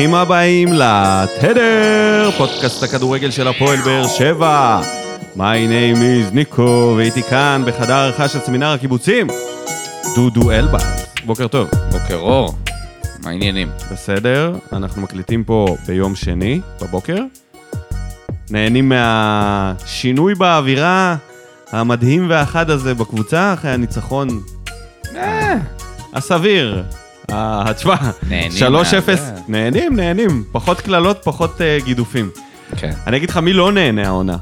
[0.00, 4.80] ברוכים הבאים לתדר, פודקאסט הכדורגל של הפועל באר שבע.
[5.36, 9.26] My name is ניקו, והייתי כאן בחדר הערכה של סמינר הקיבוצים,
[10.14, 11.06] דודו אלבז.
[11.26, 11.68] בוקר טוב.
[11.92, 12.54] בוקר אור,
[13.22, 13.68] מה העניינים?
[13.92, 17.18] בסדר, אנחנו מקליטים פה ביום שני בבוקר.
[18.50, 21.16] נהנים מהשינוי באווירה
[21.72, 24.28] המדהים והחד הזה בקבוצה אחרי הניצחון
[25.16, 25.56] אה,
[26.14, 26.82] הסביר.
[27.32, 27.94] אה, תשמע,
[28.28, 29.32] נהנים 3-0, מהזה.
[29.48, 30.44] נהנים, נהנים.
[30.52, 32.30] פחות קללות, פחות אה, גידופים.
[32.76, 32.90] כן.
[33.06, 34.36] אני אגיד לך מי לא נהנה העונה.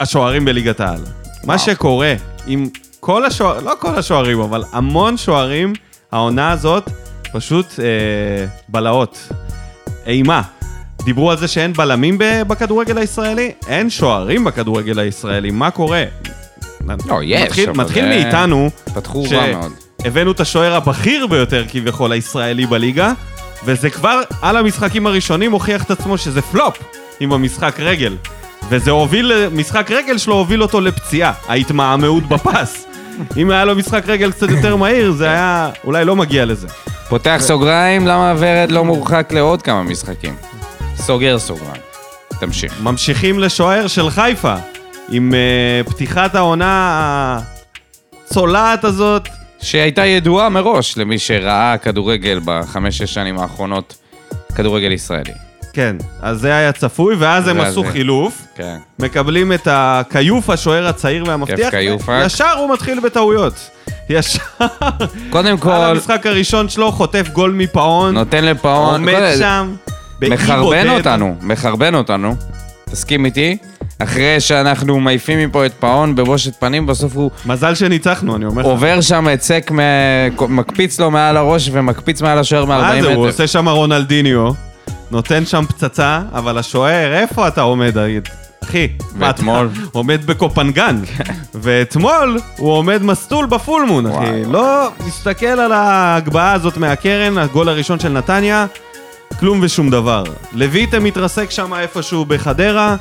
[0.00, 1.00] השוערים בליגת העל.
[1.44, 1.58] מה.
[1.58, 2.14] שקורה
[2.46, 2.68] עם
[3.00, 5.72] כל השוערים, לא כל השוערים, אבל המון שוערים,
[6.12, 6.90] העונה הזאת
[7.32, 7.84] פשוט אה,
[8.68, 9.28] בלהות.
[10.06, 10.42] אימה.
[11.04, 13.52] דיברו על זה שאין בלמים בכדורגל הישראלי?
[13.68, 16.04] אין שוערים בכדורגל הישראלי, מה קורה?
[17.06, 19.72] לא, יש, מתחיל, אבל מתחיל זה- מאיתנו, פתחו ש- רע מאוד.
[20.04, 23.12] הבאנו את השוער הבכיר ביותר כביכול הישראלי בליגה,
[23.64, 26.78] וזה כבר על המשחקים הראשונים הוכיח את עצמו שזה פלופ
[27.20, 28.16] עם המשחק רגל.
[28.68, 32.86] וזה הוביל, משחק רגל שלו הוביל אותו לפציעה, ההתמהמהות בפס.
[33.36, 36.68] אם היה לו משחק רגל קצת יותר מהיר, זה היה אולי לא מגיע לזה.
[37.08, 40.36] פותח סוגריים, למה ורד לא מורחק לעוד כמה משחקים?
[40.96, 41.82] סוגר סוגריים.
[42.40, 42.80] תמשיך.
[42.82, 44.54] ממשיכים לשוער של חיפה,
[45.10, 47.40] עם uh, פתיחת העונה
[48.26, 49.28] הצולעת הזאת.
[49.60, 53.96] שהייתה ידועה מראש למי שראה כדורגל בחמש-שש שנים האחרונות,
[54.54, 55.32] כדורגל ישראלי.
[55.72, 57.90] כן, אז זה היה צפוי, ואז הם עשו זה.
[57.92, 58.42] חילוף.
[58.56, 58.76] כן.
[58.98, 61.70] מקבלים את הכיוף, השוער הצעיר והמבטיח.
[62.24, 63.70] ישר הוא מתחיל בטעויות.
[64.10, 64.38] ישר.
[65.30, 69.74] קודם על כל, המשחק הראשון שלו חוטף גול מפאון, נותן לפאון, עומד קודם- שם,
[70.22, 70.98] מחרבן בודד.
[70.98, 72.34] אותנו, מחרבן אותנו.
[72.90, 73.56] תסכים איתי?
[74.02, 78.68] אחרי שאנחנו מעיפים מפה את פאון בבושת פנים, בסוף הוא מזל שניצחנו, אני אומר לך.
[78.68, 83.26] עובר שם היצק, מ- מקפיץ לו מעל הראש ומקפיץ מעל השוער מ-40 מה זה, הוא
[83.26, 83.32] מטר.
[83.32, 84.50] עושה שם רונלדיניו,
[85.10, 87.94] נותן שם פצצה, אבל השוער, איפה אתה עומד?
[88.64, 88.88] אחי,
[89.18, 89.68] ואתמול?
[89.92, 91.00] עומד בקופנגן,
[91.54, 94.44] ואתמול הוא עומד מסטול בפולמון, אחי.
[94.46, 98.66] לא, מסתכל על ההגבהה הזאת מהקרן, הגול הראשון של נתניה,
[99.40, 100.24] כלום ושום דבר.
[100.52, 102.96] לויטה מתרסק שם איפשהו בחדרה,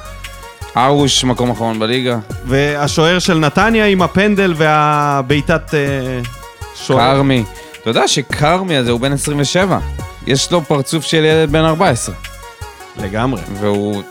[0.78, 2.18] ארוש, מקום אחרון בליגה.
[2.46, 5.80] והשוער של נתניה עם הפנדל והבעיטת אה,
[6.76, 7.16] שוער.
[7.16, 7.44] כרמי.
[7.82, 9.80] אתה יודע שכרמי הזה הוא בן 27.
[10.28, 12.16] יש לו פרצוף של ילד בן 14.
[12.98, 13.42] לגמרי.
[13.54, 14.04] והוא...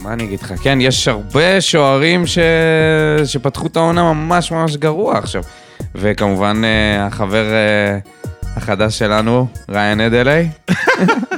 [0.00, 0.52] מה אני אגיד לך?
[0.62, 2.38] כן, יש הרבה שוערים ש...
[3.24, 5.42] שפתחו את העונה ממש ממש גרוע עכשיו.
[5.94, 7.98] וכמובן, אה, החבר אה,
[8.56, 10.48] החדש שלנו, ריין אדלי.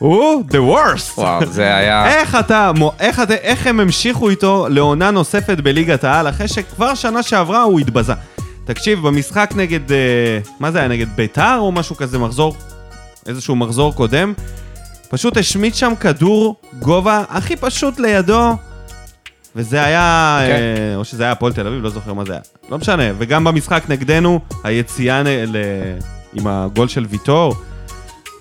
[0.00, 1.18] הוא the worst.
[1.18, 2.06] וואו, זה היה...
[2.06, 7.22] איך אתה, איך, אתה, איך הם המשיכו איתו לעונה נוספת בליגת העל, אחרי שכבר שנה
[7.22, 8.12] שעברה הוא התבזה.
[8.64, 9.96] תקשיב, במשחק נגד, אה,
[10.60, 12.56] מה זה היה, נגד ביתר או משהו כזה, מחזור,
[13.26, 14.32] איזשהו מחזור קודם,
[15.08, 18.56] פשוט השמיט שם כדור גובה הכי פשוט לידו,
[19.56, 20.52] וזה היה, כן.
[20.52, 22.42] אה, או שזה היה הפועל תל אביב, לא זוכר מה זה היה.
[22.70, 25.56] לא משנה, וגם במשחק נגדנו, היציאה נ- ל...
[26.34, 27.54] עם הגול של ויטור,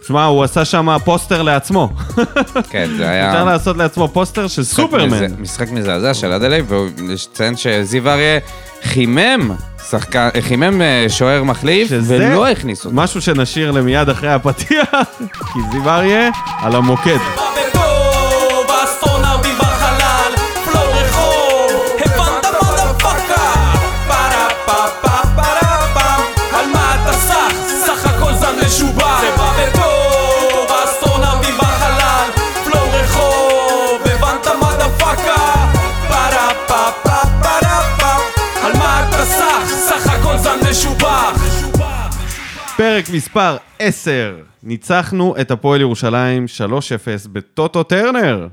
[0.09, 1.89] שמע, הוא עשה שם פוסטר לעצמו.
[2.69, 3.31] כן, זה היה...
[3.31, 5.25] אפשר לעשות לעצמו פוסטר של סופרמן.
[5.39, 8.39] משחק מזעזע של אדלי, ויש לציין שזיו אריה
[8.83, 9.51] חימם
[9.89, 12.95] שחקן, חימם אה, שוער מחליף, ולא הכניס אותו.
[12.95, 14.89] משהו שנשאיר למיד אחרי הפתיח,
[15.53, 16.29] כי זיו אריה
[16.61, 17.19] על המוקד.
[43.05, 46.71] פרק מספר 10, ניצחנו את הפועל ירושלים 3-0
[47.31, 48.47] בטוטו טרנר,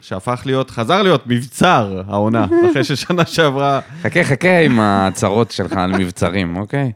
[0.00, 5.92] שהפך להיות, חזר להיות מבצר העונה, אחרי ששנה שעברה, חכה, חכה עם ההצהרות שלך על
[5.98, 6.92] מבצרים, אוקיי?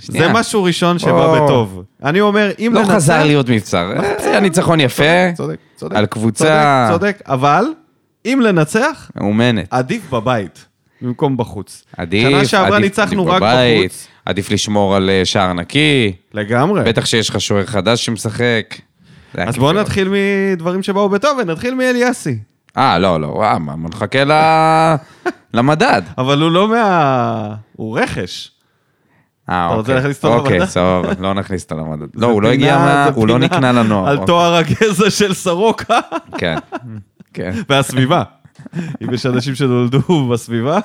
[0.00, 0.28] זה.
[0.32, 1.44] משהו ראשון שבא או.
[1.44, 1.82] בטוב.
[2.02, 2.94] אני אומר, אם לא לנצח...
[2.94, 5.96] חזר להיות מבצר, אה, היה ניצחון יפה, צודק, צודק.
[5.96, 7.64] על קבוצה- צודק, צודק, אבל
[8.26, 9.66] אם לנצח, מאומנת.
[9.70, 10.64] עדיף בבית,
[11.02, 11.84] במקום בחוץ.
[11.96, 14.08] עדיף, שנה שעברה עדיף- ניצחנו עדיף רק בבית, בחוץ.
[14.26, 16.82] עדיף לשמור על אה, שער נקי, לגמרי.
[16.84, 18.74] בטח שיש לך שוער חדש שמשחק.
[19.38, 19.72] אז בואו.
[19.72, 20.08] נתחיל
[20.52, 22.38] מדברים שבאו בטוב, ונתחיל מאליאסי.
[22.76, 24.94] אה, לא, לא, וואו, מה, בוא נחכה ל-
[25.54, 26.02] למדד.
[26.18, 27.54] אבל הוא לא מה...
[27.72, 28.50] הוא רכש.
[29.50, 29.94] אה, אתה רוצה אוקיי.
[29.94, 30.68] להכניס אותו אוקיי, למדד?
[30.70, 32.06] סבבה, לא נכניס אותו למדד.
[32.20, 34.08] לא, הוא לא הגיע, מה- הוא לא נקנה לנוער.
[34.08, 34.26] על אוקיי.
[34.26, 35.98] תואר הגזע של סורוקה
[36.38, 36.56] כן,
[37.34, 37.50] כן.
[37.68, 38.22] והסביבה.
[39.02, 40.78] אם יש אנשים שנולדו בסביבה,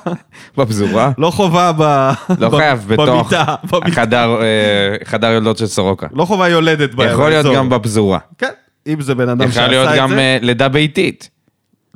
[0.58, 1.12] בפזורה.
[1.18, 2.12] לא חובה ב...
[2.40, 6.08] לא חייב בתוך אה, חדר יולדות של סורוקה.
[6.14, 7.14] לא חובה יולדת באזור.
[7.14, 8.20] יכול להיות גם בפזורה.
[8.38, 8.52] כן,
[8.88, 10.38] אם זה בן אדם שעשה יכול להיות את גם זה.
[10.42, 11.30] לידה ביתית.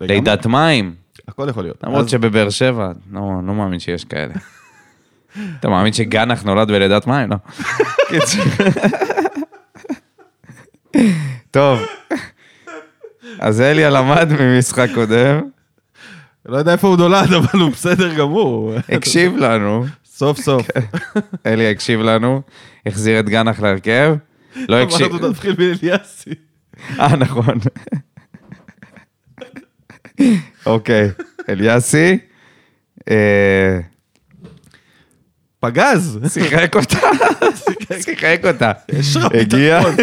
[0.01, 0.93] לידת מים.
[1.27, 1.83] הכל יכול להיות.
[1.83, 4.33] למרות שבבאר שבע, לא לא מאמין שיש כאלה.
[5.59, 7.29] אתה מאמין שגנח נולד בלידת מים?
[7.29, 7.37] לא.
[11.51, 11.79] טוב.
[13.39, 15.41] אז אליה למד ממשחק קודם,
[16.45, 18.73] לא יודע איפה הוא נולד, אבל הוא בסדר גמור.
[18.89, 20.67] הקשיב לנו, סוף סוף.
[21.45, 22.41] אליה הקשיב לנו,
[22.85, 24.15] החזיר את גנח להרכב,
[24.55, 26.29] לא הקשיב, אמרנו נתחיל מאליאסי.
[26.99, 27.57] אה נכון.
[30.65, 31.11] אוקיי,
[31.49, 32.17] אליאסי,
[33.09, 33.79] אה,
[35.59, 36.19] פגז.
[36.27, 36.99] שיחק אותה,
[38.01, 38.71] שיחק אותה.
[38.89, 39.25] יש לך.
[39.31, 39.95] ביטחון.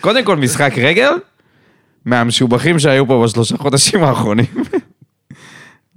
[0.00, 1.10] קודם כל משחק רגל,
[2.04, 4.46] מהמשובחים שהיו פה בשלושה חודשים האחרונים.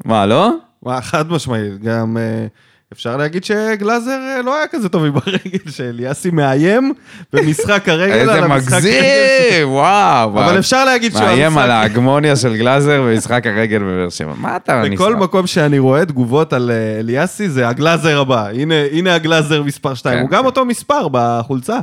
[0.06, 0.52] מה, לא?
[0.84, 2.46] מה, חד משמעית, גם אה,
[2.94, 6.94] אפשר להגיד שגלאזר אה, לא היה כזה טוב עם הרגל, שאליאסי מאיים
[7.34, 9.02] במשחק הרגל איזה על המשחק רגל.
[9.02, 10.30] מגזים, וואו.
[10.30, 14.34] אבל אפשר להגיד שהוא מאיים על ההגמוניה של גלאזר במשחק הרגל בבאר שבע.
[14.38, 15.24] מה אתה בכל נסחף?
[15.24, 18.48] מקום שאני רואה תגובות על אה, אליאסי, זה הגלאזר הבא.
[18.92, 20.16] הנה, הגלאזר מספר 2.
[20.16, 20.46] כן, הוא גם כן.
[20.46, 21.78] אותו מספר בחולצה.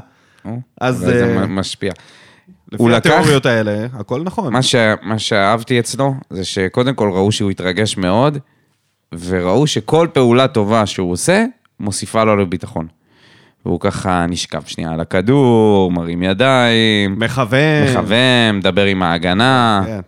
[0.81, 1.93] אז, זה משפיע.
[2.73, 4.53] לפי הוא לקח- התיאוריות האלה, הכל נכון.
[4.53, 4.75] מה, ש...
[5.03, 8.39] מה שאהבתי אצלו, זה שקודם כל ראו שהוא התרגש מאוד,
[9.19, 11.45] וראו שכל פעולה טובה שהוא עושה,
[11.81, 12.87] מוסיפה לו לביטחון.
[13.67, 17.85] והוא ככה נשכב שנייה על הכדור, מרים ידיים, מכוון.
[17.91, 19.83] מכוון, מדבר עם ההגנה.
[19.87, 20.01] כן.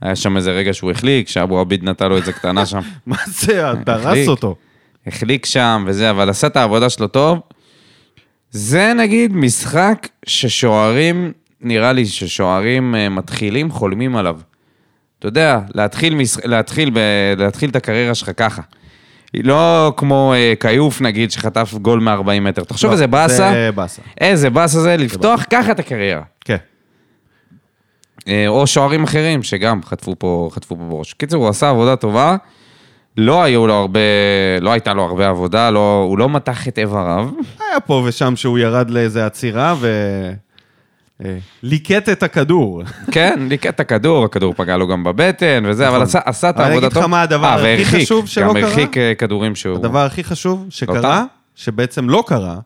[0.00, 2.80] היה שם איזה רגע שהוא החליק, שאבו עביד נתן לו איזה קטנה שם.
[3.06, 4.28] מה זה, דרס.
[4.28, 4.56] אותו.
[5.06, 7.38] החליק שם וזה, אבל עשה את העבודה שלו טוב.
[8.50, 11.32] זה נגיד משחק ששוערים,
[11.62, 14.38] נראה לי ששוערים אה, מתחילים חולמים עליו.
[15.18, 16.36] אתה יודע, להתחיל, מש...
[16.44, 16.98] להתחיל, ב...
[17.36, 18.62] להתחיל את הקריירה שלך ככה.
[19.34, 22.64] לא כמו אה, כיוף נגיד, שחטף גול מ-40 מטר.
[22.64, 24.02] תחשוב לא, איזה באסה, זה באסה.
[24.20, 26.22] איזה באסה זה לפתוח ככה את הקריירה.
[26.40, 26.56] כן.
[28.28, 31.12] אה, או שוערים אחרים שגם חטפו פה, חטפו פה בראש.
[31.12, 32.36] קיצור, הוא עשה עבודה טובה,
[33.16, 34.00] לא היו לו הרבה,
[34.60, 37.28] לא הייתה לו הרבה עבודה, לא, הוא לא מתח את איבריו.
[37.70, 39.88] היה פה ושם שהוא ירד לאיזה עצירה ו...
[41.24, 42.82] אה, ליקט את הכדור.
[43.10, 46.66] כן, ליקט את הכדור, הכדור פגע לו גם בבטן וזה, אבל עשה, עשה את נכון.
[46.66, 46.92] אני אגיד.
[46.92, 48.68] לך מה הדבר אה, הכי חשוב שלא גם קרה?
[48.68, 49.76] הרחיק אה, כדורים שהוא...
[49.76, 51.24] הדבר הכי חשוב שקרה?
[51.54, 52.56] שבעצם לא קרה,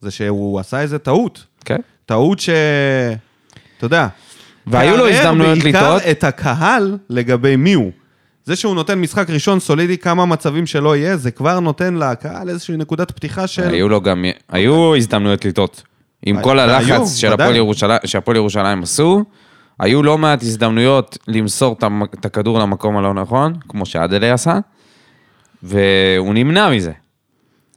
[0.00, 1.44] זה שהוא עשה איזה טעות.
[1.64, 1.78] כן.
[2.06, 2.50] טעות ש...
[3.76, 4.08] אתה יודע.
[4.66, 6.02] והיו לו הזדמנויות בעיקר לטעות.
[6.10, 7.90] את הקהל לגבי מי הוא.
[8.44, 12.76] זה שהוא נותן משחק ראשון סולידי, כמה מצבים שלא יהיה, זה כבר נותן לקהל איזושהי
[12.76, 13.68] נקודת פתיחה של...
[13.70, 15.82] היו לו גם, היו הזדמנויות לטעות.
[16.26, 17.16] עם היו, כל הלחץ
[18.04, 19.24] שהפועל ירושלים עשו,
[19.80, 21.76] היו לא מעט הזדמנויות למסור
[22.14, 24.58] את הכדור למקום הלא נכון, כמו שאדלי עשה,
[25.62, 26.92] והוא נמנע מזה.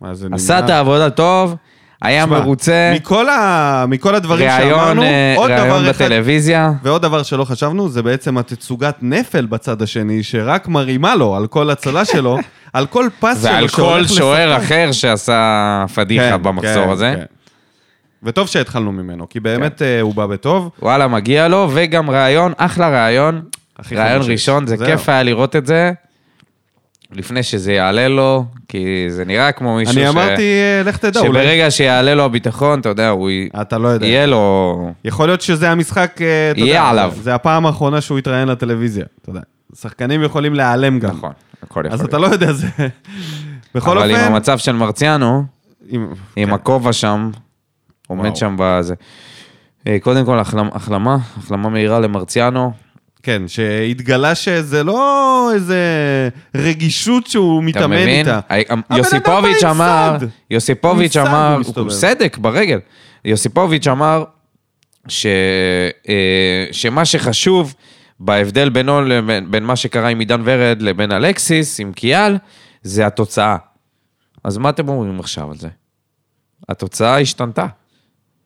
[0.01, 0.65] מה זה עשה נמנע?
[0.65, 1.55] את העבודה טוב,
[2.01, 3.85] היה תשמע, מרוצה, מכל, ה...
[3.87, 6.71] מכל הדברים ראיון שאמרנו, אה, עוד ראיון דבר אחד, בטלוויזיה.
[6.83, 11.69] ועוד דבר שלא חשבנו, זה בעצם התצוגת נפל בצד השני, שרק מרימה לו על כל
[11.69, 12.37] הצלה שלו,
[12.73, 14.57] על כל פס שלו ועל כל שוער.
[14.57, 17.13] אחר שעשה פדיחה כן, במחזור כן, הזה.
[17.17, 17.25] כן.
[18.25, 20.69] וטוב שהתחלנו ממנו, כי באמת אה, הוא בא בטוב.
[20.81, 23.41] וואלה, מגיע לו, וגם ראיון, אחלה ראיון.
[23.91, 24.21] ראיון.
[24.31, 24.87] ראשון, זה זהו.
[24.87, 25.91] כיף היה לראות את זה.
[27.11, 29.97] לפני שזה יעלה לו, כי זה נראה כמו מישהו ש...
[29.97, 31.29] אני אמרתי, אה, לך תדע, אולי...
[31.43, 33.29] שברגע שיעלה לו הביטחון, אתה יודע, הוא
[33.61, 34.05] אתה לא יודע.
[34.07, 34.91] יהיה לו...
[35.05, 37.13] יכול להיות שזה המשחק, אה, אתה יהיה יודע, עליו.
[37.21, 39.41] זה הפעם האחרונה שהוא יתראיין לטלוויזיה, אתה יודע.
[39.79, 41.09] שחקנים יכולים להיעלם גם.
[41.09, 41.31] נכון,
[41.63, 42.09] הכל יכול אז להיות.
[42.09, 42.67] אתה לא יודע, זה...
[43.75, 44.27] בכל אבל עם אופן...
[44.33, 45.43] המצב של מרציאנו,
[45.89, 46.53] עם- עם כן.
[46.53, 47.29] הכובע שם,
[48.07, 48.35] עומד וואו.
[48.35, 48.95] שם בזה.
[49.87, 52.71] אה, קודם כל, החלמה, החלמה, החלמה מהירה למרציאנו.
[53.23, 55.79] כן, שהתגלה שזה לא איזה
[56.55, 58.19] רגישות שהוא אתה מתאמן מבין?
[58.19, 58.39] איתה.
[58.49, 60.17] הבן אדם יוסיפוביץ' עם אמר.
[60.51, 61.89] יוסיפוביץ' אמר, הוא.
[61.89, 62.79] סדק ברגל.
[63.25, 64.23] יוסיפוביץ' אמר
[65.07, 65.25] ש,
[66.09, 67.73] אה, שמה שחשוב
[68.19, 72.37] בהבדל בינו לבין בין מה שקרה עם עידן ורד לבין אלקסיס, עם קיאל,
[72.81, 73.57] זה התוצאה.
[74.43, 75.69] אז מה אתם אומרים עכשיו על זה?
[76.69, 77.65] התוצאה השתנתה.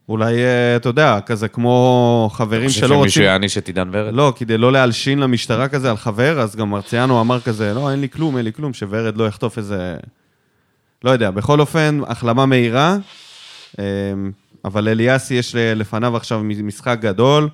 [0.10, 3.24] אולי, אה, אתה יודע, כזה כמו חברים חושב שלא שמישהו רוצים...
[3.24, 4.14] יעניש את עידן ורד?
[4.14, 8.02] לא, כדי לא להלשין למשטרה כזה על חבר, אז גם מרציאנו אמר כזה, לא, אין
[8.02, 9.96] לי כלום, אין לי כלום, שוורד לא יחטוף איזה...
[11.04, 12.98] לא יודע, בכל אופן, החלמה מהירה,
[13.80, 13.84] אמ,
[14.66, 17.50] אבל אליאסי יש לפניו עכשיו משחק גדול,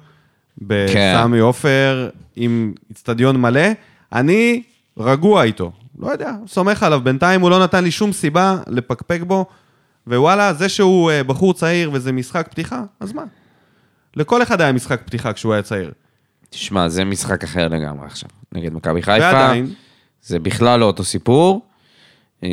[0.57, 3.69] בסמי עופר, עם איצטדיון מלא.
[4.13, 4.63] אני
[4.97, 7.01] רגוע איתו, לא יודע, סומך עליו.
[7.03, 9.45] בינתיים הוא לא נתן לי שום סיבה לפקפק בו,
[10.07, 13.23] ווואלה, זה שהוא אה, בחור צעיר וזה משחק פתיחה, אז מה?
[14.15, 15.91] לכל אחד היה משחק פתיחה כשהוא היה צעיר.
[16.49, 19.25] תשמע, זה משחק אחר לגמרי עכשיו, נגד מכבי חיפה.
[19.25, 19.73] ועדיין,
[20.21, 21.65] זה בכלל לא אותו סיפור.
[22.43, 22.49] אה,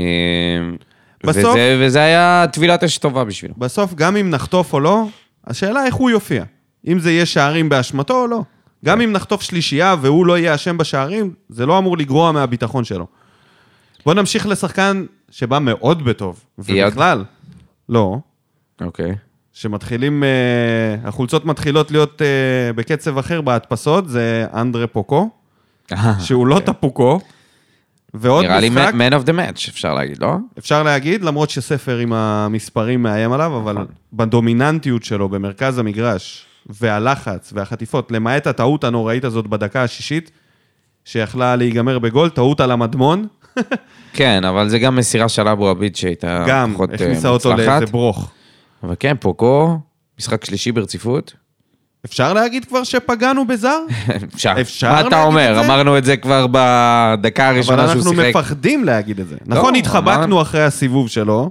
[1.24, 3.54] בסוף- וזה, וזה היה טבילת אש טובה בשבילו.
[3.58, 5.04] בסוף, גם אם נחטוף או לא,
[5.46, 6.44] השאלה איך הוא יופיע.
[6.88, 8.42] אם זה יהיה שערים באשמתו או לא.
[8.84, 13.06] גם אם נחטוף שלישייה והוא לא יהיה אשם בשערים, זה לא אמור לגרוע מהביטחון שלו.
[14.06, 16.44] בוא נמשיך לשחקן שבא מאוד בטוב.
[16.58, 17.24] ובכלל,
[17.88, 18.18] לא.
[18.80, 19.14] אוקיי.
[19.52, 25.30] שמתחילים, אה, החולצות מתחילות להיות אה, בקצב אחר בהדפסות, זה אנדרה פוקו,
[26.20, 27.20] שהוא לא טפוקו.
[28.14, 30.36] ועוד נראה לי משחק, man of the match, אפשר להגיד, לא?
[30.58, 33.86] אפשר להגיד, למרות שספר עם המספרים מאיים עליו, אבל נכון.
[34.12, 40.30] בדומיננטיות שלו במרכז המגרש, והלחץ והחטיפות, למעט הטעות הנוראית הזאת בדקה השישית,
[41.04, 43.26] שיכלה להיגמר בגול, טעות על המדמון,
[44.12, 47.68] כן, אבל זה גם מסירה של אבו עביד שהייתה גם פחות אה, הכניסה אותו מוצלחת.
[47.80, 48.30] לאיזה ברוך.
[48.82, 49.78] אבל כן, פוקו,
[50.18, 51.34] משחק שלישי ברציפות.
[52.04, 53.78] אפשר להגיד כבר שפגענו בזר?
[54.34, 54.54] אפשר.
[54.60, 55.60] אפשר מה אתה אומר?
[55.60, 55.64] את?
[55.64, 58.28] אמרנו את זה כבר בדקה אבל הראשונה שהוא אנחנו שיחק.
[58.36, 59.36] מפחדים להגיד את זה.
[59.46, 60.42] לא, נכון, התחבקנו אמרנו.
[60.42, 61.50] אחרי הסיבוב שלו,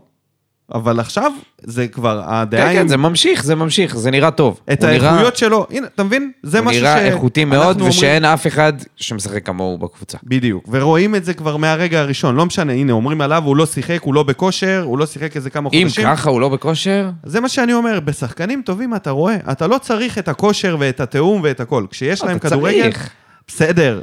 [0.73, 1.31] אבל עכשיו
[1.63, 2.87] זה כבר, הדעה כן, כן, עם...
[2.87, 4.59] זה ממשיך, זה ממשיך, זה נראה טוב.
[4.73, 6.31] את הוא האיכויות שלו, הנה, אתה מבין?
[6.43, 6.83] זה הוא משהו ש...
[6.83, 10.17] נראה איכותי מאוד, ושאין אף אחד שמשחק כמוהו בקבוצה.
[10.23, 13.99] בדיוק, ורואים את זה כבר מהרגע הראשון, לא משנה, הנה, אומרים עליו, הוא לא שיחק,
[14.01, 16.05] הוא לא בכושר, הוא לא שיחק איזה כמה אם חודשים.
[16.05, 20.17] ככה הוא לא בכושר, זה מה שאני אומר, בשחקנים טובים אתה רואה, אתה לא צריך
[20.17, 21.85] את הכושר ואת התיאום ואת הכל.
[21.91, 23.09] כשיש להם אתה כדורגל, צריך.
[23.47, 24.01] בסדר,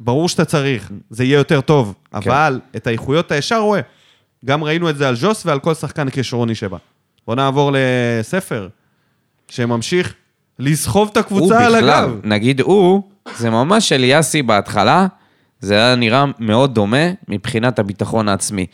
[0.00, 2.16] ברור שאתה צריך, זה יהיה יותר טוב, כן.
[2.16, 3.80] אבל את האיכויות אתה ישר רואה.
[4.44, 6.76] גם ראינו את זה על ז'וס ועל כל שחקן כשרוני שבא.
[7.26, 8.68] בוא נעבור לספר,
[9.48, 10.14] שממשיך
[10.58, 12.20] לסחוב את הוא הקבוצה על בכלל, הגב.
[12.24, 13.02] נגיד הוא,
[13.36, 15.06] זה ממש אליאסי בהתחלה,
[15.60, 16.96] זה היה נראה מאוד דומה
[17.28, 18.66] מבחינת הביטחון העצמי.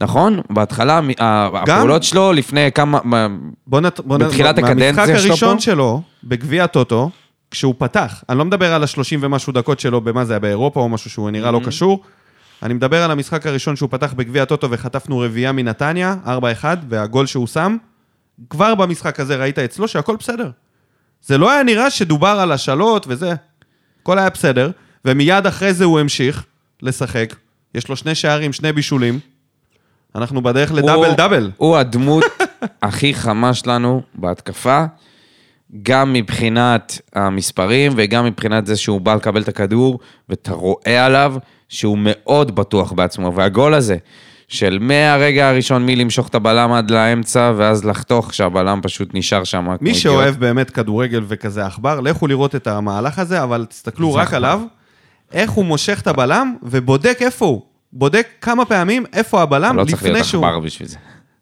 [0.00, 0.40] נכון?
[0.50, 2.98] בהתחלה, ה- הפעולות שלו לפני כמה...
[3.04, 3.26] מה-
[3.66, 4.00] בוא נת...
[4.00, 5.62] בוא בתחילת הקדנציה מהמשחק שלו הראשון פה?
[5.62, 7.10] שלו, בגביע הטוטו,
[7.50, 10.88] כשהוא פתח, אני לא מדבר על השלושים ומשהו דקות שלו, במה זה היה, באירופה או
[10.88, 11.66] משהו שהוא נראה לא Mm-hmm.
[11.66, 12.02] קשור,
[12.62, 16.28] אני מדבר על המשחק הראשון שהוא פתח בגביע הטוטו וחטפנו רביעייה מנתניה, 4-1,
[16.88, 17.76] והגול שהוא שם,
[18.50, 20.50] כבר במשחק הזה ראית אצלו שהכל בסדר.
[21.22, 23.34] זה לא היה נראה שדובר על השאלות וזה,
[24.02, 24.70] הכל היה בסדר,
[25.04, 26.44] ומיד אחרי זה הוא המשיך
[26.82, 27.34] לשחק,
[27.74, 29.18] יש לו שני שערים, שני בישולים,
[30.14, 31.50] אנחנו בדרך לדאבל הוא- דאבל.
[31.56, 32.24] הוא הדמות
[32.82, 34.84] הכי חמה שלנו בהתקפה,
[35.82, 39.98] גם מבחינת המספרים וגם מבחינת זה שהוא בא לקבל את הכדור,
[40.28, 41.34] ואתה רואה עליו
[41.68, 43.34] שהוא מאוד בטוח בעצמו.
[43.34, 43.96] והגול הזה,
[44.48, 49.68] של מהרגע הראשון מלמשוך את הבלם עד לאמצע, ואז לחתוך שהבלם פשוט נשאר שם.
[49.80, 49.94] מי.
[49.94, 54.36] שאוהב באמת כדורגל וכזה עכבר, לכו לראות את המהלך הזה, אבל תסתכלו רק עכבר.
[54.36, 54.60] עליו,
[55.32, 57.62] איך הוא מושך את הבלם ובודק איפה הוא.
[57.92, 60.46] בודק כמה פעמים איפה הבלם לא צריך לפני להיות שהוא...
[60.46, 60.96] עכבר בשביל זה.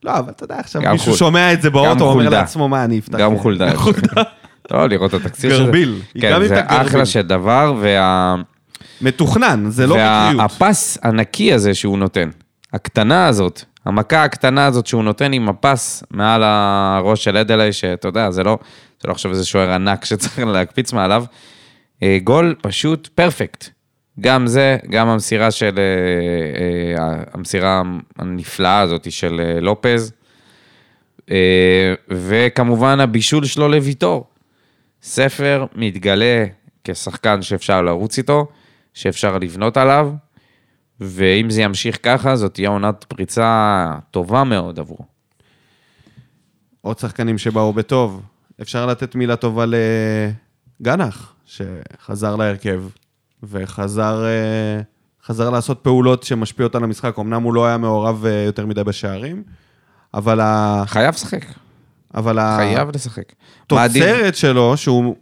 [0.04, 1.18] לא, אבל אתה יודע, עכשיו מישהו חולדה.
[1.18, 2.28] שומע את זה באוטו, אומר.
[2.28, 3.18] לעצמו, מה, אני אפתח...
[3.18, 3.72] גם חולדה.
[4.70, 5.64] לא, לראות את התקציר של זה.
[5.64, 6.00] גרביל.
[6.20, 6.60] כן, זה.
[6.66, 8.34] אחלה של דבר, וה...
[9.04, 10.40] מתוכנן, זה לא מקריות.
[10.40, 12.30] והפס הנקי הזה שהוא נותן,
[12.72, 18.30] הקטנה הזאת, המכה הקטנה הזאת שהוא נותן עם הפס מעל הראש של אדלי, שאתה יודע,
[18.30, 18.58] זה לא,
[19.02, 21.24] זה לא עכשיו איזה שוער ענק שצריך להקפיץ מעליו,
[22.02, 23.68] אה, גול פשוט פרפקט.
[24.20, 27.82] גם זה, גם המסירה של, אה, אה, המסירה
[28.18, 30.12] הנפלאה הזאת של לופז,
[32.10, 34.26] וכמובן הבישול שלו לוויטור.
[35.02, 36.44] ספר מתגלה
[36.84, 38.46] כשחקן שאפשר לרוץ איתו,
[38.94, 40.12] שאפשר לבנות עליו,
[41.00, 45.04] ואם זה ימשיך ככה, זאת תהיה עונת פריצה טובה מאוד עבורו.
[46.80, 48.22] עוד שחקנים שבאו בטוב.
[48.62, 49.64] אפשר לתת מילה טובה
[50.80, 52.82] לגנח, שחזר להרכב,
[53.42, 54.80] וחזר אה,
[55.24, 57.18] חזר לעשות פעולות שמשפיעות על המשחק.
[57.18, 59.42] אמנם הוא לא היה מעורב אה, יותר מדי בשערים,
[60.14, 60.82] אבל ה...
[60.86, 61.44] חייב לשחק,
[62.14, 62.56] אבל ה...
[62.56, 63.32] חייב לשחק.
[63.62, 65.16] התוצרת שלו, שהוא,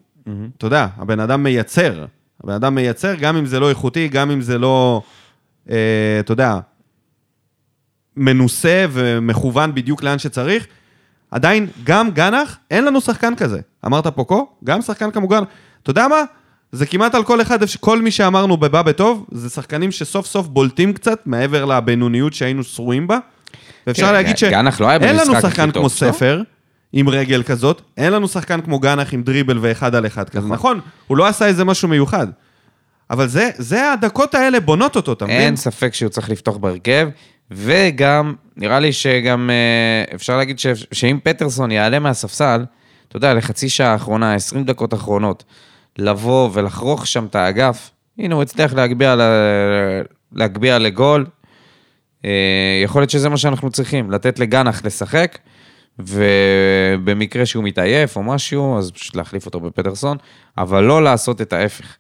[0.57, 2.05] אתה יודע, הבן אדם מייצר.
[2.45, 5.03] הבן אדם מייצר, גם אם זה לא איכותי, גם אם זה לא,
[5.71, 5.77] אה,
[6.21, 6.59] אתה יודע,
[8.17, 10.67] מנוסה ומכוון בדיוק לאן שצריך.
[11.31, 13.61] עדיין, גם גנח, אין לנו שחקן כזה.
[13.87, 15.43] אמרת פוקו, גם שחקן כמוגן.
[15.83, 16.23] אתה יודע מה?
[16.73, 20.93] זה כמעט על כל אחד, כל מי שאמרנו בבא בטוב, זה שחקנים שסוף סוף בולטים
[20.93, 23.19] קצת מעבר לבינוניות שהיינו שרויים בה.
[23.87, 25.93] ואפשר כן, להגיד גנח לא היה שאין לנו במשחק שחקן כמו טוב.
[25.93, 26.43] ספר,
[26.93, 30.49] עם רגל כזאת, אין לנו שחקן כמו גנח עם דריבל ואחד על אחד כזה.
[30.49, 32.27] נכון, הוא לא עשה איזה משהו מיוחד.
[33.11, 35.41] אבל זה, זה הדקות האלה בונות אותו, אתה מבין?
[35.41, 37.09] אין ספק שהוא צריך לפתוח בהרכב,
[37.51, 42.65] וגם, נראה לי שגם אה, אפשר להגיד ש, שאם פטרסון יעלה מהספסל,
[43.09, 45.45] אתה יודע, לחצי שעה האחרונה, 20 דקות אחרונות,
[45.99, 49.17] לבוא ולחרוך שם את האגף, הנה הוא הצליח להגביה,
[50.33, 51.27] להגביה לגול.
[52.25, 55.39] אה, יכול להיות שזה מה שאנחנו צריכים, לתת לגנח לשחק,
[56.07, 60.17] ובמקרה שהוא מתעייף או משהו, אז פשוט להחליף אותו בפטרסון,
[60.59, 61.97] אבל לא לעשות את ההפך.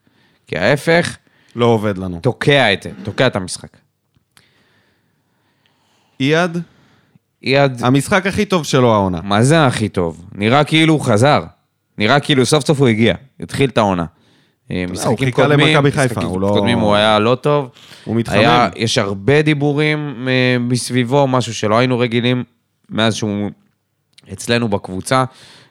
[0.46, 1.16] כי ההפך
[1.56, 2.20] לא עובד לנו.
[2.22, 3.76] תוקע את, תוקע את המשחק.
[6.20, 6.58] אייד,
[7.44, 9.20] אייד, המשחק הכי טוב שלו העונה.
[9.24, 10.24] מה זה הכי טוב?
[10.34, 11.42] נראה כאילו הוא חזר.
[11.98, 14.04] נראה כאילו סוף סוף הוא הגיע, התחיל את העונה.
[14.70, 17.70] אה, משחקים קודמים, משחקים לא- קודמים הוא היה לא טוב.
[18.04, 18.38] הוא מתחמם.
[18.38, 22.44] היה, יש הרבה דיבורים אה, מסביבו, משהו שלא היינו רגילים
[22.90, 23.50] מאז שהוא
[24.32, 25.24] אצלנו בקבוצה.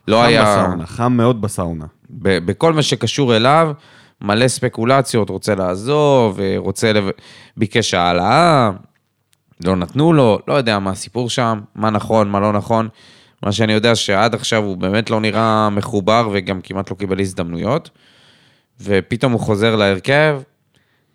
[0.07, 0.43] לא חם היה...
[0.43, 1.85] בסאונה, חם מאוד בסאונה.
[2.09, 3.71] ב- בכל מה שקשור אליו,
[4.21, 7.09] מלא ספקולציות, רוצה לעזוב, אה, רוצה, לב...
[7.57, 8.71] ביקש העלאה,
[9.65, 12.89] לא נתנו לו, לא יודע מה הסיפור שם, מה נכון, מה לא נכון.
[13.43, 17.89] מה שאני יודע שעד עכשיו הוא באמת לא נראה מחובר וגם כמעט לא קיבל הזדמנויות.
[18.81, 20.41] ופתאום הוא חוזר להרכב,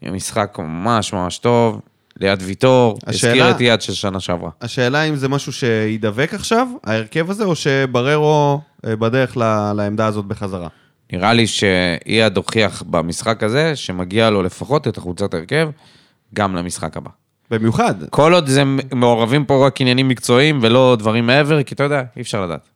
[0.02, 1.80] משחק ממש ממש טוב,
[2.20, 4.50] ליד ויטור, השאלה- הזכיר את יד של שנה שעברה.
[4.60, 10.24] השאלה אם זה משהו שידבק עכשיו, ההרכב הזה, או שבררו אה, בדרך ל- לעמדה הזאת
[10.24, 10.68] בחזרה.
[11.12, 15.68] נראה לי שאייד הוכיח במשחק הזה שמגיע לו לפחות את החולצת הרכב
[16.34, 17.10] גם למשחק הבא.
[17.50, 18.62] במיוחד, כל עוד זה
[18.94, 22.68] מעורבים פה רק עניינים מקצועיים ולא דברים מעבר, כי אתה יודע, אי אפשר לדעת.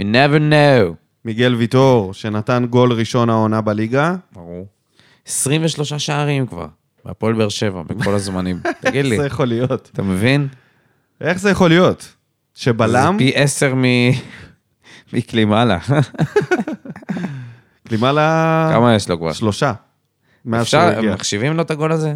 [0.00, 0.94] You never know.
[1.24, 4.66] מיגל ויטור, שנתן גול ראשון העונה בליגה, ברור.
[5.26, 6.66] 23 שערים כבר,
[7.08, 8.60] בהפועל באר שבע, בכל הזמנים.
[8.80, 9.90] תגיד לי, איך זה יכול להיות?
[9.92, 10.48] אתה מבין?
[11.20, 12.14] איך זה יכול להיות?
[12.54, 13.84] שבלם, זה פי עשר מ...
[15.12, 15.78] מקלימאלה.
[17.88, 19.32] קלימאלה כמה יש לו כבר?
[19.32, 19.72] שלושה.
[20.60, 21.00] אפשר.
[21.02, 22.14] מחשיבים לו את הגול הזה?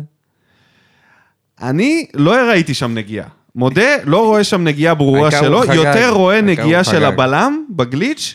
[1.61, 3.29] אני לא ראיתי שם נגיעה.
[3.55, 5.65] מודה, לא רואה שם נגיעה ברורה שלו.
[5.75, 7.05] יותר רואה נגיעה של.
[7.05, 8.35] הבלם בגליץ'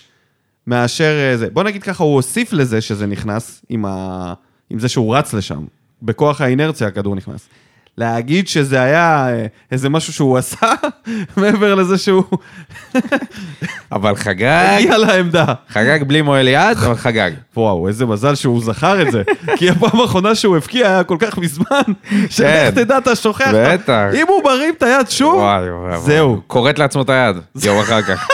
[0.67, 1.49] מאשר אה, זה.
[1.49, 4.33] בוא נגיד ככה, הוא הוסיף לזה שזה נכנס עם, ה...
[4.69, 5.65] עם זה שהוא רץ לשם.
[6.01, 7.49] בכוח האינרציה הכדור נכנס.
[7.97, 10.71] להגיד שזה היה אה, איזה משהו שהוא עשה,
[11.37, 12.23] מעבר לזה שהוא
[13.91, 15.45] אבל חגג, הגיע לעמדה.
[15.69, 17.31] חגג בלי מועל יד, אבל חגג.
[17.57, 19.23] וואו, איזה מזל שהוא זכר את זה.
[19.55, 21.81] כי הפעם האחרונה שהוא הבקיע היה כל כך מזמן,
[22.29, 23.51] שאיך תדע, אתה שוכח.
[23.53, 24.03] בטח.
[24.13, 25.43] אם הוא מרים את היד שוב.
[25.97, 26.41] זהו.
[26.47, 28.27] כורת לעצמו את היד, יום אחר כך.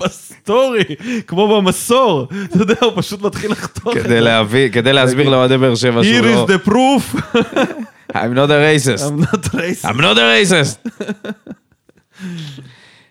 [0.00, 0.84] בסטורי,
[1.26, 2.28] כמו במסור.
[2.44, 4.20] אתה יודע, הוא פשוט מתחיל לחתוך כדי.
[4.20, 6.46] להביא, כדי להסביר לאוהדי באר שבע שהוא Here לא...
[6.46, 7.20] is the proof,
[8.12, 9.02] I'm not a racist.
[9.02, 9.84] I'm not racist.
[9.84, 10.88] I'm not a racist.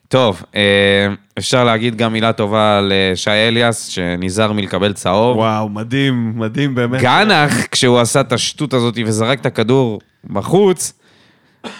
[0.07, 5.37] טוב, אה, אפשר להגיד גם מילה טובה לשי אליאס, שנזהר מלקבל צהוב.
[5.37, 7.01] וואו, מדהים, מדהים באמת.
[7.01, 10.93] גנח, כשהוא עשה את השטות הזאת וזרק את הכדור בחוץ,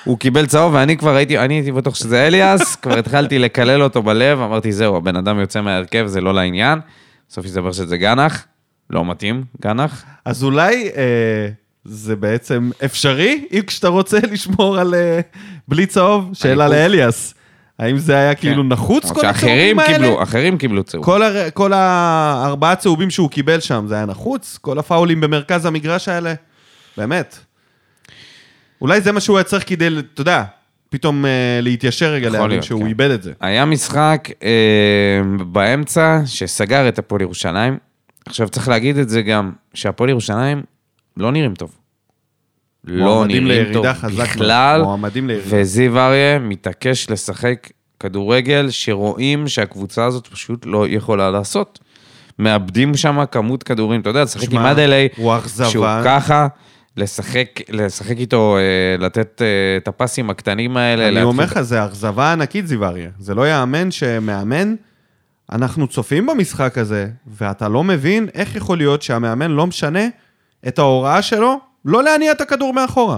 [0.03, 4.03] הוא קיבל צהוב, ואני כבר הייתי, אני הייתי בטוח שזה אליאס, כבר התחלתי לקלל אותו
[4.03, 6.79] בלב, אמרתי, זהו, הבן אדם יוצא מההרכב, זה לא לעניין.
[7.29, 8.45] בסוף הסתבר שזה גנח,
[8.89, 10.03] לא מתאים, גנח.
[10.25, 11.49] אז אולי אה,
[11.85, 15.19] זה בעצם אפשרי, אם כשאתה רוצה לשמור על אה,
[15.67, 16.67] בלי צהוב, שאלה.
[16.67, 17.33] לאליאס.
[17.79, 19.93] האם זה היה כאילו נחוץ, כל הצהובים האלה?
[19.93, 21.05] קיבלו, אחרים קיבלו צהוב.
[21.05, 21.49] כל, הר...
[21.49, 24.57] כל הארבעה צהובים שהוא קיבל שם, זה היה נחוץ?
[24.61, 26.33] כל הפאולים במרכז המגרש האלה?
[26.97, 27.39] באמת.
[28.81, 30.43] אולי זה מה שהוא היה צריך כדי, אתה יודע,
[30.89, 32.87] פתאום אה, להתיישר רגע, יכול להבין להיות, שהוא כן.
[32.87, 33.33] איבד את זה.
[33.39, 37.77] היה משחק אה, באמצע שסגר את הפועל ירושלים.
[38.25, 40.63] עכשיו צריך להגיד את זה גם, שהפועל ירושלים
[41.17, 41.75] לא נראים טוב.
[42.83, 44.29] לא מועמדים נראים טוב לירידה חזק מאוד.
[44.29, 45.47] בכלל, מועמדים לירידה.
[45.49, 51.79] וזיו אריה מתעקש לשחק כדורגל שרואים שהקבוצה הזאת פשוט לא יכולה לעשות.
[52.39, 55.69] מאבדים שם כמות כדורים, אתה יודע, לשחק עם שמע, אדלי, הוא אכזבה.
[55.69, 56.47] שהוא ככה,
[56.99, 58.61] לשחק, לשחק איתו, אה,
[59.05, 61.03] לתת אה, את הפסים הקטנים האלה.
[61.03, 63.09] אני להתחיל- אומר לך, זה אכזבה ענקית, זיו אריה.
[63.19, 64.75] זה לא יאמן שמאמן,
[65.51, 70.07] אנחנו צופים במשחק הזה, ואתה לא מבין איך יכול להיות שהמאמן לא משנה
[70.67, 73.17] את ההוראה שלו לא להניע את הכדור מאחורה.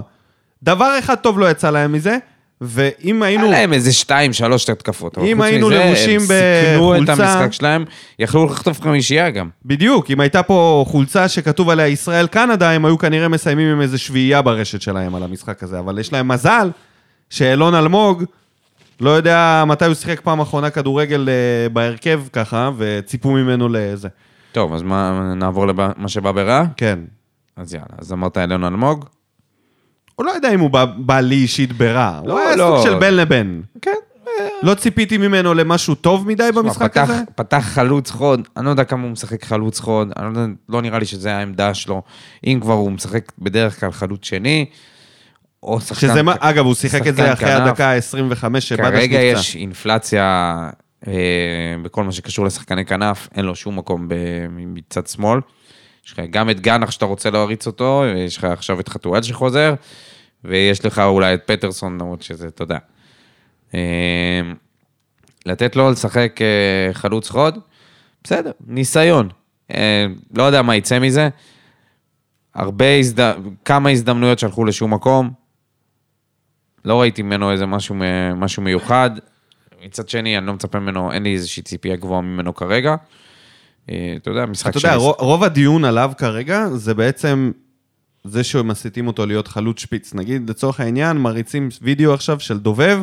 [0.62, 2.16] דבר אחד טוב לא יצא להם מזה,
[2.64, 3.42] ואם היינו...
[3.44, 5.18] היה להם איזה שתיים, שלוש התקפות.
[5.18, 7.84] אם היינו לבושים הם סיכנו את בחולצה- המשחק שלהם,
[8.18, 9.48] יכלו לחטוף חמישייה גם.
[9.64, 14.42] בדיוק, אם הייתה פה חולצה שכתוב עליה ישראל-קנדה, הם היו כנראה מסיימים עם איזה שביעייה
[14.42, 16.70] ברשת שלהם על המשחק הזה, אבל יש להם מזל
[17.30, 18.24] שאלון אלמוג,
[19.00, 24.08] לא יודע מתי הוא שיחק פעם אחרונה כדורגל אה, בהרכב ככה, וציפו ממנו לזה.
[24.52, 26.64] טוב, אז מה, נעבור למה שבא ברע?
[26.76, 26.98] כן.
[27.56, 29.04] אז יאללה, אז אמרת אלון אלמוג?
[30.16, 32.74] הוא לא יודע אם הוא בא, בא לי אישית ברע, הוא לא, היה לא.
[32.76, 33.62] סוג של בין לבין.
[33.82, 33.90] כן.
[34.62, 37.22] לא ציפיתי ממנו למשהו טוב מדי במשחק פתח, הזה.
[37.34, 40.82] פתח חלוץ חוד, אני לא יודע כמה הוא משחק חלוץ חוד, אני לא, יודע, לא
[40.82, 42.02] נראה לי שזה העמדה שלו.
[42.46, 44.66] אם כבר הוא משחק בדרך כלל חלוץ שני,
[45.62, 46.00] או שחקן...
[46.00, 47.66] שזה מה, אגב, הוא שיחק את זה אחרי כנף.
[47.68, 49.40] הדקה ה-25 שבדש כרגע נפצע.
[49.40, 50.56] יש אינפלציה
[51.06, 51.12] אה,
[51.82, 54.14] בכל מה שקשור לשחקני כנף, אין לו שום מקום ב-
[54.50, 55.40] מצד שמאל.
[56.06, 59.74] יש לך גם את גנח שאתה רוצה להריץ אותו, יש לך עכשיו את חתואל שחוזר,
[60.44, 62.78] ויש לך אולי את פטרסון, למרות שזה, יודע.
[63.74, 64.40] אה,
[65.46, 67.58] לתת לו לשחק אה, חלוץ חוד,
[68.24, 69.28] בסדר, ניסיון.
[69.70, 71.28] אה, לא יודע מה יצא מזה.
[72.54, 73.34] הרבה, הזד...
[73.64, 75.30] כמה הזדמנויות שהלכו לשום מקום.
[76.84, 77.96] לא ראיתי ממנו איזה משהו,
[78.36, 79.10] משהו מיוחד.
[79.84, 82.94] מצד שני, אני לא מצפה ממנו, אין לי איזושהי ציפייה גבוהה ממנו כרגע.
[83.90, 87.50] אה, אתה יודע, משחק אתה יודע, שני- רוב, רוב הדיון עליו כרגע זה בעצם
[88.24, 90.14] זה שמסיתים אותו להיות חלוץ שפיץ.
[90.14, 92.98] נגיד, לצורך העניין, מריצים וידאו עכשיו של דובב,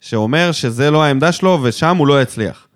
[0.00, 2.66] שאומר שזה לא העמדה שלו ושם הוא לא יצליח.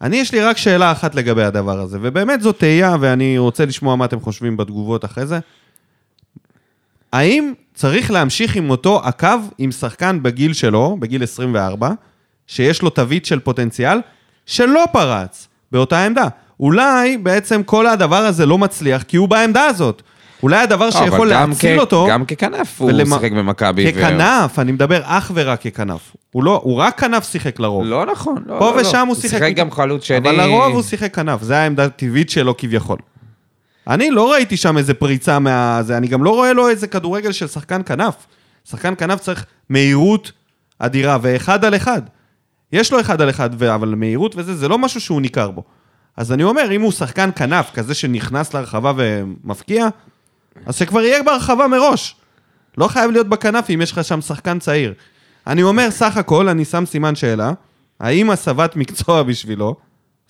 [0.00, 3.96] אני, יש לי רק שאלה אחת לגבי הדבר הזה, ובאמת זו תהייה, ואני רוצה לשמוע
[3.96, 5.38] מה אתם חושבים בתגובות אחרי זה.
[7.12, 9.28] האם צריך להמשיך עם אותו הקו
[9.58, 11.90] עם שחקן בגיל שלו, בגיל 24,
[12.46, 13.98] שיש לו תווית של פוטנציאל,
[14.46, 16.26] שלא פרץ באותה עמדה?
[16.60, 20.02] אולי בעצם כל הדבר הזה לא מצליח כי הוא בעמדה הזאת.
[20.42, 22.06] אולי הדבר לא, שיכול להציל כ- אותו...
[22.10, 23.84] גם ככנף הוא ולמה- שיחק במכבי.
[23.88, 26.16] ו- ככנף, אני מדבר אך ורק ככנף.
[26.32, 27.84] הוא לא, הוא רק כנף שיחק לרוב.
[27.84, 28.80] לא נכון, לא, פה לא, לא.
[28.88, 29.38] ושם הוא שיחק...
[29.38, 30.16] שיחק גם חלוץ שני.
[30.18, 32.98] אבל לרוב הוא שיחק כנף, זה העמדה הטבעית שלו כביכול.
[33.88, 35.78] אני לא ראיתי שם איזה פריצה מה...
[35.82, 38.14] זה, אני גם לא רואה לו איזה כדורגל של שחקן כנף.
[38.70, 40.32] שחקן כנף צריך מהירות
[40.78, 42.02] אדירה, ואחד על אחד.
[42.74, 45.64] יש לו אחד על אחד, אבל מהירות וזה, זה לא משהו שהוא ניכר בו.
[46.16, 49.88] אז אני אומר, אם הוא שחקן כנף, כזה שנכנס לרחבה ומפקיע,
[50.66, 52.16] אז שכבר יהיה ברחבה מראש.
[52.78, 54.94] לא חייב להיות בכנף אם יש לך שם שחקן צעיר.
[55.46, 57.52] אני אומר, סך הכל, אני שם סימן שאלה,
[58.00, 59.76] האם הסבת מקצוע בשבילו,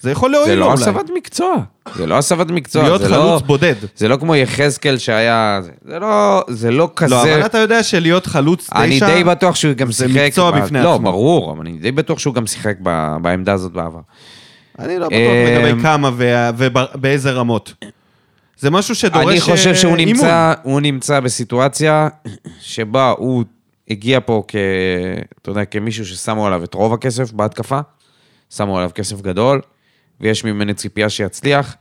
[0.04, 0.82] זה יכול להועיל זה לו לא אולי.
[0.82, 1.54] הסבת מקצוע.
[1.94, 2.82] זה לא הסבת מקצוע.
[2.82, 3.74] להיות זה חלוץ לא, בודד.
[3.96, 5.60] זה לא כמו יחזקאל שהיה...
[5.84, 7.14] זה לא, זה לא כזה...
[7.14, 8.84] לא, אבל אתה יודע שלהיות חלוץ תשע...
[8.84, 10.20] אני די בטוח שהוא גם זה שיחק...
[10.26, 11.04] מקצוע ב- בפני לא, עצמו.
[11.12, 12.76] ברור, אבל אני די בטוח שהוא גם שיחק
[13.22, 14.00] בעמדה הזאת בעבר.
[14.78, 16.10] אני לא בטוח אמ, לגבי כמה
[16.56, 17.74] ובאיזה רמות.
[18.58, 20.14] זה משהו שדורש אני חושב אה, שהוא אימון.
[20.14, 22.08] נמצא, הוא נמצא בסיטואציה
[22.60, 23.44] שבה הוא
[23.90, 24.56] הגיע פה כ...
[25.42, 27.80] אתה יודע, כמישהו ששמו עליו את רוב הכסף בהתקפה,
[28.56, 29.60] שמו עליו כסף גדול,
[30.20, 31.76] ויש ממני ציפייה שיצליח,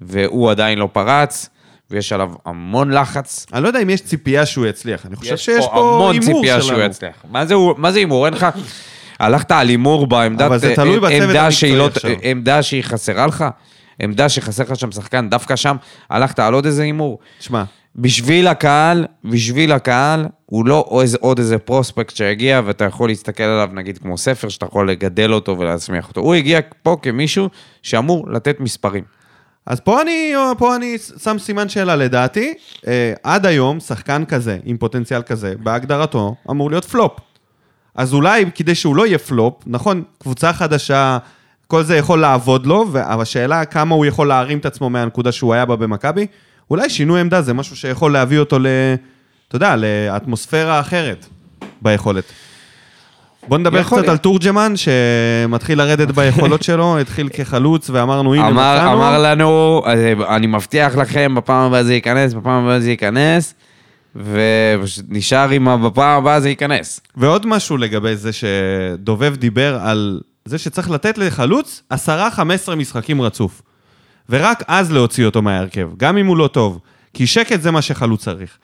[0.00, 1.48] והוא עדיין לא פרץ,
[1.90, 3.46] ויש עליו המון לחץ.
[3.52, 6.14] אני לא יודע אם יש ציפייה שהוא יצליח, אני חושב יש שיש פה פה המון
[6.14, 6.76] הימור ציפייה שלנו.
[6.78, 7.24] שהוא יצליח.
[7.76, 8.26] מה זה הימור?
[8.26, 8.46] אין לך...
[9.20, 10.64] הלכת על הימור בעמדת...
[10.74, 12.10] תלוי בצוות עמדה שהיא לא- עכשיו.
[12.22, 13.44] עמדה שהיא חסרה לך?
[14.02, 15.76] עמדה שחסר לך שם שחקן, דווקא שם
[16.10, 17.18] הלכת על עוד איזה הימור?
[17.40, 17.64] שמע,
[17.96, 20.84] בשביל הקהל, בשביל הקהל, הוא לא
[21.20, 25.58] עוד איזה- פרוספקט שהגיע ואתה יכול להסתכל עליו נגיד כמו ספר שאתה יכול לגדל אותו
[25.58, 26.20] ולהצמיח אותו.
[26.20, 27.48] הוא הגיע פה כמישהו
[27.82, 29.04] שאמור לתת מספרים.
[29.66, 32.54] אז פה אני, פה אני שם סימן שאלה לדעתי.
[32.86, 37.12] אה, עד היום, שחקן כזה, עם פוטנציאל כזה, בהגדרתו, אמור להיות פלופ.
[37.94, 41.18] אז אולי כדי שהוא לא יהיה פלופ, נכון, קבוצה חדשה,
[41.66, 45.54] כל זה יכול לעבוד לו, אבל השאלה כמה הוא יכול להרים את עצמו מהנקודה שהוא
[45.54, 46.26] היה בה במכבי,
[46.70, 48.66] אולי שינוי עמדה זה משהו שיכול להביא אותו ל...
[49.48, 51.26] אתה יודע, לאטמוספירה אחרת
[51.82, 52.24] ביכולת.
[53.48, 54.08] בוא נדבר קצת.
[54.08, 58.92] על תורג'מן, שמתחיל לרדת ביכולות שלו, התחיל כחלוץ, ואמרנו, הנה, אמר, מצאנו.
[58.92, 63.54] אמר לנו, אה, אני מבטיח לכם, בפעם הבאה זה ייכנס, בפעם הבאה זה ייכנס,
[64.16, 67.00] ונשאר עם בפעם הבאה זה ייכנס.
[67.16, 71.96] ועוד משהו לגבי זה שדובב דיבר על זה שצריך לתת לחלוץ 10-15
[72.76, 73.62] משחקים רצוף.
[74.28, 76.80] ורק אז להוציא אותו מההרכב, גם אם הוא לא טוב.
[77.14, 78.58] כי שקט זה מה שחלוץ צריך.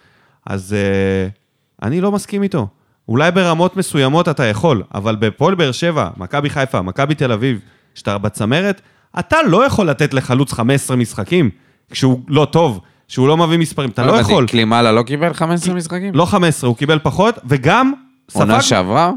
[0.46, 2.66] אז uh, אני לא מסכים איתו.
[3.08, 7.60] אולי ברמות מסוימות אתה יכול, אבל בפועל באר שבע, מכבי חיפה, מכבי תל אביב,
[7.94, 8.80] שאתה בצמרת,
[9.18, 11.50] אתה לא יכול לתת לחלוץ 15 משחקים
[11.90, 14.46] כשהוא לא טוב, שהוא לא מביא מספרים, אתה לא הבנתי, יכול.
[14.46, 16.14] קלימאלה לא קיבל 15 משחקים?
[16.14, 17.92] לא 15, הוא קיבל פחות, וגם
[18.32, 19.12] עונה ספג שעברה?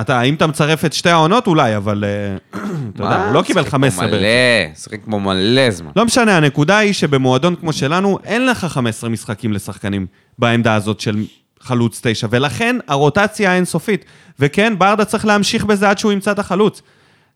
[0.00, 2.36] אתה, אם אתה מצרף את שתי העונות, אולי, אבל אה,
[2.94, 4.20] אתה יודע, הוא לא קיבל 15 בערך.
[4.20, 5.90] מלא, שיחק פה מלא זמן.
[5.96, 10.06] לא משנה, הנקודה היא שבמועדון כמו שלנו, אין לך 15 משחקים לשחקנים
[10.38, 11.24] בעמדה הזאת של
[11.60, 14.04] חלוץ תשע, ולכן הרוטציה האינסופית.
[14.38, 16.82] וכן, ברדה צריך להמשיך בזה עד שהוא ימצא את החלוץ.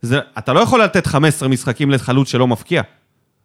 [0.02, 2.82] זה, אתה לא יכול לתת 15 משחקים לחלוץ שלא מפקיע.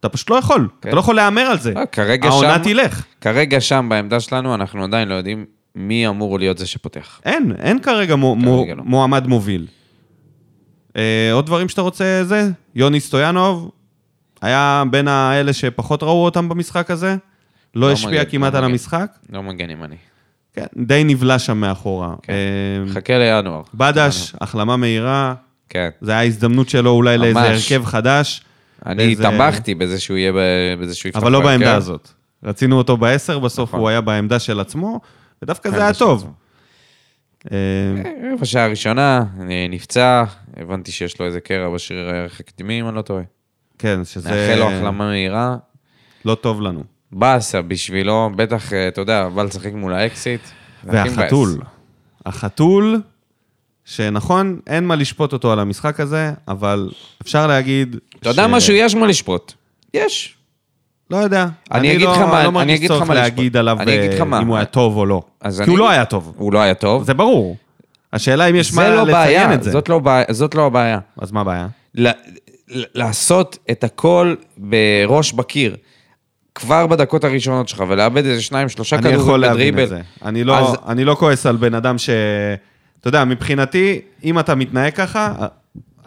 [0.00, 0.88] אתה פשוט לא יכול, כן.
[0.88, 1.72] אתה לא יכול להמר על זה.
[1.74, 3.04] לא, כרגע העונה שם- תלך.
[3.20, 5.44] כרגע שם, בעמדה שלנו, אנחנו עדיין לא יודעים
[5.78, 7.20] מי אמור להיות זה שפותח.
[7.24, 8.82] אין, אין כרגע, מו, כרגע לא.
[8.84, 9.66] מועמד מוביל.
[10.96, 12.50] אה, עוד דברים שאתה רוצה זה?
[12.74, 13.70] יוני סטויאנוב
[14.42, 17.16] היה בין האלה שפחות ראו אותם במשחק הזה,
[17.74, 18.72] לא לא השפיע מגן, כמעט לא על מגן.
[18.72, 19.96] המשחק, לא מגן ימני.
[20.54, 22.14] כן, די נבלע שם מאחורה.
[22.22, 22.32] כן.
[22.32, 23.62] אה, חכה לינואר.
[23.74, 25.34] בדש, החלמה מהירה,
[25.68, 25.88] כן.
[26.00, 27.72] זה היה הזדמנות שלו אולי לאיזה ממש.
[27.72, 28.42] הרכב חדש,
[28.86, 30.32] אני באיזה- תמכתי בזה שהוא יהיה,
[30.80, 31.40] בזה שהוא יפתח אבל לא.
[31.40, 32.08] בעמדה הזאת.
[32.44, 33.80] רצינו אותו בעשר, בסוף נכון.
[33.80, 35.00] הוא היה בעמדה של עצמו,
[35.42, 36.32] ודווקא זה בעמדה היה טוב.
[37.52, 37.56] אה,
[38.32, 39.24] רבע שעה ראשונה,
[39.70, 40.24] נפצע,
[40.56, 43.22] הבנתי שיש לו איזה קרע בשריר הערך הקדמי, אם אני לא טועה.
[43.78, 45.56] כן, שזה נאחל לו החלמה מהירה.
[46.24, 46.84] לא טוב לנו.
[47.12, 50.40] באסה בשבילו, בטח, אה, אתה יודע, בא לשחק מול האקסיט.
[50.84, 51.60] זה והחתול.
[52.26, 53.02] החתול,
[53.84, 56.90] שנכון, אין מה לשפוט אותו על המשחק הזה, אבל
[57.22, 57.96] אפשר להגיד...
[58.20, 58.74] אתה יודע משהו?
[58.74, 59.52] יש מה לשפוט.
[59.94, 60.37] יש.
[61.10, 61.46] לא יודע.
[61.72, 63.14] אני אגיד לא- לך מה- לא אני אגיד לך מה.
[63.14, 64.40] להגיד עליו אני אגיד לך אה, מה.
[64.42, 65.22] אם הוא היה טוב או לא.
[65.64, 66.32] כי הוא לא אגיד- היה טוב.
[66.36, 67.04] הוא לא היה טוב.
[67.04, 67.56] זה ברור.
[68.12, 69.70] השאלה אם יש מה לא לציין בעיה, את זה.
[69.70, 70.98] זאת לא בעיה- זאת לא הבעיה.
[71.20, 71.66] אז מה הבעיה?
[72.94, 75.76] לעשות את הכל בראש בקיר,
[76.54, 79.82] כבר בדקות הראשונות שלך, ולאבד איזה שניים, שלושה אני יכול כדורים להבין בדריבל.
[79.82, 80.00] את זה.
[80.24, 82.10] אני לא, אז- אני לא כועס על בן אדם ש...
[83.00, 85.32] אתה יודע, מבחינתי, אם אתה מתנהג ככה,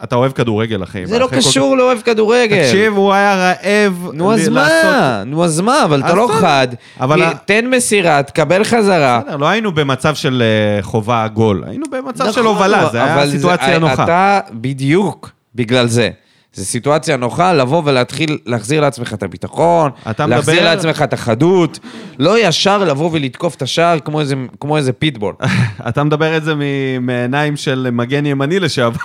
[0.04, 1.06] אתה אוהב כדורגל, אחי.
[1.06, 2.62] זה לא כל קשור לאוהב כדורגל.
[2.66, 4.62] תקשיב, הוא היה רעב נו אז מה?
[4.62, 5.84] לעשות- נו אז מה?
[5.84, 6.28] אבל אתה לא.
[6.40, 6.68] חד.
[7.00, 9.20] אבל תן מסירה, תקבל חזרה.
[9.24, 13.30] בסדר, לא היינו במצב של אה, חובה גול, היינו במצב של נכון, הובלה, היה אבל
[13.30, 14.04] סיטואציה נוחה.
[14.04, 16.10] אתה, בדיוק, בגלל זה.
[16.54, 21.78] זו סיטואציה נוחה לבוא ולהתחיל להחזיר לעצמך את הביטחון, להחזיר מדבר- לעצמך את החדות,
[22.18, 25.34] לא ישר לבוא ולתקוף את השער כמו איזה, כמו איזה פיטבול.
[25.88, 26.54] אתה מדבר את זה
[27.00, 28.98] מעיניים של מגן ימני לשעבר,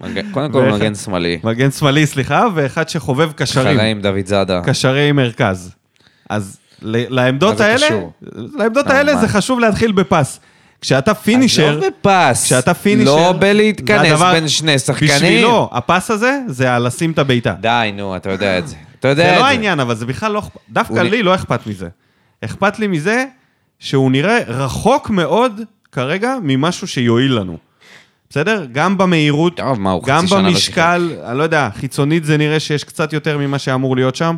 [0.00, 1.38] מגן- קודם כל מגן שמאלי.
[1.44, 4.60] מגן שמאלי, סליחה, ואחד שחובב קשרים, חראים דוד זאדה.
[4.64, 5.70] קשרי מרכז.
[6.30, 7.86] אז לעמדות האלה?
[8.32, 9.16] לעמדות לא, האלה?
[9.16, 10.40] זה חשוב להתחיל בפס.
[10.80, 12.44] כשאתה פינישר, לא בפס.
[12.44, 15.10] כשאתה פינישר, לא זה בלהתכנס הדבר- בין שני שחקנים.
[15.10, 17.54] בשבילו, הפס הזה, זה לשים את הבעיטה.
[17.60, 18.76] די, נו, אתה יודע את זה.
[19.00, 19.40] אתה יודע את זה זה.
[19.40, 21.88] לא העניין, אבל זה בכלל לא אכפת, דווקא לי לא אכפת מזה.
[22.44, 23.24] אכפת לי מזה
[23.78, 25.60] שהוא נראה רחוק מאוד
[25.92, 27.56] כרגע ממשהו שיועיל לנו.
[28.30, 28.66] בסדר?
[28.72, 33.12] גם במהירות, טוב, מה, גם לא במשקל, אני לא יודע, חיצונית זה נראה שיש קצת
[33.12, 34.36] יותר ממה שאמור להיות שם.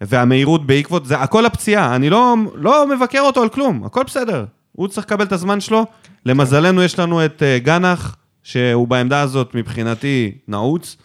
[0.00, 4.44] והמהירות בעקבות, זה הכל הפציעה, אני לא, לא מבקר אותו על כלום, הכל בסדר.
[4.76, 5.86] הוא צריך לקבל את הזמן שלו.
[6.26, 10.96] למזלנו יש לנו את אה, גנח, שהוא בעמדה הזאת מבחינתי נעוץ,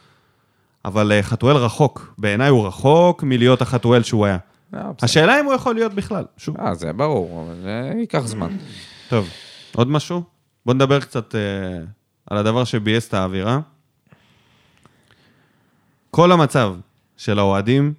[0.86, 2.14] אבל אה, חתואל רחוק.
[2.18, 4.38] בעיניי הוא רחוק מלהיות החתואל שהוא היה.
[4.72, 4.92] בסדר.
[5.02, 6.58] השאלה אם הוא יכול להיות בכלל, שוב.
[6.58, 8.58] אה, זה ברור, אבל זה ייקח זמן.
[9.10, 9.30] טוב,
[9.76, 10.24] עוד משהו?
[10.66, 11.40] בוא נדבר קצת אה,
[12.30, 13.60] על הדבר שביאס את האווירה.
[16.12, 16.76] כל המצב
[17.18, 17.94] של האוהדים,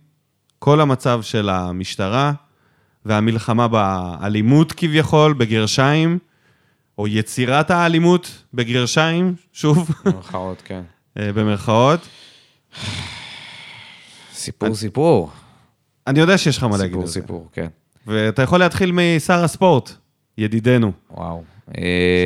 [0.58, 2.32] כל המצב של המשטרה
[3.06, 6.18] והמלחמה באלימות כביכול, בגרשיים,
[6.98, 10.82] או יצירת האלימות בגרשיים, שוב, במרכאות, כן.
[11.18, 12.00] אה, במרכאות.
[14.32, 15.30] סיפור, סיפור.
[16.06, 17.12] אני יודע שיש לך מה להגיד סיפור, על זה.
[17.12, 17.66] סיפור, כן.
[18.06, 19.92] ואתה יכול להתחיל משר הספורט,
[20.38, 20.92] ידידנו.
[21.10, 21.42] וואו.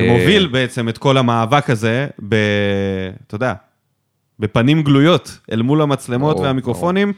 [0.02, 2.34] שמוביל בעצם את כל המאבק הזה, ב...
[3.26, 3.54] אתה יודע,
[4.38, 7.12] בפנים גלויות, אל מול המצלמות והמיקרופונים,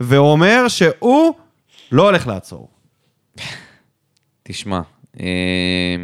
[0.00, 1.34] ואומר שהוא
[1.92, 2.68] לא הולך לעצור.
[4.42, 4.80] תשמע,
[5.20, 5.96] אה,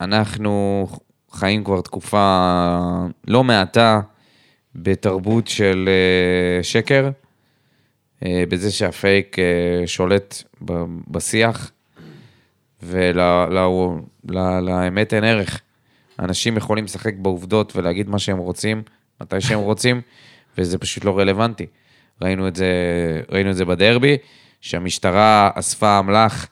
[0.00, 0.86] אנחנו
[1.30, 2.58] חיים כבר תקופה
[3.28, 4.00] לא מעטה
[4.74, 7.10] בתרבות של אה, שקר,
[8.24, 10.42] אה, בזה שהפייק אה, שולט
[11.08, 11.70] בשיח,
[12.82, 15.60] ולאמת אין ערך.
[16.18, 18.82] אנשים יכולים לשחק בעובדות ולהגיד מה שהם רוצים,
[19.20, 20.00] מתי שהם רוצים,
[20.58, 21.66] וזה פשוט לא רלוונטי.
[22.22, 22.66] ראינו את זה,
[23.28, 24.16] ראינו את זה בדרבי,
[24.60, 26.46] שהמשטרה אספה אמל"ח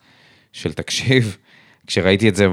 [0.53, 1.37] של תקשיב,
[1.87, 2.47] כשראיתי את זה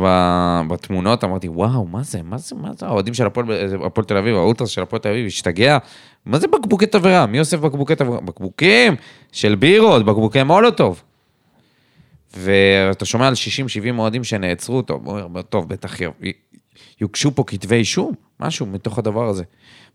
[0.68, 3.46] בתמונות, אמרתי, וואו, מה זה, מה זה, מה זה, האוהדים של הפועל
[3.86, 5.78] הפועל תל אביב, האולטרס של הפועל תל אביב, השתגע,
[6.26, 7.26] מה זה בקבוקי תבערה?
[7.26, 8.20] מי אוסף בקבוקי תבערה?
[8.20, 8.96] בקבוקים
[9.32, 11.02] של בירות, בקבוקי מולוטוב.
[12.36, 13.34] ואתה שומע על
[13.94, 15.06] 60-70 אוהדים שנעצרו, טוב,
[15.48, 15.96] טוב, בטח
[17.00, 19.44] יוגשו פה כתבי אישום, משהו מתוך הדבר הזה.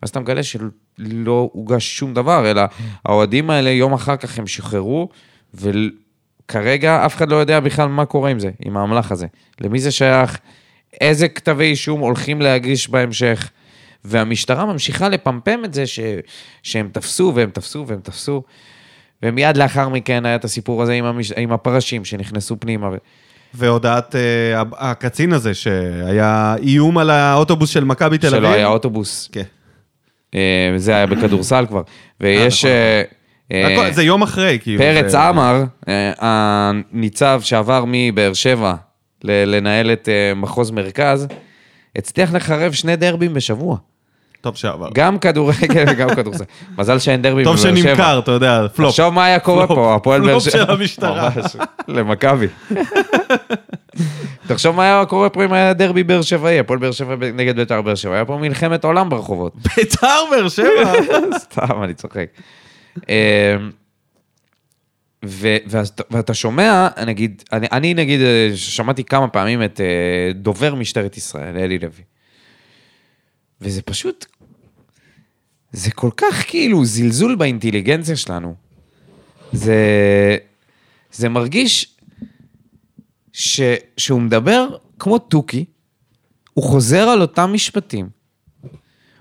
[0.01, 2.61] ואז אתה מגלה שלא הוגש שום דבר, אלא
[3.05, 5.09] האוהדים האלה, יום אחר כך הם שחררו,
[6.45, 9.27] וכרגע אף אחד לא יודע בכלל מה קורה עם זה, עם האמל"ח הזה.
[9.61, 10.39] למי זה שייך,
[11.01, 13.49] איזה כתבי אישום הולכים להגיש בהמשך.
[14.05, 15.99] והמשטרה ממשיכה לפמפם את זה ש...
[16.63, 18.43] שהם תפסו והם תפסו והם תפסו.
[19.23, 21.31] ומיד לאחר מכן היה את הסיפור הזה עם, המש...
[21.31, 22.89] עם הפרשים שנכנסו פנימה.
[23.53, 28.39] והודעת אה, הקצין הזה, שהיה איום על האוטובוס של מכבי תל אביב.
[28.39, 29.29] שלא היה אוטובוס.
[29.31, 29.43] כן.
[30.35, 31.81] אה, זה היה בכדורסל כבר.
[32.21, 32.65] ויש...
[32.65, 33.03] אה, אה,
[33.51, 34.79] הכל- זה יום אחרי, כאילו.
[34.79, 38.73] פרץ עמר, אה, הניצב שעבר מבאר שבע
[39.23, 41.27] לנהל את אה, מחוז מרכז,
[41.95, 43.77] הצליח לחרב שני דרבים בשבוע.
[44.41, 44.87] טוב שעבר.
[44.93, 46.43] גם כדורגל וגם כדורסל.
[46.77, 47.75] מזל שאין דרבי בבאר טוב שבע.
[47.77, 48.89] שנמכר, אתה יודע, פלופ.
[48.91, 49.77] תחשוב מה היה קורה פלופ.
[49.79, 50.51] פה, הפועל באר פלופ שבע.
[50.65, 51.29] של המשטרה.
[51.87, 52.47] למכבי.
[54.47, 57.81] תחשוב מה היה קורה פה אם היה דרבי באר שבעי, הפועל באר שבע נגד בית"ר
[57.81, 59.53] באר שבע, היה פה מלחמת עולם ברחובות.
[59.55, 60.93] בית"ר באר שבע.
[61.43, 62.25] סתם, אני צוחק.
[63.09, 63.71] אמ,
[65.25, 69.85] ו- ואז- ואתה שומע, נגיד, אני, אני נגיד, אה, שמעתי כמה פעמים את אה,
[70.33, 72.03] דובר משטרת ישראל, אלי לוי.
[73.61, 74.25] וזה פשוט,
[75.71, 78.55] זה כל כך כאילו זלזול באינטליגנציה שלנו.
[79.51, 79.77] זה,
[81.11, 81.97] זה מרגיש
[83.33, 83.61] ש,
[83.97, 84.67] שהוא מדבר
[84.99, 85.65] כמו תוכי,
[86.53, 88.09] הוא חוזר על אותם משפטים,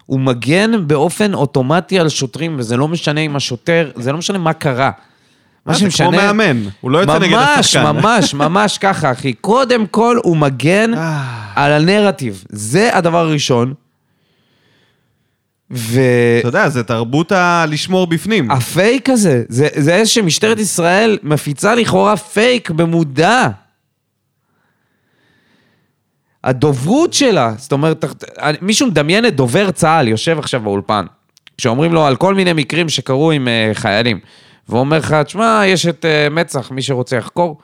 [0.07, 4.53] הוא מגן באופן אוטומטי על שוטרים, וזה לא משנה אם השוטר, זה לא משנה מה
[4.53, 4.91] קרה.
[5.67, 7.83] מה זה כמו מאמן, הוא לא יוצא נגד השחקן.
[7.83, 9.33] ממש, ממש, ממש ככה, אחי.
[9.33, 11.25] קודם כל, הוא מגן אה.
[11.55, 12.45] על הנרטיב.
[12.49, 13.75] זה הדבר הראשון.
[15.71, 17.65] והפייק אתה יודע, זה תרבות ה...
[17.69, 18.51] לשמור בפנים.
[19.11, 23.49] הזה, זה, זה איזה שמשטרת ישראל מפיצה לכאורה פייק במודע.
[26.45, 28.05] הדוברות שלה, זאת אומרת,
[28.63, 31.07] מישהו מדמיין את דובר צה"ל יושב עכשיו באולפן,
[31.59, 34.21] שאומרים לו על כל מיני מקרים שקרו עם uh, חיילים,
[34.69, 37.59] והוא אומר לך, תשמע, יש את uh, מצ"ח, מי שרוצה יחקור.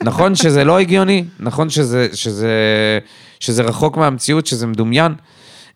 [0.00, 2.48] נכון שזה לא הגיוני, נכון שזה, שזה,
[3.40, 5.14] שזה רחוק מהמציאות, שזה מדומיין.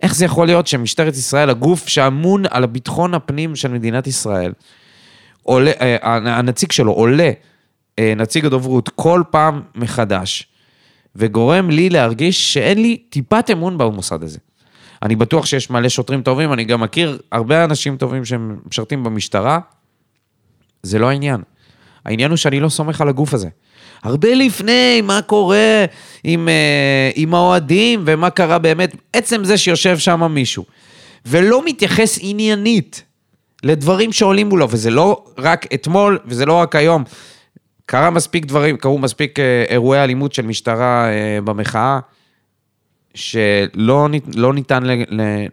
[0.02, 4.52] איך זה יכול להיות שמשטרת ישראל, הגוף שאמון על ביטחון הפנים של מדינת ישראל,
[5.42, 5.96] עולה, אה,
[6.38, 7.30] הנציג שלו עולה,
[7.98, 10.49] אה, נציג הדוברות, כל פעם מחדש,
[11.16, 14.38] וגורם לי להרגיש שאין לי טיפת אמון במוסד הזה.
[15.02, 19.58] אני בטוח שיש מלא שוטרים טובים, אני גם מכיר הרבה אנשים טובים שהם משרתים במשטרה,
[20.82, 21.40] זה לא העניין.
[22.04, 23.48] העניין הוא שאני לא סומך על הגוף הזה.
[24.02, 25.84] הרבה לפני מה קורה
[26.24, 30.64] עם, אה, עם האוהדים ומה קרה באמת, עצם זה שיושב שם מישהו,
[31.26, 33.02] ולא מתייחס עניינית
[33.62, 37.04] לדברים שעולים מולו, וזה לא רק אתמול, וזה לא רק היום.
[37.90, 41.98] קרה מספיק דברים, קרו מספיק אה, אירועי אלימות של משטרה אה, במחאה,
[43.14, 44.82] שלא לא ניתן,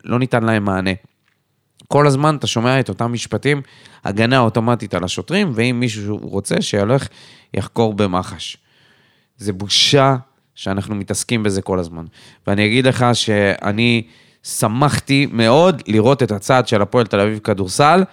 [0.03, 0.91] לא ניתן להם מענה.
[1.87, 3.61] כל הזמן אתה שומע את אותם משפטים,
[4.05, 7.07] הגנה אוטומטית על השוטרים, ואם מישהו רוצה, שילך
[7.53, 8.57] יחקור במח"ש.
[9.37, 10.15] זה בושה
[10.55, 12.05] שאנחנו מתעסקים בזה כל הזמן.
[12.47, 14.03] ואני אגיד לך שאני
[14.43, 18.03] שמחתי מאוד לראות את הצעד של הפועל תל אביב כדורסל,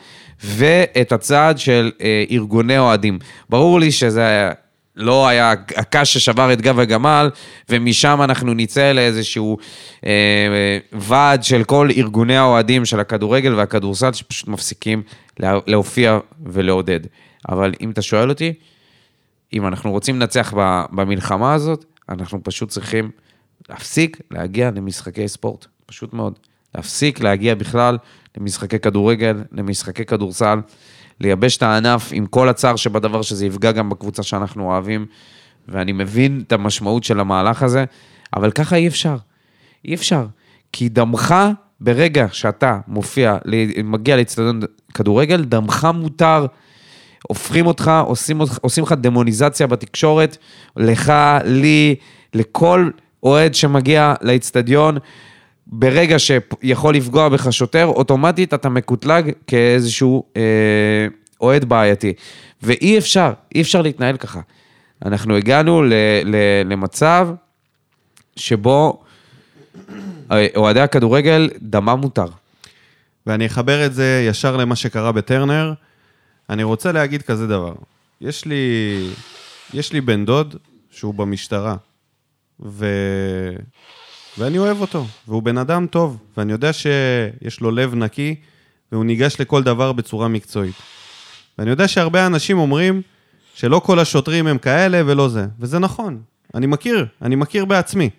[0.42, 3.18] ואת הצעד של אה, ארגוני אוהדים.
[3.48, 4.50] ברור לי שזה
[4.96, 7.30] לא היה הקש ששבר את גב הגמל,
[7.68, 9.58] ומשם אנחנו נצא לאיזשהו
[10.06, 15.02] אה, אה, ועד של כל ארגוני האוהדים של הכדורגל והכדורסל, שפשוט מפסיקים
[15.40, 17.00] לה, להופיע ולעודד.
[17.48, 18.52] אבל אם אתה שואל אותי,
[19.52, 20.52] אם אנחנו רוצים לנצח
[20.92, 23.10] במלחמה הזאת, אנחנו פשוט צריכים
[23.68, 26.38] להפסיק להגיע למשחקי ספורט, פשוט מאוד.
[26.74, 27.98] להפסיק להגיע בכלל
[28.36, 30.60] למשחקי כדורגל, למשחקי כדורסל,
[31.20, 35.06] לייבש את הענף עם כל הצער שבדבר שזה יפגע גם בקבוצה שאנחנו אוהבים,
[35.68, 37.84] ואני מבין את המשמעות של המהלך הזה,
[38.36, 39.16] אבל ככה אי אפשר.
[39.84, 40.26] אי אפשר.
[40.72, 41.34] כי דמך,
[41.80, 43.38] ברגע שאתה מופיע,
[43.84, 44.60] מגיע לאצטדיון
[44.94, 46.46] כדורגל, דמך מותר.
[47.28, 50.36] הופכים אותך, עושים, עושים לך דמוניזציה בתקשורת,
[50.76, 51.12] לך,
[51.44, 51.94] לי,
[52.34, 52.90] לכל
[53.22, 54.98] אוהד שמגיע לאצטדיון.
[55.66, 61.06] ברגע שיכול לפגוע בך שוטר, אוטומטית אתה מקוטלג כאיזשהו אה,
[61.40, 62.12] אוהד בעייתי.
[62.62, 64.40] ואי אפשר, אי אפשר להתנהל ככה.
[65.04, 65.92] אנחנו הגענו ל,
[66.24, 67.28] ל, למצב
[68.36, 69.02] שבו
[70.32, 72.26] אה, אוהדי הכדורגל, דמם מותר.
[73.26, 75.72] ואני אחבר את זה ישר למה שקרה בטרנר.
[76.50, 77.74] אני רוצה להגיד כזה דבר.
[78.20, 78.64] יש לי,
[79.74, 80.54] יש לי בן דוד
[80.90, 81.76] שהוא במשטרה,
[82.60, 82.86] ו...
[84.38, 88.34] ואני אוהב אותו, והוא בן אדם טוב, ואני יודע שיש לו לב נקי,
[88.92, 90.74] והוא ניגש לכל דבר בצורה מקצועית.
[91.58, 93.02] ואני יודע שהרבה אנשים אומרים
[93.54, 96.22] שלא כל השוטרים הם כאלה ולא זה, וזה נכון.
[96.54, 98.10] אני מכיר, אני מכיר בעצמי.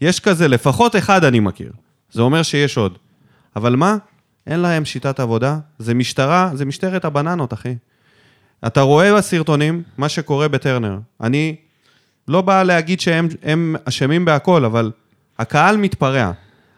[0.00, 1.72] יש כזה, לפחות אחד אני מכיר.
[2.12, 2.98] זה אומר שיש עוד.
[3.56, 3.96] אבל מה?
[4.46, 5.58] אין להם שיטת עבודה.
[5.78, 7.74] זה משטרה, זה משטרת הבננות, אחי.
[8.66, 10.98] אתה רואה בסרטונים מה שקורה בטרנר.
[11.20, 11.56] אני
[12.28, 14.90] לא בא להגיד שהם הם אשמים בהכל, אבל
[15.40, 16.30] הקהל מתפרע.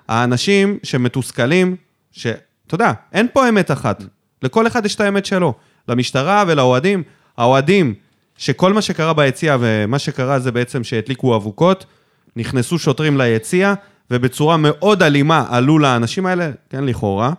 [0.09, 1.77] האנשים שמתוסכלים,
[2.13, 4.03] שאתה יודע, אין פה אמת אחת.
[4.43, 5.55] לכל אחד יש את האמת שלו.
[5.89, 7.03] למשטרה ולאוהדים.
[7.39, 7.95] האוהדים,
[8.39, 11.87] שכל מה שקרה ביציע, ומה שקרה זה בעצם שהדליקו אבוקות,
[12.37, 13.75] נכנסו שוטרים ליציע,
[14.11, 17.33] ובצורה מאוד אלימה עלו לאנשים האלה, כן, לכאורה,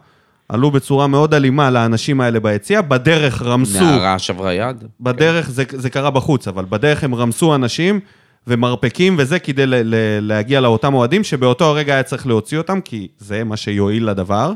[0.49, 3.79] עלו בצורה מאוד אלימה לאנשים האלה ביציע, בדרך רמסו...
[3.79, 4.83] נערה שברה יד.
[5.01, 7.99] בדרך, זה, זה קרה בחוץ, אבל בדרך הם רמסו אנשים
[8.47, 13.07] ומרפקים וזה כדי ל, ל, להגיע לאותם אוהדים, שבאותו הרגע היה צריך להוציא אותם, כי
[13.17, 14.53] זה מה שיועיל לדבר.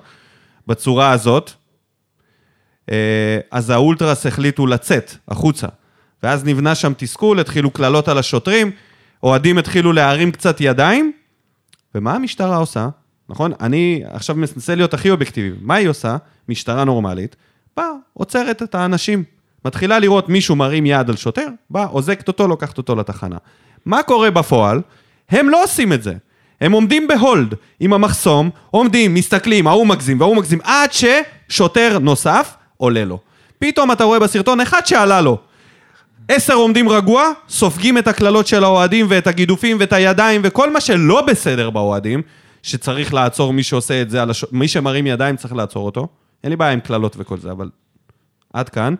[0.67, 1.51] בצורה הזאת,
[2.91, 5.67] אה, אז האולטרס החליטו לצאת החוצה.
[6.23, 8.71] ואז נבנה שם תסכול, התחילו קללות על השוטרים,
[9.23, 11.11] אוהדים התחילו להרים קצת ידיים,
[11.95, 12.89] ומה המשטרה עושה?
[13.29, 13.51] נכון?
[13.59, 15.57] אני עכשיו מנסה להיות הכי אובייקטיבי.
[15.61, 16.17] מה היא עושה?
[16.49, 17.35] משטרה נורמלית.
[17.77, 19.23] באה, עוצרת את האנשים.
[19.65, 23.37] מתחילה לראות מישהו מרים יד על שוטר, באה, אוזקת אותו, לוקחת אותו לתחנה.
[23.87, 24.81] מה קורה בפועל?
[25.29, 26.13] הם לא עושים את זה.
[26.61, 33.05] הם עומדים בהולד עם המחסום, עומדים, מסתכלים, ההוא מגזים וההוא מגזים, עד ששוטר נוסף עולה
[33.05, 33.19] לו.
[33.59, 35.37] פתאום אתה רואה בסרטון אחד שעלה לו.
[36.27, 41.21] עשר עומדים רגוע, סופגים את הקללות של האוהדים ואת הגידופים ואת הידיים וכל מה שלא
[41.21, 42.21] בסדר באוהדים,
[42.63, 44.45] שצריך לעצור מי שעושה את זה, הש...
[44.51, 46.07] מי שמרים ידיים צריך לעצור אותו.
[46.43, 47.69] אין לי בעיה עם קללות וכל זה, אבל
[48.53, 48.95] עד כאן.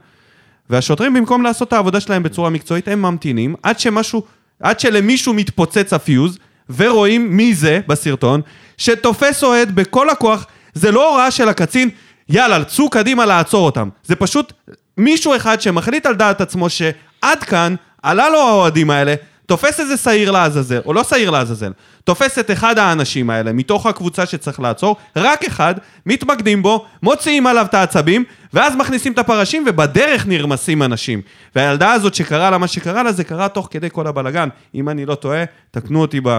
[0.70, 4.24] והשוטרים, במקום לעשות את העבודה שלהם בצורה מקצועית, הם ממתינים עד שמשהו,
[4.60, 6.38] עד שלמישהו מתפוצץ הפיוז,
[6.70, 8.42] ורואים מי זה בסרטון,
[8.78, 11.90] שתופס אוהד בכל הכוח, זה לא הוראה של הקצין,
[12.30, 13.90] יאללה, צאו קדימה לעצור אותם.
[14.04, 14.54] זה פשוט
[14.98, 19.16] מישהו אחד שמחליט על דעת עצמו שעד כאן, עלה לו האוהדים האלה,
[19.48, 21.72] תופס איזה שעיר לעזאזל, או לא שעיר לעזאזל,
[22.04, 25.76] תופס את אחד האנשים האלה מתוך הקבוצה שצריך לעצור, רק אחד,
[26.06, 28.24] מתמקדים בו, מוציאים עליו את העצבים,
[28.54, 31.22] ואז מכניסים את הפרשים ובדרך נרמסים אנשים.
[31.56, 34.50] והילדה הזאת שקרה לה מה שקרה לה, זה קרה תוך כדי כל הבלגן.
[34.76, 36.30] אם אני לא טועה, תקנו אותי ב...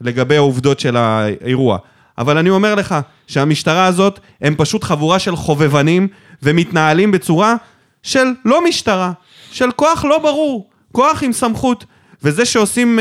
[0.00, 1.78] לגבי העובדות של האירוע.
[2.18, 2.94] אבל אני אומר לך
[3.26, 6.08] שהמשטרה הזאת הם פשוט חבורה של חובבנים
[6.42, 7.54] ומתנהלים בצורה
[8.02, 9.12] של לא משטרה,
[9.52, 11.84] של כוח לא ברור, כוח עם סמכות.
[12.22, 12.98] וזה שעושים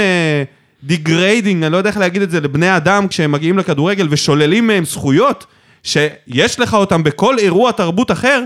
[0.84, 4.86] degrading, אני לא יודע איך להגיד את זה, לבני אדם כשהם מגיעים לכדורגל ושוללים מהם
[4.86, 5.46] זכויות,
[5.84, 8.44] שיש לך אותם בכל אירוע תרבות אחר,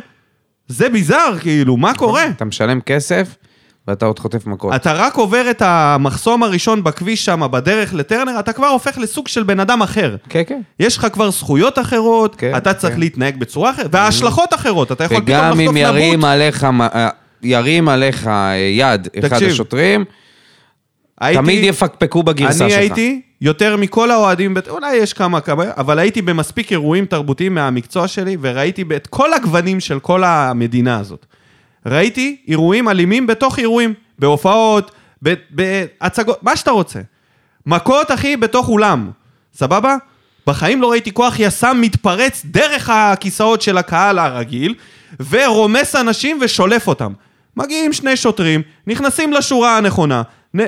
[0.68, 2.28] זה ביזאר, כאילו, מה קורה?
[2.28, 3.36] אתה משלם כסף,
[3.88, 4.76] ואתה עוד חוטף מכות.
[4.76, 9.44] אתה רק עובר את המחסום הראשון בכביש שם, בדרך לטרנר, אתה כבר הופך לסוג של
[9.44, 10.16] בן אדם אחר.
[10.30, 10.62] כן, כן.
[10.80, 13.00] יש לך כבר זכויות אחרות, כן, אתה צריך כן.
[13.00, 16.30] להתנהג בצורה אחרת, וההשלכות אחרות, אתה יכול פתאום וגם לחטוף אם ירים נבוט.
[16.30, 17.10] עליך, אה,
[17.44, 20.06] ירים עליך אה, יד אחד תקשיב, השוטרים,
[21.20, 22.62] הייתי- תמיד יפקפקו בגרסה שלך.
[22.72, 28.08] אני הייתי יותר מכל האוהדים, אולי יש כמה כמה, אבל הייתי במספיק אירועים תרבותיים מהמקצוע
[28.08, 31.26] שלי, וראיתי את כל הגוונים של כל המדינה הזאת.
[31.86, 34.92] ראיתי אירועים אלימים בתוך אירועים, בהופעות,
[35.50, 37.00] בהצגות, מה שאתה רוצה.
[37.66, 39.10] מכות, אחי, בתוך אולם,
[39.54, 39.96] סבבה?
[40.48, 44.76] בחיים לא ראיתי כוח יס"מ מתפרץ דרך הכיסאות של הקהל הרגיל,
[45.30, 47.14] ורומס אנשים ושולף אותם.
[47.58, 50.22] מגיעים שני שוטרים, נכנסים לשורה הנכונה,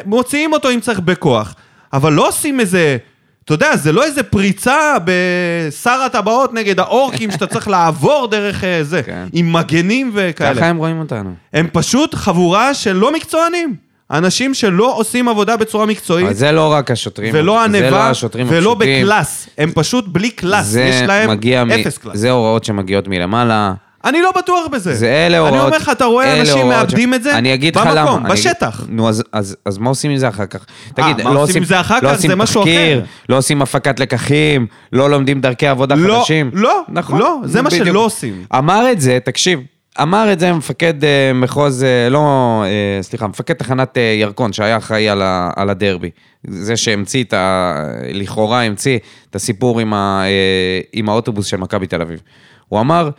[0.06, 1.56] מוציאים אותו אם צריך בכוח,
[1.94, 2.98] אבל לא עושים איזה...
[3.46, 8.84] אתה יודע, זה לא איזה פריצה בשר הטבעות נגד האורקים שאתה צריך לעבור דרך אה,
[8.84, 9.28] זה, כן.
[9.34, 10.56] עם מגנים וכאלה.
[10.56, 11.34] ככה הם רואים אותנו.
[11.54, 13.76] הם פשוט חבורה של לא מקצוענים.
[14.12, 17.30] אנשים שלא עושים עבודה בצורה מקצועית, אבל זה לא רק השוטרים.
[17.34, 19.06] ולא לא ענווה, השוטרים ולא הפשוטים.
[19.06, 19.50] בקלאס.
[19.58, 21.30] הם פשוט בלי קלאס, יש להם
[21.68, 22.18] מ- אפס קלאס.
[22.18, 23.74] זה הוראות שמגיעות מלמעלה.
[24.06, 24.96] אני לא בטוח בזה.
[24.96, 25.54] זה אלה הוראות...
[25.56, 28.06] אני אומר לך, אתה רואה אנשים מאבדים את זה אני אגיד לך למה.
[28.12, 28.86] במקום, בשטח.
[28.90, 30.66] נו, אז- אז אז מה עושים עם זה אחר כך?
[30.96, 32.12] תגיד, מה לא עושים זה לא?
[32.14, 33.02] עושים זה משהו אחר.
[33.30, 36.52] לא עושים הפקת לקחים, לא לומדים דרכי עבודה לא, חדשים.
[36.54, 37.20] לא, נכון.
[37.20, 37.70] לא, זה מה.
[37.70, 38.44] שלא עושים.
[38.58, 39.60] אמר את זה, תקשיב,
[40.02, 42.20] אמר את זה מפקד אה, מחוז, אה, לא,
[42.66, 46.10] אה, סליחה, מפקד תחנת אה, ירקון, שהיה אחראי על, ה, על הדרבי.
[46.48, 47.74] זה שהמציא את ה...
[48.14, 49.00] לכאורה המציא
[49.30, 52.22] את הסיפור עם, ה, אה, עם האוטובוס של מכבי תל אביב.
[52.68, 53.10] הוא אמר,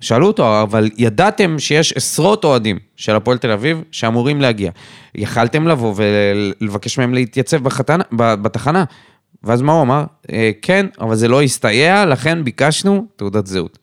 [0.00, 4.70] שאלו אותו, אבל ידעתם שיש עשרות אוהדים של הפועל תל אביב שאמורים להגיע.
[5.14, 8.84] יכלתם לבוא ולבקש מהם להתייצב בחתנה, בתחנה.
[9.42, 10.04] ואז מה הוא אמר?
[10.32, 13.78] "אה, כן, אבל זה לא הסתייע, לכן ביקשנו תעודת זהות.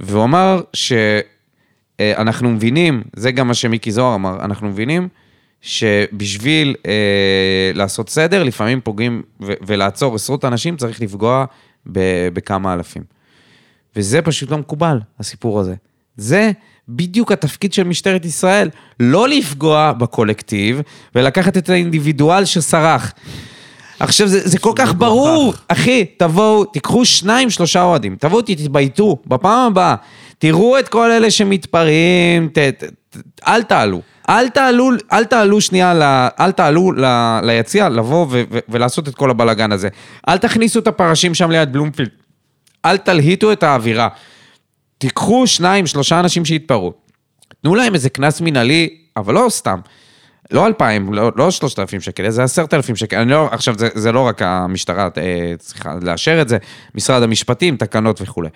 [0.00, 5.08] והוא אמר שאנחנו מבינים, זה גם מה שמיקי זוהר אמר, אנחנו מבינים
[5.60, 6.92] שבשביל אה,
[7.74, 11.44] לעשות סדר, לפעמים פוגעים ולעצור עשרות אנשים, צריך לפגוע
[12.32, 13.15] בכמה אלפים.
[13.96, 15.74] וזה פשוט לא מקובל, הסיפור הזה.
[16.16, 16.50] זה
[16.88, 18.70] בדיוק התפקיד של משטרת ישראל,
[19.00, 20.80] לא לפגוע בקולקטיב
[21.14, 23.12] ולקחת את האינדיבידואל שסרח.
[24.00, 29.66] עכשיו, זה, זה כל כך ברור, אחי, תבואו, תיקחו שניים, שלושה אוהדים, תבואו, תתבייתו, בפעם
[29.66, 29.94] הבאה,
[30.38, 33.16] תראו את כל אלה שמתפרעים, ת, ת, ת,
[33.48, 34.00] אל תעלו.
[34.28, 36.02] אל תעלו, אל תעלו שנייה, ל,
[36.40, 37.04] אל תעלו ל,
[37.42, 39.88] ליציע לבוא ו, ו, ולעשות את כל הבלגן הזה.
[40.28, 42.10] אל תכניסו את הפרשים שם ליד בלומפילד.
[42.90, 44.08] אל תלהיטו את האווירה.
[44.98, 46.92] תיקחו שניים, שלושה אנשים שהתפרעו.
[47.62, 49.80] תנו להם איזה קנס מנהלי, אבל לא סתם.
[50.50, 53.16] לא אלפיים, לא, לא שלושת אלפים שקל, זה עשרת אלפים שקל.
[53.16, 56.58] אני לא, עכשיו, זה, זה לא רק המשטרה אה, צריכה לאשר את זה,
[56.94, 58.48] משרד המשפטים, תקנות וכולי.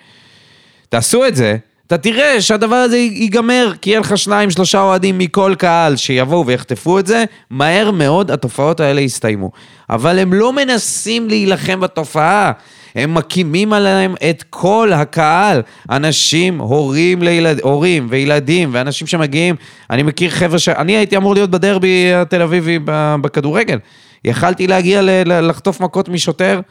[0.89, 1.57] תעשו את זה,
[1.87, 6.99] אתה תראה שהדבר הזה ייגמר, כי יהיה לך שניים, שלושה אוהדים מכל קהל שיבואו ויחטפו
[6.99, 9.51] את זה, מהר מאוד התופעות האלה יסתיימו.
[9.89, 12.51] אבל הם לא מנסים להילחם בתופעה,
[12.95, 15.61] הם מקימים עליהם את כל הקהל.
[15.89, 19.55] אנשים, הורים, לילד, הורים וילדים ואנשים שמגיעים.
[19.89, 20.69] אני מכיר חבר'ה ש...
[20.69, 22.79] אני הייתי אמור להיות בדרבי התל אביבי
[23.21, 23.77] בכדורגל.
[24.25, 26.61] יכלתי להגיע ל- לחטוף מכות משוטר.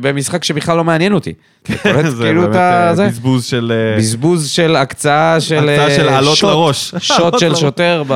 [0.00, 1.32] במשחק שבכלל לא מעניין אותי.
[1.68, 1.82] זה
[2.20, 2.92] כאילו באמת אה?
[2.92, 3.72] בזבוז של...
[3.74, 5.68] אה, בזבוז של הקצאה של...
[5.68, 6.50] הקצאה אה, של לעלות שוט.
[6.50, 6.94] לראש.
[6.98, 7.54] שוט של.
[7.54, 8.02] שוטר.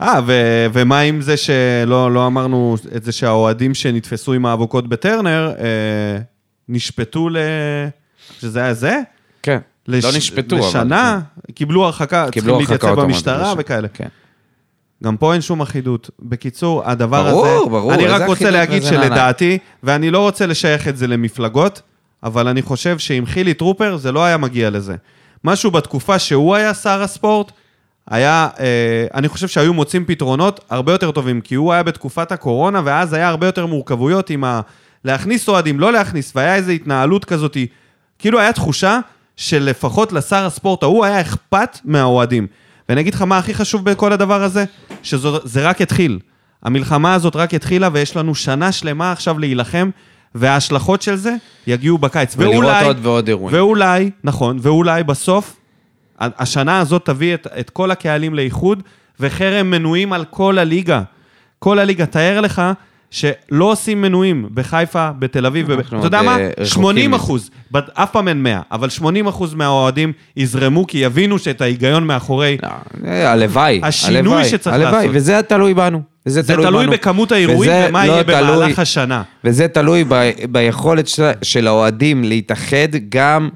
[0.00, 5.52] אה, ו- ומה עם זה שלא לא אמרנו את זה שהאוהדים שנתפסו עם האבוקות בטרנר,
[5.58, 6.18] אה,
[6.68, 7.36] נשפטו ל...
[8.40, 9.00] שזה היה זה?
[9.42, 9.58] כן.
[9.88, 10.04] לש...
[10.04, 10.66] לא נשפטו, אבל...
[10.66, 11.20] לשנה,
[11.54, 13.54] קיבלו הרחקה, קיבלו צריכים להתייצב במשטרה.
[13.58, 13.88] וכאלה.
[13.88, 14.08] כן.
[15.04, 16.10] גם פה אין שום אחידות.
[16.20, 17.70] בקיצור, הדבר ברור, הזה...
[17.70, 18.82] ברור, אני איזה רק רוצה להגיד?
[18.82, 21.82] שלדעתי, ואני לא רוצה לשייך את זה למפלגות,
[22.22, 24.96] אבל אני חושב שעם חילי טרופר זה לא היה מגיע לזה.
[25.44, 27.52] משהו בתקופה שהוא היה שר הספורט,
[28.10, 32.82] היה, אה, אני חושב שהיו מוצאים פתרונות הרבה יותר טובים, כי הוא היה בתקופת הקורונה,
[32.84, 34.60] ואז היה הרבה יותר מורכבויות עם ה...
[35.04, 37.56] להכניס אוהדים, לא להכניס, והיה איזו התנהלות כזאת,
[38.18, 38.98] כאילו היה תחושה
[39.36, 42.46] שלפחות לשר הספורט ההוא היה אכפת מהאוהדים.
[42.88, 44.64] ואני אגיד לך מה הכי חשוב בכל הדבר הזה,
[45.02, 46.18] שזה רק התחיל.
[46.62, 49.90] המלחמה הזאת רק התחילה, ויש לנו שנה שלמה עכשיו להילחם,
[50.34, 51.34] וההשלכות של זה
[51.66, 52.34] יגיעו בקיץ.
[52.36, 53.56] ולראות ואולי, עוד ועוד אירועים.
[53.56, 55.56] ואולי, נכון, ואולי בסוף,
[56.20, 58.82] השנה הזאת תביא את, את כל הקהלים לאיחוד,
[59.20, 61.02] וחרם מנויים על כל הליגה.
[61.58, 62.06] כל הליגה.
[62.06, 62.62] תאר לך
[63.10, 66.30] שלא עושים מנויים בחיפה, בתל אביב, בב- אתה יודע מה?
[66.38, 67.16] אה, רחוקים 80 מזה.
[67.16, 67.50] אחוז,
[67.94, 72.56] אף פעם אין 100, אבל 80 אחוז מהאוהדים יזרמו, כי יבינו שאת ההיגיון מאחורי...
[72.62, 72.68] לא,
[73.08, 73.80] אה, הלוואי.
[73.82, 75.10] השינוי הלוואי, שצריך הלוואי, לעשות.
[75.14, 76.02] וזה תלוי בנו.
[76.26, 76.86] וזה זה תלוי תלוי.
[76.86, 79.22] בכמות האירועים ומה לא יהיה תלוי- במהלך השנה.
[79.44, 80.14] וזה תלוי ב,
[80.50, 83.48] ביכולת של, של האוהדים להתאחד גם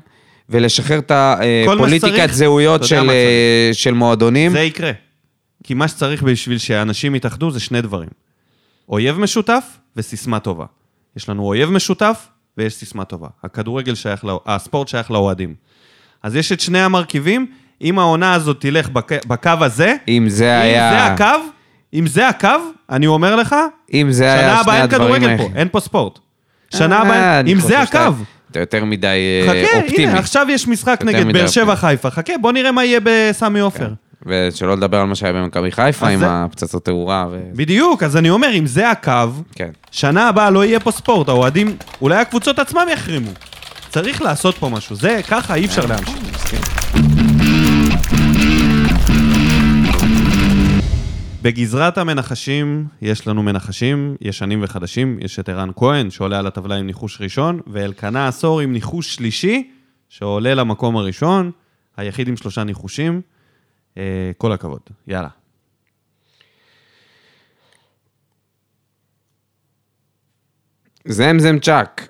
[0.53, 4.53] ולשחרר את הפוליטיקת זהויות של, מה אה, של מועדונים.
[4.53, 4.93] זה יקרה.
[5.65, 8.09] כי מה שצריך בשביל שאנשים יתאחדו זה שני דברים.
[8.89, 9.65] אויב משותף
[9.97, 10.65] וסיסמה טובה.
[11.17, 12.29] יש לנו אויב משותף
[12.59, 13.29] ויש סיסמה טובה.
[13.45, 14.41] הכדורגל שייך, לא...
[14.47, 15.55] הספורט שייך לאוהדים.
[16.23, 17.47] אז יש את שני המרכיבים,
[17.83, 19.27] אם העונה הזאת תלך בק...
[19.27, 20.91] בקו הזה, אם זה אם היה...
[20.91, 21.45] זה הקו,
[21.95, 22.49] אם זה הקו,
[22.91, 23.57] אני אומר לך,
[23.95, 25.39] אם זה היה שנה הבאה אין כדורגל האלה.
[25.39, 26.19] פה, אין פה ספורט.
[26.71, 27.99] שנה אה, הבאה, אם זה הקו.
[28.53, 30.07] אתה יותר מדי אה, חכה, אופטימי.
[30.07, 31.77] הנה, עכשיו יש משחק נגד באר שבע.
[31.77, 32.11] חיפה.
[32.11, 33.89] חכה, בוא נראה מה יהיה בסמי עופר.
[34.27, 37.27] ושלא לדבר על מה שהיה במכבי חיפה עם זה- הפצצות תאורה.
[37.31, 37.41] ו...
[37.53, 39.13] בדיוק, אז אני אומר, אם זה הקו,
[39.55, 39.71] כן.
[39.91, 43.31] שנה הבאה לא יהיה פה ספורט, האוהדים, אולי הקבוצות עצמם יחרימו.
[43.91, 46.82] צריך לעשות פה משהו, זה ככה אי אפשר להמשיך.
[51.43, 56.87] בגזרת המנחשים, יש לנו מנחשים, ישנים וחדשים, יש את ערן כהן, שעולה על הטבלה עם
[56.87, 59.71] ניחוש ראשון, ואלקנה עשור עם ניחוש שלישי,
[60.09, 61.51] שעולה למקום הראשון,
[61.97, 63.21] היחיד עם שלושה ניחושים.
[63.97, 65.29] אה, כל הכבוד, יאללה.
[71.05, 72.09] זמזם צ'אק.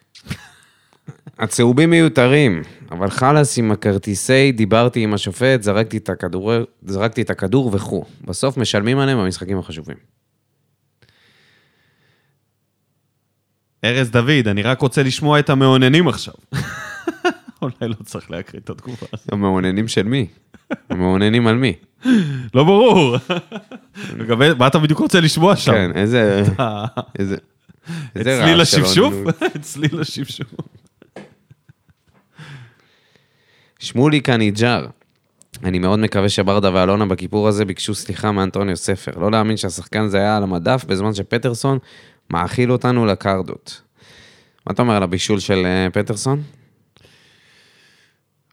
[1.38, 2.62] הצהובים מיותרים,
[2.92, 6.52] אבל חלאס עם הכרטיסי, דיברתי עם השופט, זרקתי את הכדור,
[6.86, 8.04] זרקתי את הכדור וכו'.
[8.24, 9.96] בסוף משלמים עליהם במשחקים החשובים.
[13.84, 16.34] ארז דוד, אני רק רוצה לשמוע את המאוננים עכשיו.
[17.62, 19.32] אולי לא צריך להקריא את התגובה הזאת.
[19.32, 20.26] המאוננים של מי?
[20.90, 21.74] המאוננים על מי?
[22.54, 23.16] לא ברור.
[24.18, 25.72] לגבי, מה אתה בדיוק רוצה לשמוע שם?
[25.72, 26.44] כן, איזה...
[27.18, 27.36] איזה...
[28.16, 29.14] את צליל השפשוף?
[29.14, 29.42] אוננות.
[29.42, 30.54] את צליל השפשוף.
[33.82, 34.86] שמולי קניג'אר.
[35.64, 39.12] אני מאוד מקווה שברדה ואלונה בכיפור הזה ביקשו סליחה מאנטוניו ספר.
[39.20, 41.78] לא להאמין שהשחקן הזה היה על המדף בזמן שפטרסון
[42.30, 43.82] מאכיל אותנו לקרדות.
[44.66, 46.42] מה אתה אומר על הבישול של אה, פטרסון?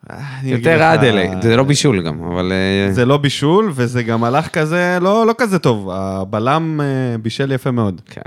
[0.09, 2.51] אגיד יותר לך, אדלי, זה לא בישול גם, אבל...
[2.51, 5.89] אה, זה לא בישול, וזה גם הלך כזה, לא, לא כזה טוב.
[5.91, 8.01] הבלם אה, בישל יפה מאוד.
[8.05, 8.21] כן.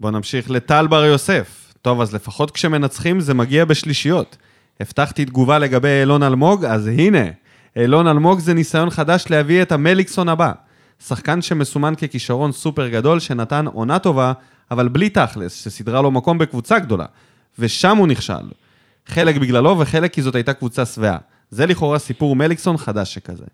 [0.00, 1.74] בואו נמשיך לטל בר יוסף.
[1.82, 4.36] טוב, אז לפחות כשמנצחים זה מגיע בשלישיות.
[4.80, 7.24] הבטחתי תגובה לגבי אילון אלמוג, אז הנה,
[7.76, 10.52] אילון אלמוג זה ניסיון חדש להביא את המליקסון הבא.
[11.06, 14.32] שחקן שמסומן ככישרון סופר גדול, שנתן עונה טובה,
[14.70, 17.06] אבל בלי תכלס, שסידרה לו מקום בקבוצה גדולה.
[17.58, 18.34] ושם הוא נכשל.
[19.06, 21.18] חלק בגללו וחלק כי זאת הייתה קבוצה שבעה.
[21.50, 23.44] זה לכאורה סיפור מליקסון חדש שכזה.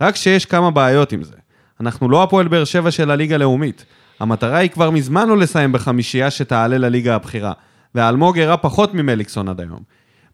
[0.00, 1.34] רק שיש כמה בעיות עם זה.
[1.80, 3.84] אנחנו לא הפועל באר שבע של הליגה הלאומית.
[4.20, 7.52] המטרה היא כבר מזמן לא לסיים בחמישייה שתעלה לליגה הבכירה,
[7.94, 9.80] והאלמוג הראה פחות ממליקסון עד היום.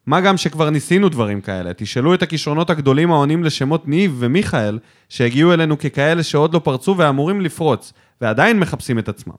[0.06, 4.78] מה גם שכבר ניסינו דברים כאלה, תשאלו את הכישרונות הגדולים העונים לשמות ניב ומיכאל,
[5.08, 9.34] שהגיעו אלינו ככאלה שעוד לא פרצו ואמורים לפרוץ, ועדיין מחפשים את עצמם.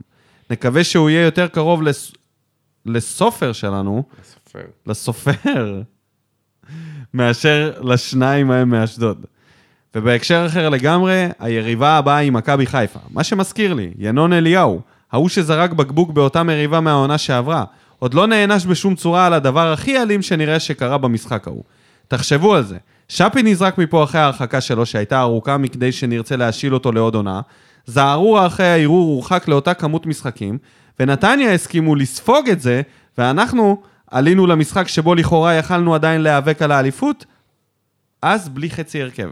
[0.49, 2.11] נקווה שהוא יהיה יותר קרוב לס...
[2.85, 4.03] לסופר שלנו,
[4.87, 5.81] לסופר,
[7.13, 9.25] מאשר לשניים ההם מאשדוד.
[9.95, 12.99] ובהקשר אחר לגמרי, היריבה הבאה היא מכבי חיפה.
[13.09, 17.63] מה שמזכיר לי, ינון אליהו, ההוא שזרק בקבוק באותה מריבה מהעונה שעברה,
[18.03, 21.63] עוד לא נענש בשום צורה על הדבר הכי אלים שנראה שקרה במשחק ההוא.
[22.07, 22.77] תחשבו על זה,
[23.07, 27.41] שפי נזרק מפה אחרי ההרחקה שלו, שהייתה ארוכה מכדי שנרצה להשיל אותו לעוד עונה,
[27.85, 30.57] זערורה אחרי הערעור הורחק לאותה כמות משחקים,
[30.99, 32.81] ונתניה הסכימו לספוג את זה,
[33.17, 33.81] ואנחנו
[34.11, 37.25] עלינו למשחק שבו לכאורה יכלנו עדיין להיאבק על האליפות,
[38.21, 39.29] אז בלי חצי הרכב.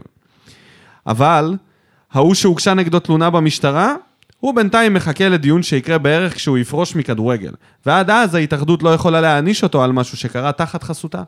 [1.06, 1.56] אבל,
[2.12, 3.94] ההוא שהוגשה נגדו תלונה במשטרה,
[4.42, 7.52] הוא בינתיים מחכה לדיון שיקרה בערך כשהוא יפרוש מכדורגל.
[7.86, 11.22] ועד אז ההתאחדות לא יכולה להעניש אותו על משהו שקרה תחת חסותה.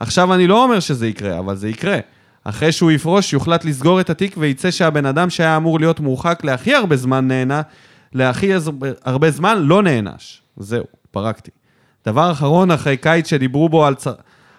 [0.00, 1.98] עכשיו אני לא אומר שזה יקרה, אבל זה יקרה.
[2.44, 6.74] אחרי שהוא יפרוש, יוחלט לסגור את התיק וייצא שהבן אדם שהיה אמור להיות מורחק להכי
[6.74, 7.62] הרבה זמן נהנה,
[8.12, 8.50] להכי
[9.04, 10.42] הרבה זמן לא נענש.
[10.56, 11.50] זהו, פרקתי.
[12.06, 14.14] דבר אחרון, אחרי קיץ שדיברו בו על, צר...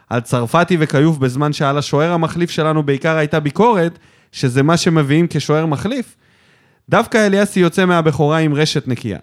[0.10, 4.00] על צרפתי וכיוף בזמן שעל השוער המחליף שלנו בעיקר הייתה ביקורת,
[4.32, 6.16] שזה מה שמביאים כשוער מחליף,
[6.90, 9.20] דווקא אליאסי יוצא מהבכורה עם רשת נקייה.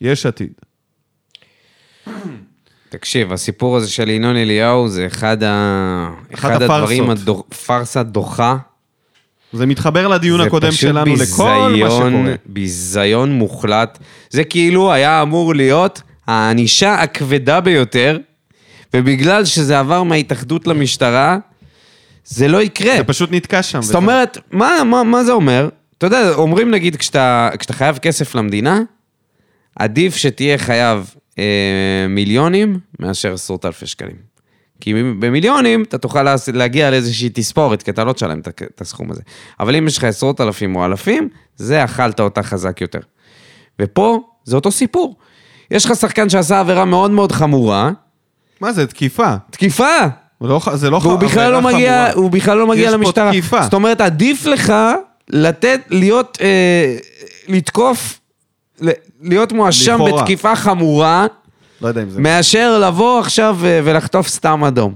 [0.00, 0.52] יש עתיד.
[2.88, 6.10] תקשיב, הסיפור הזה של ינון אליהו זה אחד, ה...
[6.34, 7.10] אחד הדברים.
[7.10, 7.40] הדוח...
[7.66, 8.56] פארסה דוחה.
[9.52, 12.34] זה מתחבר לדיון הקודם שלנו לכל מה ביזיון, שקורה.
[12.46, 13.98] ביזיון מוחלט.
[14.30, 18.18] זה כאילו היה אמור להיות הענישה הכבדה ביותר,
[18.94, 21.38] ובגלל שזה עבר מההתאחדות למשטרה,
[22.24, 22.96] זה לא יקרה.
[22.96, 23.82] זה פשוט נתקע שם.
[23.82, 24.00] זאת וזהו.
[24.00, 25.68] אומרת, מה, מה, מה זה אומר?
[26.00, 28.80] אתה יודע, אומרים נגיד, כשאתה, כשאתה חייב כסף למדינה,
[29.76, 31.44] עדיף שתהיה חייב אה,
[32.08, 34.16] מיליונים מאשר עשרות אלפי שקלים.
[34.80, 39.22] כי במיליונים אתה תוכל להגיע לאיזושהי תספורת, כי אתה לא תשלם את הסכום הזה.
[39.60, 43.00] אבל אם יש לך עשרות אלפים או אלפים, זה אכלת אותה חזק יותר.
[43.80, 45.16] ופה זה אותו סיפור.
[45.70, 47.90] יש לך שחקן שעשה עבירה מאוד מאוד חמורה,
[48.60, 49.34] מה זה, תקיפה.
[49.50, 49.84] תקיפה,
[50.40, 52.12] לא זה לא ח- והוא בכלל לא מגיע, חמורה.
[52.12, 53.30] הוא בכלל לא מגיע יש פה למשטרה.
[53.30, 53.62] תקיפה.
[53.62, 54.72] זאת אומרת, עדיף לך
[55.32, 56.96] לתת, להיות, אה,
[57.48, 58.20] לתקוף,
[59.22, 60.22] להיות מואשם לכאורה.
[60.22, 61.26] בתקיפה חמורה,
[61.80, 62.20] לא יודע אם זה...
[62.20, 64.94] מאשר לבוא עכשיו אה, ולחטוף סתם אדום.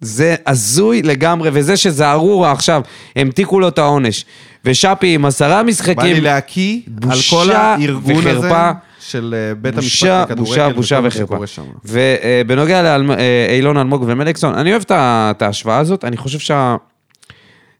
[0.00, 2.82] זה הזוי לגמרי, וזה שזערורה עכשיו,
[3.16, 4.24] המתיקו לו את העונש,
[4.64, 6.80] ושאפי עם עשרה בא לי משחקים, להקיא
[7.10, 8.70] על כל הארגון הזה וחרפה.
[9.00, 11.36] של אה, בית המשפט בושה, לכדורגל בושה, בושה וחרפה.
[11.84, 16.76] ובנוגע לאילון אלמוג ומליקסון, אני אוהב את ההשוואה הזאת, אני חושב שה...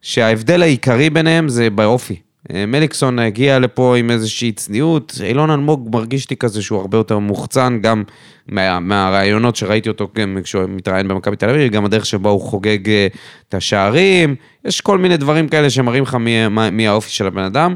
[0.04, 2.16] שההבדל העיקרי ביניהם זה באופי.
[2.52, 7.18] אה, מליקסון הגיע לפה עם איזושהי צניעות, אילון אלמוג מרגיש לי כזה שהוא הרבה יותר
[7.18, 8.02] מוחצן, גם
[8.48, 10.08] מה, מהרעיונות שראיתי אותו
[10.44, 13.06] כשהוא מתראיין במכבי תל אביב, גם הדרך שבה הוא חוגג אה,
[13.48, 14.34] את השערים,
[14.64, 17.74] יש כל מיני דברים כאלה שמראים לך מי, מי האופי של הבן אדם.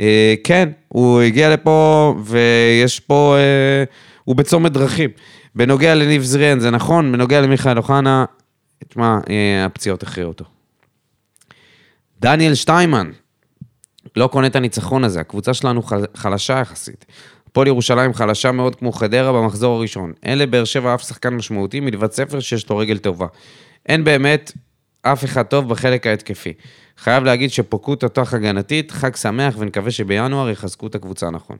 [0.00, 3.36] אה, כן, הוא הגיע לפה ויש פה,
[4.24, 5.10] הוא בצומת דרכים.
[5.54, 8.24] בנוגע לניב זריאן זה נכון, בנוגע למיכאל אוחנה,
[8.88, 9.18] תשמע,
[9.64, 10.44] הפציעות הכריעו אותו.
[12.22, 13.10] דניאל שטיימן,
[14.16, 17.06] לא קונה את הניצחון הזה, הקבוצה שלנו חל- חלשה יחסית.
[17.46, 20.12] הפועל ירושלים חלשה מאוד כמו חדרה במחזור הראשון.
[20.22, 23.26] אין לבאר שבע אף שחקן משמעותי מלבד ספר שיש לו רגל טובה.
[23.88, 24.52] אין באמת
[25.02, 26.52] אף אחד טוב בחלק ההתקפי.
[26.98, 31.56] חייב להגיד שפוקו תותח הגנתית, חג שמח ונקווה שבינואר יחזקו את הקבוצה נכון.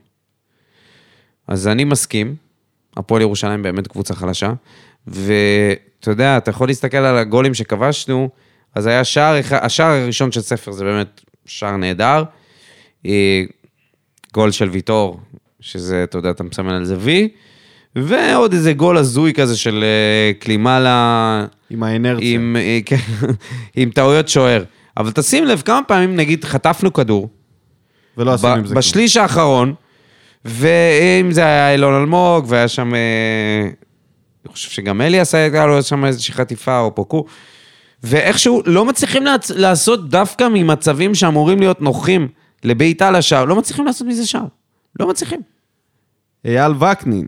[1.47, 2.35] אז אני מסכים,
[2.97, 4.53] הפועל ירושלים באמת קבוצה חלשה,
[5.07, 8.29] ואתה יודע, אתה יכול להסתכל על הגולים שכבשנו,
[8.75, 12.23] אז היה שער, השער הראשון של ספר זה באמת שער נהדר,
[13.05, 13.43] אה,
[14.33, 15.19] גול של ויטור,
[15.59, 17.29] שזה, אתה יודע, אתה מסמן על זה וי,
[17.95, 22.35] ועוד איזה גול הזוי כזה של אה, קלימלה, עם האנרציה.
[22.35, 22.95] עם, אה, כן,
[23.75, 24.63] עם טעויות שוער.
[24.97, 27.29] אבל תשים לב, כמה פעמים נגיד חטפנו כדור,
[28.17, 28.77] ולא עשינו עם זה כלום.
[28.77, 29.73] בשליש האחרון,
[30.45, 32.93] ואם זה היה אילון אלמוג, והיה שם,
[34.45, 37.25] אני חושב שגם אליאס היה לו שם איזושהי חטיפה, או פוקו,
[38.03, 42.27] ואיכשהו לא מצליחים לעצ- לעשות דווקא ממצבים שאמורים להיות נוחים
[42.63, 44.45] לבעיטה לשער, לא מצליחים לעשות מזה שער.
[44.99, 45.41] לא מצליחים.
[46.45, 47.25] אייל וקנין.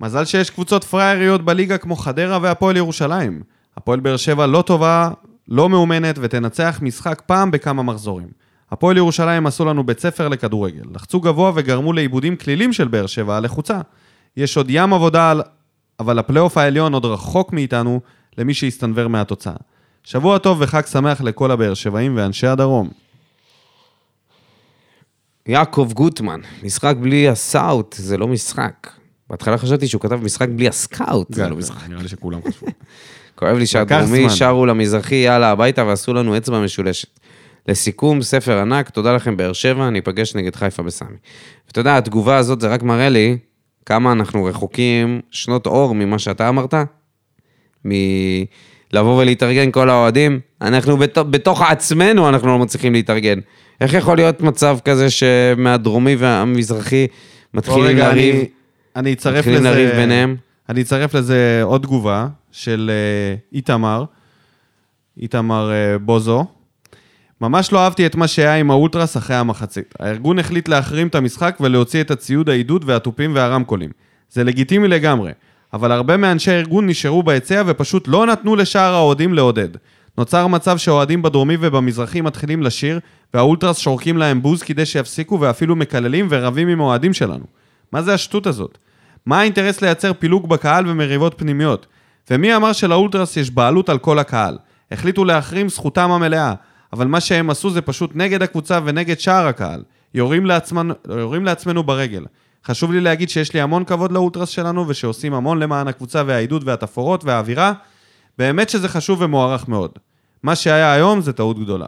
[0.00, 3.42] מזל שיש קבוצות פראייריות בליגה כמו חדרה והפועל ירושלים.
[3.76, 5.10] הפועל באר שבע לא טובה,
[5.48, 8.28] לא מאומנת ותנצח משחק פעם בכמה מחזורים.
[8.70, 10.82] הפועל ירושלים עשו לנו בית ספר לכדורגל.
[10.94, 13.80] לחצו גבוה וגרמו לעיבודים כלילים של באר שבע הלחוצה.
[14.36, 15.42] יש עוד ים עבודה, על-
[16.00, 18.00] אבל הפלייאוף העליון עוד רחוק מאיתנו
[18.38, 19.52] למי שיסתנוור מהתוצאה.
[20.08, 22.88] שבוע טוב וחג שמח לכל הבאר שבעים ואנשי הדרום.
[25.46, 28.90] יעקב גוטמן, משחק בלי הסאוט זה לא משחק.
[29.30, 31.88] בהתחלה חשבתי שהוא כתב משחק בלי הסקאוט, זה לא משחק.
[31.88, 32.66] נראה לי שכולם חשבו.
[33.38, 34.30] כואב לי שהדרומי.
[34.30, 37.20] שרו למזרחי יאללה הביתה ועשו לנו אצבע משולשת.
[37.68, 41.16] לסיכום, ספר ענק, תודה לכם באר שבע, ניפגש נגד חיפה בסמי.
[41.66, 43.38] ואתה יודע, התגובה הזאת זה רק מראה לי
[43.86, 46.74] כמה אנחנו רחוקים שנות אור ממה שאתה אמרת,
[48.94, 50.40] מלבוא ולהתארגן כל האוהדים.
[50.62, 51.18] אנחנו בת...
[51.18, 53.38] בתוך עצמנו אנחנו לא מצליחים להתארגן.
[53.80, 57.06] איך יכול להיות מצב כזה שמהדרומי והמזרחי
[57.54, 58.34] מתחילים רגע, לריב?
[58.34, 58.48] אני-
[58.96, 59.70] אני אצרף מתחילים לזה...
[59.70, 60.36] לריב ביניהם?
[60.68, 64.04] אני אצרף לזה עוד תגובה של אה, איתמר,
[65.20, 66.44] איתמר אה, בוזו.
[67.40, 69.94] ממש לא אהבתי את מה שהיה עם האולטרס אחרי המחצית.
[70.00, 73.90] הארגון החליט להחרים את המשחק ולהוציא את הציוד העידוד והתופים והרמקולים.
[74.30, 75.30] זה לגיטימי לגמרי,
[75.72, 79.68] אבל הרבה מאנשי הארגון נשארו ביציע ופשוט לא נתנו לשאר האוהדים לעודד.
[80.18, 83.00] נוצר מצב שהאוהדים בדרומי ובמזרחי מתחילים לשיר,
[83.34, 87.44] והאולטרס שורקים להם בוז כדי שיפסיקו ואפילו מקללים ורבים עם האוהדים שלנו.
[87.92, 88.78] מה זה השטות הזאת?
[89.26, 91.86] מה האינטרס לייצר פילוג בקהל ומריבות פנימיות?
[92.30, 94.58] ומי אמר שלאולטרס יש בעלות על כל הקהל?
[94.92, 96.54] החליטו להחרים זכותם המלאה,
[96.92, 99.82] אבל מה שהם עשו זה פשוט נגד הקבוצה ונגד שאר הקהל.
[100.14, 102.24] יורים, לעצמנו, יורים לעצמנו ברגל.
[102.66, 107.24] חשוב לי להגיד שיש לי המון כבוד לאולטרס שלנו, ושעושים המון למען הקבוצה והעידוד והתפאורות
[107.24, 107.72] והאווירה.
[108.38, 109.90] באמת שזה חשוב ומוערך מאוד.
[110.42, 111.86] מה שהיה היום זה טעות גדולה.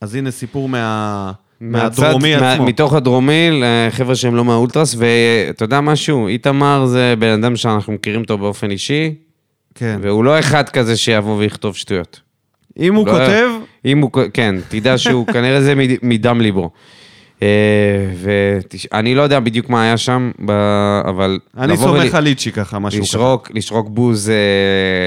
[0.00, 1.32] אז הנה סיפור מה...
[1.60, 2.62] מהדרומי מהצד- עצמו.
[2.64, 7.92] מה- מתוך הדרומי, לחבר'ה שהם לא מהאולטרס, ואתה יודע משהו, איתמר זה בן אדם שאנחנו
[7.92, 9.14] מכירים אותו באופן אישי,
[9.74, 9.98] כן.
[10.02, 12.20] והוא לא אחד כזה שיבוא ויכתוב שטויות.
[12.78, 13.48] אם הוא לא- כותב,
[13.84, 16.70] אם הוא, כן, תדע שהוא כנראה זה מד- מדם ליבו.
[18.22, 20.30] ואני לא יודע בדיוק מה היה שם,
[21.04, 21.38] אבל...
[21.58, 23.18] אני סומך על ליצ'י ככה, משהו כזה.
[23.54, 24.34] לשרוק, בוז אה,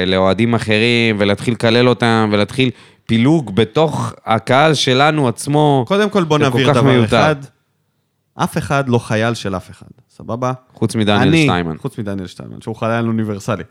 [0.08, 2.70] לאוהדים אחרים, ולהתחיל לקלל אותם, ולהתחיל
[3.06, 5.86] פילוג בתוך הקהל שלנו עצמו.
[5.88, 7.06] קודם כל בוא נבהיר דבר מיותר.
[7.20, 7.36] אחד.
[8.36, 10.54] אף אחד לא חייל של אף אחד, סבבה?
[10.74, 11.78] חוץ מדניאל אני- שטיימן.
[11.78, 13.64] חוץ מדניאל שטיימן, שהוא חייל אוניברסלי.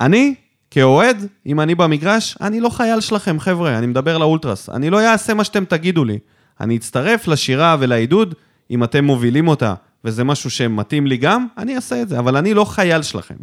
[0.00, 0.34] אני,
[0.70, 4.68] כאוהד, אם אני במגרש, אני לא חייל שלכם, חבר'ה, אני מדבר לאולטרס.
[4.70, 6.18] אני לא אעשה מה שאתם תגידו לי.
[6.60, 8.34] אני אצטרף לשירה ולעידוד,
[8.70, 9.74] אם אתם מובילים אותה,
[10.04, 13.34] וזה משהו שמתאים לי גם, אני אעשה את זה, אבל אני לא חייל שלכם.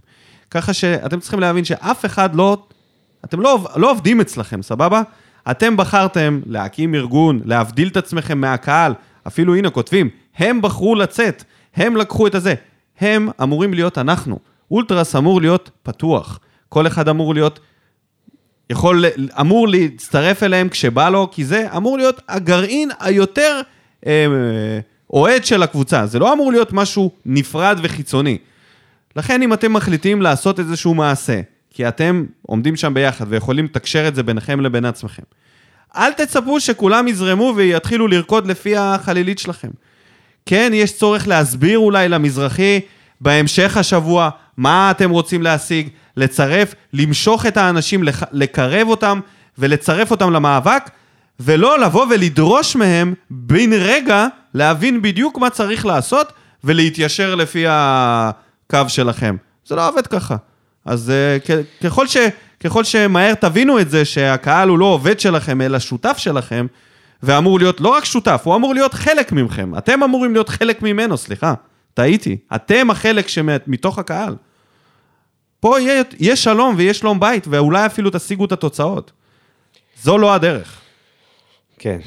[0.52, 2.66] ככה שאתם צריכים להבין שאף אחד לא...
[3.26, 5.02] אתם לא, לא עובדים אצלכם, סבבה?
[5.52, 8.94] אתם בחרתם להקים ארגון, להבדיל את עצמכם מהקהל,
[9.28, 11.44] אפילו הנה כותבים, הם בחרו לצאת,
[11.76, 12.54] הם לקחו את הזה.
[13.00, 14.40] הם אמורים להיות אנחנו.
[14.72, 16.40] אולטרס אמור להיות פתוח.
[16.70, 17.60] כל אחד אמור להיות,
[18.72, 19.06] יכול,
[19.40, 23.62] אמור להצטרף אליהם כשבא לו, כי זה אמור להיות הגרעין היותר
[24.06, 24.26] אה,
[25.14, 26.06] אוהד של הקבוצה.
[26.06, 28.38] זה לא אמור להיות משהו נפרד וחיצוני.
[29.16, 34.16] לכן אם אתם מחליטים לעשות איזשהו מעשה, כי אתם עומדים שם ביחד ויכולים לתקשר את
[34.16, 35.24] זה ביניכם לבין עצמכם,
[35.96, 39.70] אל תצפו שכולם יזרמו ויתחילו לרקוד לפי החלילית שלכם.
[40.46, 42.80] כן, יש צורך להסביר אולי למזרחי
[43.22, 49.20] בהמשך השבוע מה אתם רוצים להשיג, לצרף, למשוך את האנשים, לקרב אותם
[49.58, 50.90] ולצרף אותם למאבק,
[51.40, 56.34] ולא לבוא ולדרוש מהם בן רגע להבין בדיוק מה צריך לעשות
[56.64, 59.36] ולהתיישר לפי הקו שלכם.
[59.66, 60.36] זה לא עובד ככה.
[60.86, 61.38] אז אה,
[61.84, 62.18] ככל, ש,
[62.60, 66.68] ככל שמהר תבינו את זה שהקהל הוא לא עובד שלכם, אלא שותף שלכם,
[67.24, 69.78] ואמור להיות לא רק שותף, הוא אמור להיות חלק ממכם.
[69.78, 71.54] אתם אמורים להיות חלק ממנו, סליחה.
[71.94, 72.38] טעיתי.
[72.56, 74.36] אתם החלק שמתוך הקהל.
[75.62, 79.12] פה יהיה, יהיה שלום ויהיה שלום בית, ואולי אפילו תשיגו את התוצאות.
[80.04, 80.82] זו לא הדרך.
[81.80, 82.00] כן.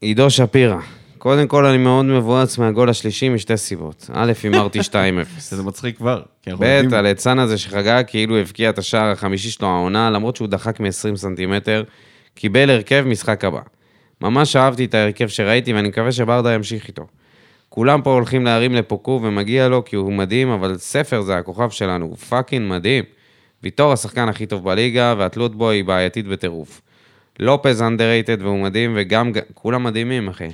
[0.00, 0.76] עידו שפירא.
[1.18, 4.10] קודם כל, אני מאוד מבואץ מהגול השלישי משתי סיבות.
[4.12, 5.40] א', הימרתי 2-0.
[5.40, 6.22] שזה מצחיק כבר.
[6.58, 11.16] ב', הליצן הזה שחגג כאילו הבקיע את השער החמישי שלו העונה, למרות שהוא דחק מ-20
[11.16, 11.84] סנטימטר,
[12.34, 13.60] קיבל הרכב משחק הבא.
[14.20, 17.06] ממש אהבתי את ההרכב שראיתי, ואני מקווה שברדה ימשיך איתו.
[17.74, 22.04] כולם פה הולכים להרים לפוקו, ומגיע לו כי הוא מדהים, אבל ספר זה הכוכב שלנו,
[22.04, 23.04] הוא fucking מדהים.
[23.62, 26.80] ויטור השחקן הכי טוב בליגה, והתלות בו היא בעייתית בטירוף.
[27.38, 30.48] לופז underrated והוא מדהים, וגם, כולם מדהימים, אחי.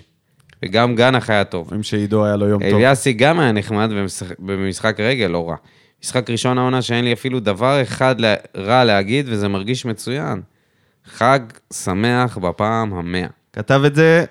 [0.65, 1.69] וגם גנח היה טוב.
[1.69, 2.75] רואים שעידו היה לו יום טוב.
[2.75, 3.91] אליאסי גם היה נחמד
[4.39, 5.57] במשחק, רגל, לא רע.
[6.03, 8.17] משחק ראשון העונה שאין לי אפילו דבר אחד
[8.57, 10.41] רע להגיד, וזה מרגיש מצוין.
[11.05, 11.41] חג
[11.73, 13.27] שמח בפעם המאה.
[13.53, 14.25] כתב את זה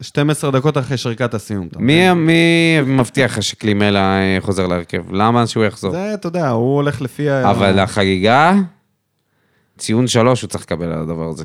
[0.00, 1.68] 12 דקות אחרי שריקת הסיום.
[1.76, 5.12] מי, מי מבטיח לך שקלימלה אה, חוזר להרכב?
[5.12, 5.92] למה שהוא יחזור?
[5.92, 7.50] זה, אתה יודע, הוא הולך לפי ה...
[7.50, 8.52] אבל החגיגה,
[9.78, 11.44] ציון שלוש הוא צריך לקבל על הדבר הזה.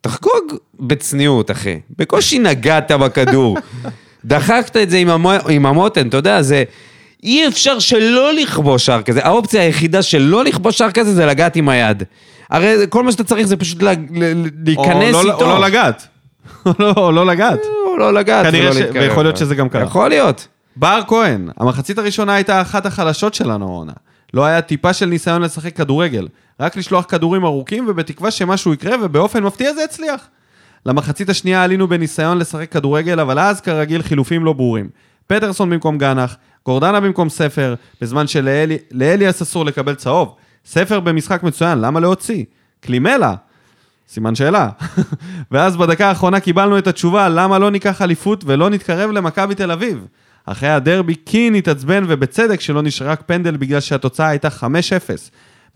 [0.00, 1.80] תחגוג בצניעות, אחי.
[1.98, 3.58] בקושי נגעת בכדור.
[4.24, 5.32] דחקת את זה עם, המו...
[5.48, 6.64] עם המותן, אתה יודע, זה...
[7.22, 9.24] אי אפשר שלא לכבוש שער כזה.
[9.24, 12.02] האופציה היחידה שלא לכבוש שער כזה זה לגעת עם היד.
[12.50, 13.88] הרי כל מה שאתה צריך זה פשוט ל...
[13.88, 13.94] ל...
[14.10, 15.44] ל- להיכנס או לא, איתו.
[15.44, 16.06] או לא לגעת.
[16.66, 17.60] או לא- או לא לגעת.
[17.86, 18.46] או לא לגעת.
[18.46, 18.76] כנראה ש-.
[18.94, 19.82] ויכול להיות שזה גם קרה.
[19.82, 20.48] יכול להיות.
[20.76, 23.92] בר כהן, המחצית הראשונה הייתה אחת החלשות שלנו העונה.
[24.34, 26.28] לא היה טיפה של ניסיון לשחק כדורגל,
[26.60, 30.28] רק לשלוח כדורים ארוכים ובתקווה שמשהו יקרה, ובאופן מפתיע זה הצליח.
[30.86, 34.88] למחצית השנייה עלינו בניסיון לשחק כדורגל, אבל אז כרגיל חילופים לא ברורים.
[35.26, 36.36] פטרסון במקום גנח,
[36.66, 40.34] גורדנה במקום ספר, בזמן שלאליאס אסור לקבל צהוב.
[40.66, 42.44] ספר במשחק מצוין, למה להוציא?
[42.80, 43.34] קלימלה,
[44.08, 44.68] סימן שאלה.
[45.50, 50.06] ואז בדקה האחרונה קיבלנו את התשובה למה לא ניקח אליפות ולא נתקרב למכבי תל אביב.
[50.46, 54.62] אחרי הדרבי קין התעצבן ובצדק שלא נשרק פנדל בגלל שהתוצאה הייתה 5-0.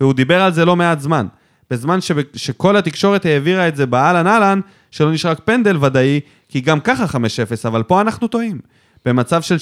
[0.00, 1.26] והוא דיבר על זה לא מעט זמן.
[1.70, 4.60] בזמן שב, שכל התקשורת העבירה את זה באהלן אהלן,
[4.90, 7.16] שלא נשרק פנדל ודאי, כי גם ככה 5-0,
[7.64, 8.58] אבל פה אנחנו טועים.
[9.04, 9.56] במצב של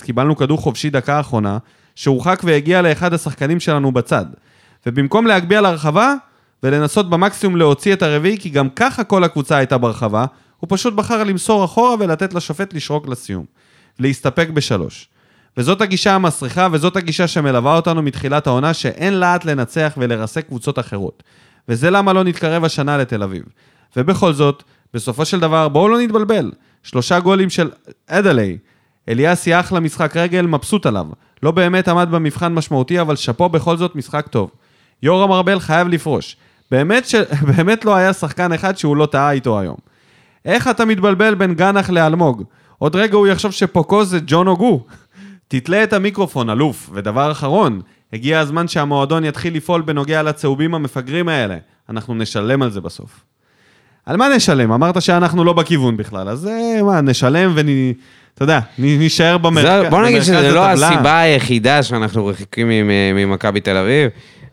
[0.00, 1.58] 3-0 קיבלנו כדור חופשי דקה האחרונה,
[1.94, 4.24] שהורחק והגיע לאחד השחקנים שלנו בצד.
[4.86, 6.14] ובמקום להגביה לרחבה,
[6.64, 10.24] ולנסות במקסימום להוציא את הרביעי, כי גם ככה כל הקבוצה הייתה ברחבה,
[10.60, 13.44] הוא פשוט בחר למסור אחורה ולתת לשופט לשרוק לסיום.
[13.98, 15.08] להסתפק בשלוש.
[15.56, 21.22] וזאת הגישה המסריחה, וזאת הגישה שמלווה אותנו מתחילת העונה, שאין להט לנצח ולרסק קבוצות אחרות.
[21.68, 23.42] וזה למה לא נתקרב השנה לתל אביב.
[23.96, 24.62] ובכל זאת,
[24.94, 26.52] בסופו של דבר, בואו לא נתבלבל.
[26.82, 27.70] שלושה גולים של
[28.06, 28.58] אדלי.
[29.08, 31.06] אליאסי אחלה משחק רגל, מבסוט עליו.
[31.42, 34.50] לא באמת עמד במבחן משמעותי, אבל שאפו בכל זאת משחק טוב.
[35.02, 36.36] יורם ארבל חייב לפרוש.
[36.70, 37.14] באמת, ש...
[37.56, 39.76] באמת לא היה שחקן אחד שהוא לא טעה איתו היום.
[40.44, 42.42] איך אתה מתבלבל בין גנח לאלמוג?
[42.78, 44.84] עוד רגע הוא יחשוב שפוקו זה ג'ון אוגו.
[45.48, 46.90] תתלה את המיקרופון, אלוף.
[46.92, 47.80] ודבר אחרון,
[48.12, 51.56] הגיע הזמן שהמועדון יתחיל לפעול בנוגע לצהובים המפגרים האלה.
[51.90, 53.24] אנחנו נשלם על זה בסוף.
[54.06, 54.72] על מה נשלם?
[54.72, 57.66] אמרת שאנחנו לא בכיוון בכלל, אז אה, מה, נשלם ונ...
[58.34, 59.82] אתה יודע, נישאר במרכז.
[59.82, 60.88] זה, בוא נגיד שזה לא הטבלה.
[60.88, 64.10] הסיבה היחידה שאנחנו רחוקים ממ- ממכבי תל אביב.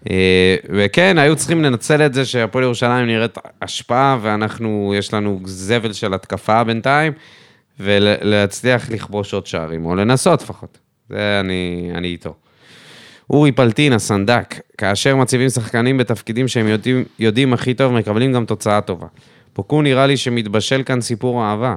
[0.09, 5.93] אה, וכן, היו צריכים לנצל את זה שהפועל ירושלים נראית השפעה, ואנחנו, יש לנו זבל
[5.93, 7.13] של התקפה בינתיים,
[7.79, 10.77] ולהצליח לכבוש עוד שערים, או לנסות לפחות.
[11.09, 12.33] זה אני, אני איתו.
[13.29, 18.81] אורי פלטין, הסנדק, כאשר מציבים שחקנים בתפקידים שהם יודעים, יודעים הכי טוב, מקבלים גם תוצאה
[18.81, 19.07] טובה.
[19.53, 21.75] פוקו נראה לי שמתבשל כאן סיפור אהבה.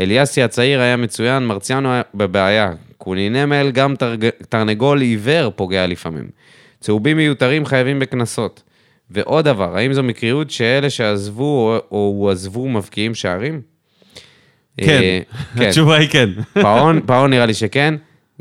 [0.00, 2.72] אליאסי הצעיר היה מצוין, מרציאנו היה בבעיה.
[2.98, 4.28] קולינמל, גם תרג...
[4.48, 6.28] תרנגול עיוור פוגע לפעמים.
[6.84, 8.62] צהובים מיותרים חייבים בקנסות.
[9.10, 13.60] ועוד דבר, האם זו מקריות שאלה שעזבו או, הועזבו מבקיעים שערים?
[14.76, 15.20] כן, אה,
[15.58, 15.62] כן.
[15.62, 16.28] התשובה היא כן.
[16.62, 17.94] פאון, פאון נראה לי שכן.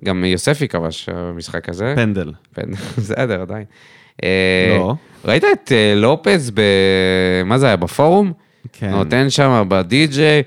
[0.06, 1.94] גם יוספי כבש במשחק הזה.
[1.96, 2.32] פנדל.
[2.98, 3.64] בסדר, עדיין.
[4.24, 4.94] אה, לא.
[5.26, 6.62] ראית את אה, לופז ב...
[7.46, 8.34] מה זה היה, בפורום?
[8.74, 8.90] כן.
[8.90, 10.44] נותן שם בדי-ג'יי,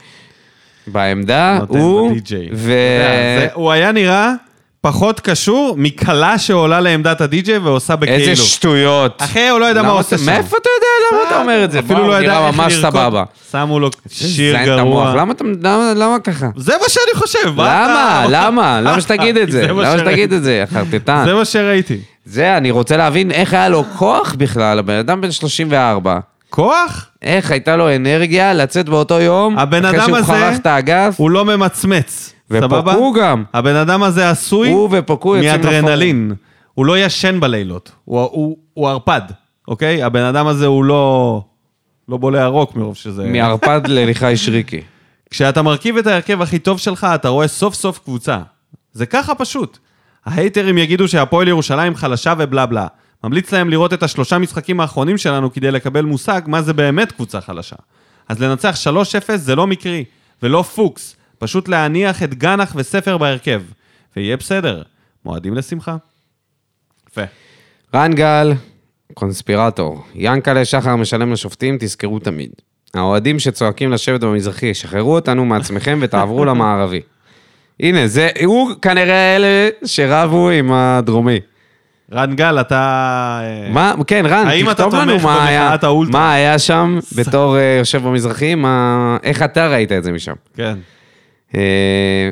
[0.87, 2.11] בעמדה, נותן הוא.
[2.53, 2.73] ו...
[2.73, 4.33] אתה יודע, זה- הוא היה נראה
[4.87, 8.31] פחות קשור מכלה שעולה לעמדת הדי-ג'יי ועושה בכאילו.
[8.31, 9.23] איזה שטויות.
[9.23, 10.27] אחי, הוא לא יודע מה הוא עושה שם.
[10.27, 10.87] מאיפה אתה יודע?
[11.23, 11.79] למה אתה אומר את זה?
[11.79, 12.91] אפילו לא ידע נראה איך ממש לרקוד.
[12.91, 13.25] סבבה.
[13.53, 15.15] שמו לו שיר גרוע.
[15.17, 15.45] למה אתה...
[15.63, 16.47] למה- למה ככה?
[16.57, 17.51] זה מה שאני חושב.
[17.57, 18.27] מה למה?
[18.31, 18.81] למה?
[18.85, 19.61] למה שתגיד את זה?
[19.67, 19.99] זה מה למה.
[19.99, 21.23] שתגיד את זה, חרטטן?
[21.27, 21.97] זה מה שראיתי.
[22.25, 26.19] זה, אני רוצה להבין איך היה לו כוח בכלל, הבן אדם בן 34.
[26.51, 27.07] כוח?
[27.23, 31.15] איך הייתה לו אנרגיה לצאת באותו יום, הבן אחרי אדם שהוא הזה- חרך את האגף,
[31.17, 32.33] הוא לא ממצמץ.
[32.51, 33.45] ופוקו גם.
[33.55, 36.33] הבן אדם הזה עשוי הוא ופוקו יוצאים מאדרנלין.
[36.75, 37.93] הוא לא ישן בלילות.
[38.05, 39.21] הוא- הוא הוא ערפד,
[39.69, 40.03] אוקיי?
[40.03, 41.43] הבן אדם הזה הוא לא...
[42.09, 43.27] לא בולע רוק מרוב שזה...
[43.27, 44.81] מערפד לליחי שריקי.
[45.31, 48.39] כשאתה מרכיב את ההרכב הכי טוב שלך, אתה רואה סוף סוף קבוצה.
[48.93, 49.79] זה ככה פשוט.
[50.27, 52.87] ההייטרים יגידו שהפועל ירושלים חלשה ובלה בלה.
[53.25, 57.41] ממליץ להם לראות את השלושה משחקים האחרונים שלנו כדי לקבל מושג מה זה באמת קבוצה
[57.41, 57.77] חלשה.
[58.29, 58.75] אז לנצח
[59.33, 60.05] 3-0 זה לא מקרי,
[60.43, 63.63] ולא פוקס, פשוט להניח את גנח וספר בהרכב.
[64.17, 64.83] ויהיה בסדר.
[65.25, 65.97] מועדים לשמחה.
[67.11, 67.23] יפה.
[67.95, 68.53] רן גל,
[69.15, 70.05] קונספירטור.
[70.15, 72.51] ינקלה שחר משלם לשופטים, תזכרו תמיד.
[72.95, 77.01] האוהדים שצועקים לשבת במזרחי, שחררו אותנו מעצמכם ותעברו למערבי.
[77.81, 81.41] הנה, זה, הוא כנראה אלה שרבו עם הדרומי.
[82.13, 83.41] רן גל, אתה...
[83.43, 85.77] אה, מה, כן, רן, תכתוב לנו מה היה?
[86.11, 90.35] מה היה שם בתור אה, יושב במזרחי, מה, איך אתה ראית את זה משם.
[90.57, 90.75] כן.
[91.57, 92.31] אה,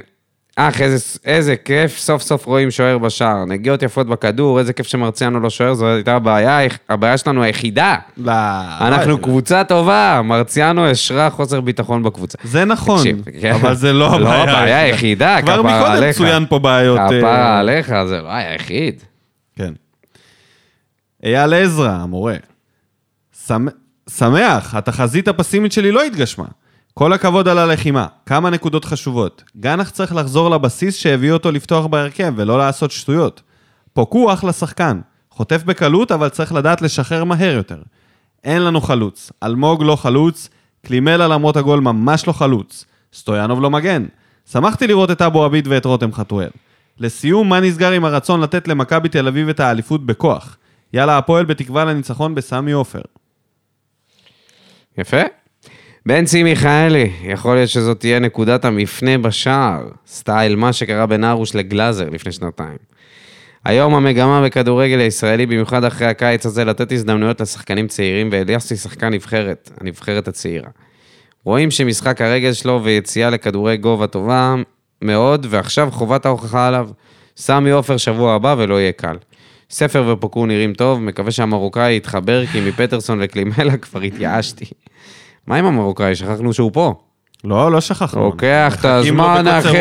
[0.56, 3.44] אך, איזה, איזה כיף, סוף סוף רואים שוער בשער.
[3.44, 6.58] נגיעות יפות בכדור, איזה כיף שמרציאנו לא שוער, זו הייתה הבעיה,
[6.88, 7.96] הבעיה שלנו היחידה.
[8.16, 8.32] לא...
[8.80, 12.38] אנחנו לא, קבוצה טובה, מרציאנו השרה חוסר ביטחון בקבוצה.
[12.44, 13.52] זה נכון, תקשיב, כן.
[13.54, 16.16] אבל זה לא לא הבעיה הבעיה היחידה, כבר כפרה מקודם עליך.
[16.16, 16.98] צוין פה בעיות.
[16.98, 19.02] אה, כפרה עליך, זה לא היחיד.
[19.56, 19.72] כן.
[21.24, 22.36] אייל עזרא, המורה.
[23.48, 23.68] שמ-
[24.10, 26.44] שמח, התחזית הפסימית שלי לא התגשמה.
[26.94, 29.44] כל הכבוד על הלחימה, כמה נקודות חשובות.
[29.56, 33.42] גנח צריך לחזור לבסיס שהביא אותו לפתוח בהרכב ולא לעשות שטויות.
[33.92, 37.82] פוקו אחלה שחקן, חוטף בקלות אבל צריך לדעת לשחרר מהר יותר.
[38.44, 40.48] אין לנו חלוץ, אלמוג לא חלוץ,
[40.86, 44.06] קלימלה למרות הגול ממש לא חלוץ, סטויאנוב לא מגן.
[44.50, 46.50] שמחתי לראות את אבו עביד ואת רותם חתואל.
[46.98, 50.56] לסיום, מה נסגר עם הרצון לתת למכבי תל אביב את האליפות בכוח?
[50.92, 53.02] יאללה, הפועל בתקווה לניצחון בסמי עופר.
[54.98, 55.43] יפה.
[56.06, 62.08] בנצי מיכאלי, יכול להיות שזאת תהיה נקודת המפנה בשער, סטייל מה שקרה בין ארוש לגלאזר
[62.10, 62.76] לפני שנתיים.
[63.64, 69.70] היום המגמה בכדורגל הישראלי, במיוחד אחרי הקיץ הזה, לתת הזדמנויות לשחקנים צעירים, ואליאסי שחקן נבחרת,
[69.80, 70.68] הנבחרת הצעירה.
[71.44, 74.54] רואים שמשחק הרגל שלו ויציאה לכדורי גובה טובה
[75.02, 76.88] מאוד, ועכשיו חובת ההוכחה עליו.
[77.36, 79.16] סמי עופר שבוע הבא ולא יהיה קל.
[79.70, 84.64] ספר ופוקו נראים טוב, מקווה שהמרוקאי יתחבר, כי מפטרסון וקלימלה כבר התייאשתי.
[85.46, 86.16] מה עם המרוקאי?
[86.16, 86.94] שכחנו שהוא פה.
[87.44, 88.24] לא, לא שכחנו.
[88.24, 89.76] לוקח את הזמן, אחי.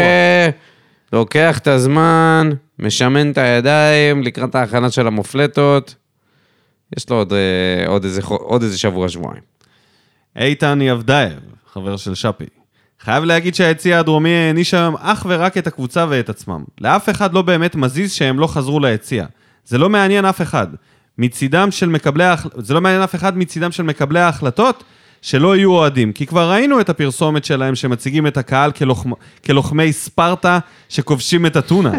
[1.13, 2.49] לוקח את הזמן,
[2.79, 5.95] משמן את הידיים לקראת ההכנה של המופלטות.
[6.97, 9.41] יש לו עוד, אה, עוד, איזה, עוד איזה שבוע, שבועיים.
[10.35, 11.39] איתן יבדאב,
[11.73, 12.45] חבר של שפי.
[12.99, 16.63] חייב להגיד שהיציא הדרומי העניש היום אך ורק את הקבוצה ואת עצמם.
[16.81, 19.25] לאף אחד לא באמת מזיז שהם לא חזרו ליציע.
[19.65, 20.67] זה לא מעניין אף אחד.
[21.17, 24.83] מצידם של מקבלי ההחלטות, זה לא מעניין אף אחד מצידם של מקבלי ההחלטות,
[25.23, 26.11] שלא יהיו אוהדים.
[26.11, 29.11] כי כבר ראינו את הפרסומת שלהם שמציגים את הקהל כלוחמ...
[29.45, 30.59] כלוחמי ספרטה
[30.89, 31.91] שכובשים את אתונה.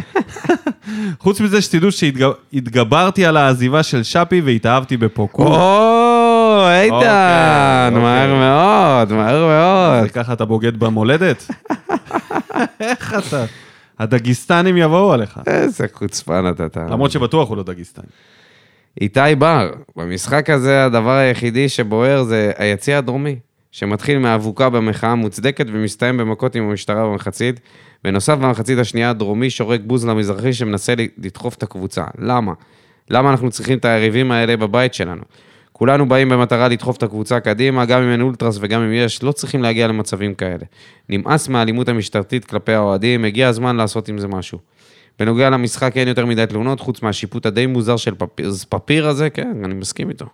[1.22, 5.46] חוץ מזה שתדעו שהתגברתי על העזיבה של שפי והתאהבתי בפוקו.
[5.46, 8.38] או, איתן, אוקיי, מהר אוקיי.
[8.38, 10.10] מאוד, מהר מאוד.
[10.10, 11.50] וככה אתה בוגד במולדת?
[12.80, 13.44] איך אתה?
[13.98, 15.40] הדגיסטנים יבואו עליך.
[15.46, 16.80] איזה חוצפן אתה.
[16.90, 18.06] למרות שבטוח הוא לא דגיסטני.
[19.00, 23.36] איתי בר, במשחק הזה הדבר היחידי שבוער זה היציא הדרומי,
[23.72, 27.60] שמתחיל מאבוקה במחאה מוצדקת ומסתיים במכות עם המשטרה במחצית.
[28.04, 32.04] בנוסף, במחצית השנייה הדרומי שורק בוז למזרחי שמנסה לדחוף את הקבוצה.
[32.18, 32.52] למה?
[33.10, 35.22] למה אנחנו צריכים את היריבים האלה בבית שלנו?
[35.72, 39.32] כולנו באים במטרה לדחוף את הקבוצה קדימה, גם אם אין אולטרס וגם אם יש, לא
[39.32, 40.64] צריכים להגיע למצבים כאלה.
[41.08, 44.58] נמאס מהאלימות המשטרתית כלפי האוהדים, הגיע הזמן לעשות עם זה משהו.
[45.18, 49.52] בנוגע למשחק אין יותר מדי תלונות, חוץ מהשיפוט הדי מוזר של פפיר, פפיר הזה, כן,
[49.64, 50.26] אני מסכים איתו.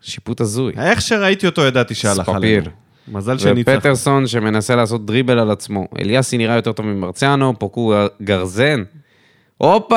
[0.00, 0.72] שיפוט הזוי.
[0.78, 2.28] איך שראיתי אותו ידעתי שהלך.
[2.28, 2.70] עלינו.
[3.08, 3.72] מזל שניצח.
[3.76, 5.88] ופטרסון שמנסה לעשות דריבל על עצמו.
[6.00, 8.82] אליאסי נראה יותר טוב ממרציאנו, פוקו גרזן.
[9.58, 9.94] הופה!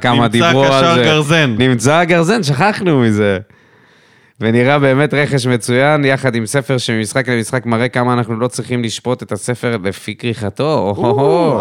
[0.00, 1.02] כמה נמצא דיברו על קשר זה.
[1.04, 1.54] גרזן.
[1.58, 3.38] נמצא גרזן, שכחנו מזה.
[4.40, 9.22] ונראה באמת רכש מצוין, יחד עם ספר שממשחק למשחק מראה כמה אנחנו לא צריכים לשפוט
[9.22, 10.94] את הספר לפי כריכתו.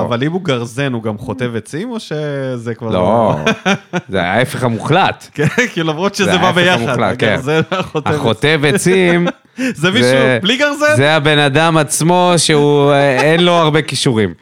[0.07, 3.35] אבל אם הוא גרזן, הוא גם חוטב עצים, או שזה כבר לא,
[4.09, 5.27] זה ההפך המוחלט.
[5.33, 6.95] כן, כי למרות שזה זה בא ביחד.
[6.95, 7.03] כן.
[7.03, 8.15] הגרזן והחוטב עצים.
[8.15, 9.27] החוטב עצים,
[9.57, 10.95] זה מישהו זה- בלי גרזן?
[10.95, 14.33] זה הבן אדם עצמו שהוא, אה, אין לו הרבה כישורים.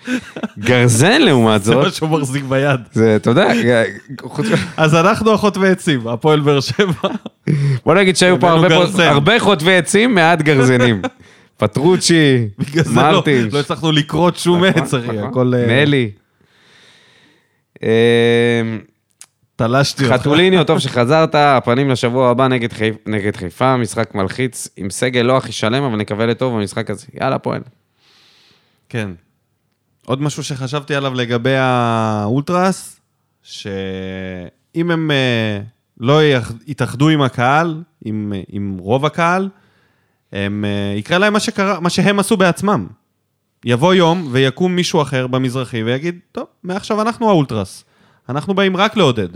[0.59, 2.79] גרזן לעומת זה זאת, מה שהוא מחזיק ביד.
[2.93, 3.83] זה, אתה יודע, אה,
[4.21, 4.45] חוץ
[4.77, 7.09] אז אנחנו החוטבי עצים, הפועל באר שבע.
[7.85, 9.03] בוא נגיד שהיו פה הרבה פה- גרזן.
[9.03, 11.01] הרבה חוטבי עצים, מעט גרזנים.
[11.57, 13.53] פטרוצ'י, בגלל זה לא- מרטינש.
[13.53, 15.17] לא הצלחנו לכרות שום נכון, עץ, אחי, נכון.
[15.29, 15.53] הכל...
[15.57, 16.09] אה, מלי.
[17.83, 17.89] אה,
[19.67, 20.15] תלשתי אותך.
[20.15, 25.37] חתוליניו, טוב שחזרת, הפנים לשבוע הבא נגד חיפ- נגד חיפה, משחק מלחיץ, עם סגל לא
[25.37, 27.05] הכי שלם, אבל נקווה לטוב במשחק הזה.
[27.21, 27.61] יאללה, פועל.
[28.89, 29.11] כן.
[30.05, 32.99] עוד משהו שחשבתי עליו לגבי האולטרס,
[33.43, 35.59] שאם הם אה,
[35.99, 36.19] לא
[36.67, 39.49] יתאחדו עם הקהל, עם, עם רוב הקהל,
[40.31, 42.87] הם, אה, יקרה להם מה, שקרה, מה שהם עשו בעצמם.
[43.65, 47.83] יבוא יום ויקום מישהו אחר במזרחי ויגיד, טוב, מעכשיו אנחנו האולטרס.
[48.29, 49.29] אנחנו באים רק לעודד.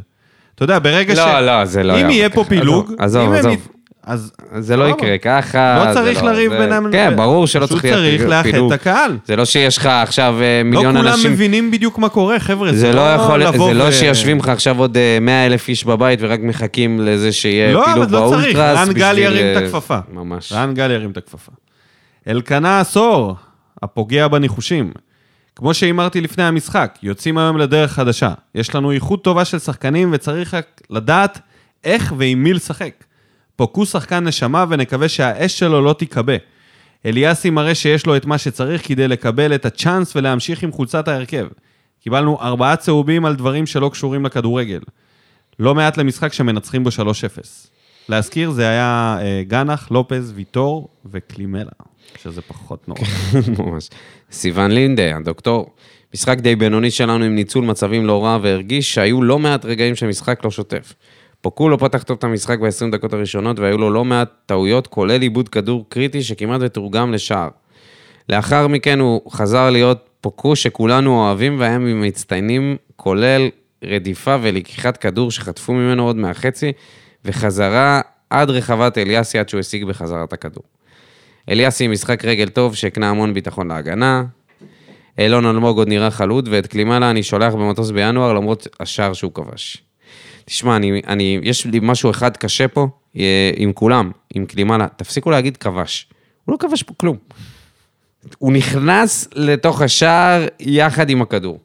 [0.55, 1.17] אתה יודע, ברגע ש...
[1.17, 2.43] לא, לא, זה לא אם יהיה פה.
[2.43, 3.67] פילוג, עזוב, עזוב.
[4.03, 4.31] אז...
[4.59, 4.85] זה לא.
[4.89, 5.85] יקרה ככה.
[5.85, 6.91] לא זה צריך לריב בינם.
[6.91, 8.73] כן, ברור שלא פשוט צריך להיות צריך לאחד פילוג.
[8.73, 9.17] את הקהל.
[9.25, 11.31] זה לא שיש לך עכשיו אה, לא מיליון כולם אנשים...
[11.31, 12.73] מבינים בדיוק מה קורה, חבר'ה.
[12.73, 16.99] זה לא יכול, זה לא שיושבים לך עכשיו עוד 100 אלף איש בבית ורק מחכים
[16.99, 18.43] לזה שיהיה לא, פילוג אבל לא באולטרס.
[18.43, 19.97] צריך, רן גל ירים את אה, הכפפה.
[20.13, 20.53] ממש.
[20.53, 21.51] רן גל ירים את הכפפה.
[22.27, 23.35] אלקנה עשור,
[23.83, 24.91] הפוגע בניחושים.
[25.55, 28.33] כמו שהימרתי לפני המשחק, יוצאים היום לדרך חדשה.
[28.55, 31.39] יש לנו איכות טובה של שחקנים וצריך רק לדעת
[31.83, 33.03] איך ועם מי לשחק.
[33.55, 36.35] פוקו שחקן נשמה ונקווה שהאש שלו לא תיכבה.
[37.05, 41.47] אליאסי מראה שיש לו את מה שצריך כדי לקבל את הצ'אנס ולהמשיך עם חולצת ההרכב.
[42.03, 44.79] קיבלנו ארבעה צהובים על דברים שלא קשורים לכדורגל.
[45.59, 46.93] לא מעט למשחק שמנצחים בו 3-0.
[48.09, 51.71] להזכיר, זה היה אה, גנח, לופז, ויטור וקלימלה,
[52.17, 52.99] שזה פחות נורא.
[53.59, 53.89] ממש.
[54.31, 55.75] סיון לינדה, הדוקטור.
[56.13, 60.43] משחק די בינוני שלנו עם ניצול מצבים לא רע והרגיש שהיו לא מעט רגעים שהמשחק
[60.43, 60.93] לא שוטף.
[61.41, 65.21] פוקו לא פתח טוב את המשחק ב-20 דקות הראשונות והיו לו לא מעט טעויות, כולל
[65.21, 67.49] עיבוד כדור קריטי שכמעט ותורגם לשער.
[68.29, 73.49] לאחר מכן הוא חזר להיות פוקו שכולנו אוהבים והיה ממצטיינים, כולל
[73.83, 76.71] רדיפה ולקיחת כדור שחטפו ממנו עוד מהחצי,
[77.25, 80.63] וחזרה עד רחבת אליאסי עד שהוא השיג בחזרה את הכדור.
[81.49, 84.23] אליאסי עם משחק רגל טוב שהקנה המון ביטחון להגנה.
[85.17, 89.83] אילון אלמוג עוד נראה חלוד, ואת קלימלה אני שולח במטוס בינואר למרות השער שהוא כבש.
[90.45, 92.87] תשמע, אני, אני, יש לי משהו אחד קשה פה
[93.17, 94.87] אה, עם כולם, עם קלימלה.
[94.87, 96.09] תפסיקו להגיד כבש.
[96.45, 97.17] הוא לא כבש פה כלום.
[98.37, 101.59] הוא נכנס לתוך השער יחד עם הכדור.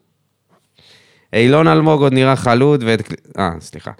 [1.33, 3.13] אילון אלמוג עוד נראה חלוד, ואת...
[3.37, 3.91] אה, סליחה.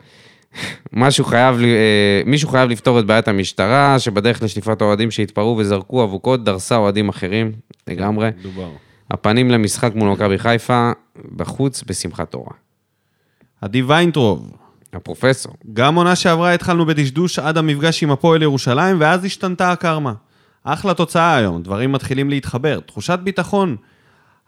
[0.93, 6.43] משהו חייב, אה, מישהו חייב לפתור את בעיית המשטרה, שבדרך לשליפת האוהדים שהתפרעו וזרקו אבוקות,
[6.43, 7.51] דרסה אוהדים אחרים,
[7.87, 8.29] לגמרי.
[8.41, 8.69] דובר.
[9.11, 10.91] הפנים למשחק מול מכבי חיפה,
[11.35, 12.53] בחוץ, בשמחת תורה.
[13.61, 14.51] עדי ויינטרוב,
[14.93, 15.53] הפרופסור.
[15.73, 20.13] גם עונה שעברה התחלנו בדשדוש עד המפגש עם הפועל ירושלים, ואז השתנתה הקרמה.
[20.63, 22.79] אחלה תוצאה היום, דברים מתחילים להתחבר.
[22.79, 23.75] תחושת ביטחון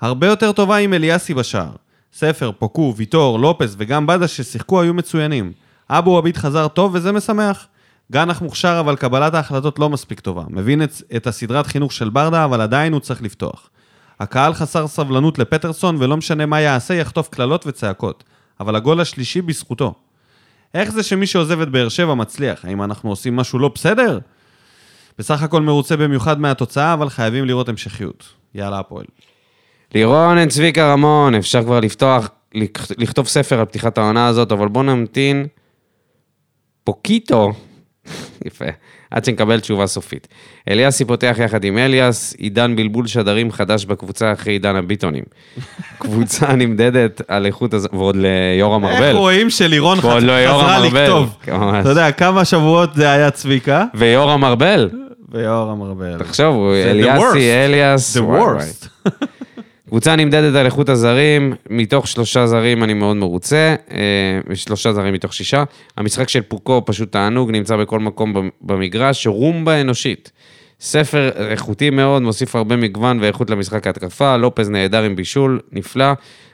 [0.02, 1.72] הרבה יותר טובה עם אליאסי בשער.
[2.14, 5.52] ספר, פוקו, ויטור, לופס וגם בדה ששיחקו היו מצוינים.
[5.90, 7.68] אבו עביד חזר טוב וזה משמח.
[8.12, 10.44] גנח מוכשר אבל קבלת ההחלטות לא מספיק טובה.
[10.50, 13.70] מבין את, את הסדרת חינוך של ברדה אבל עדיין הוא צריך לפתוח.
[14.20, 18.24] הקהל חסר סבלנות לפטרסון ולא משנה מה יעשה יחטוף קללות וצעקות.
[18.60, 19.94] אבל הגול השלישי בזכותו.
[20.74, 22.66] איך זה שמי שעוזב את באר שבע מצליח?
[22.66, 24.20] האם אנחנו עושים משהו לא בסדר?
[25.18, 28.24] בסך הכל מרוצה במיוחד מהתוצאה, אבל חייבים לראות המשכיות.
[28.56, 29.06] יאללה, הפועל.
[29.96, 34.68] לירון אין צביקה רמון, אפשר כבר לפתוח, לכ- לכתוב ספר על פתיחת העונה הזאת, אבל
[34.68, 35.46] בוא נמתין
[36.84, 37.52] פוקיטו,
[38.46, 38.66] יפה,
[39.12, 40.28] עד שנקבל תשובה סופית.
[40.70, 45.24] אליאסי פותח יחד עם אליאס, עידן בלבול שדרים חדש בקבוצה אחרי עידן הביטונים.
[46.00, 47.88] קבוצה נמדדת על איכות הז...
[47.94, 49.16] ועוד ליורם איך ארבל.
[49.16, 50.80] רואים שלירון חז- לא חזרה.
[50.80, 51.36] לכתוב?
[51.48, 51.82] ממש.
[51.82, 53.86] אתה יודע, כמה שבועות זה היה צביקה?
[53.94, 54.90] ויורם ארבל,
[55.30, 56.18] ויורם ארבל.
[56.20, 57.52] תחשוב, אליאסי.
[57.52, 58.88] אליאס, The worst.
[59.88, 65.34] קבוצה נמדדת על איכות הזרים, מתוך שלושה זרים אני מאוד מרוצה, אה, שלושה זרים מתוך
[65.34, 65.64] שישה.
[65.98, 70.32] המשחק של פוקו פשוט תענוג, נמצא בכל מקום במ- במגרש, רומבה אנושית.
[70.80, 76.06] ספר איכותי מאוד, מוסיף הרבה מגוון ואיכות למשחק ההתקפה, לופז נהדר עם בישול, נפלא.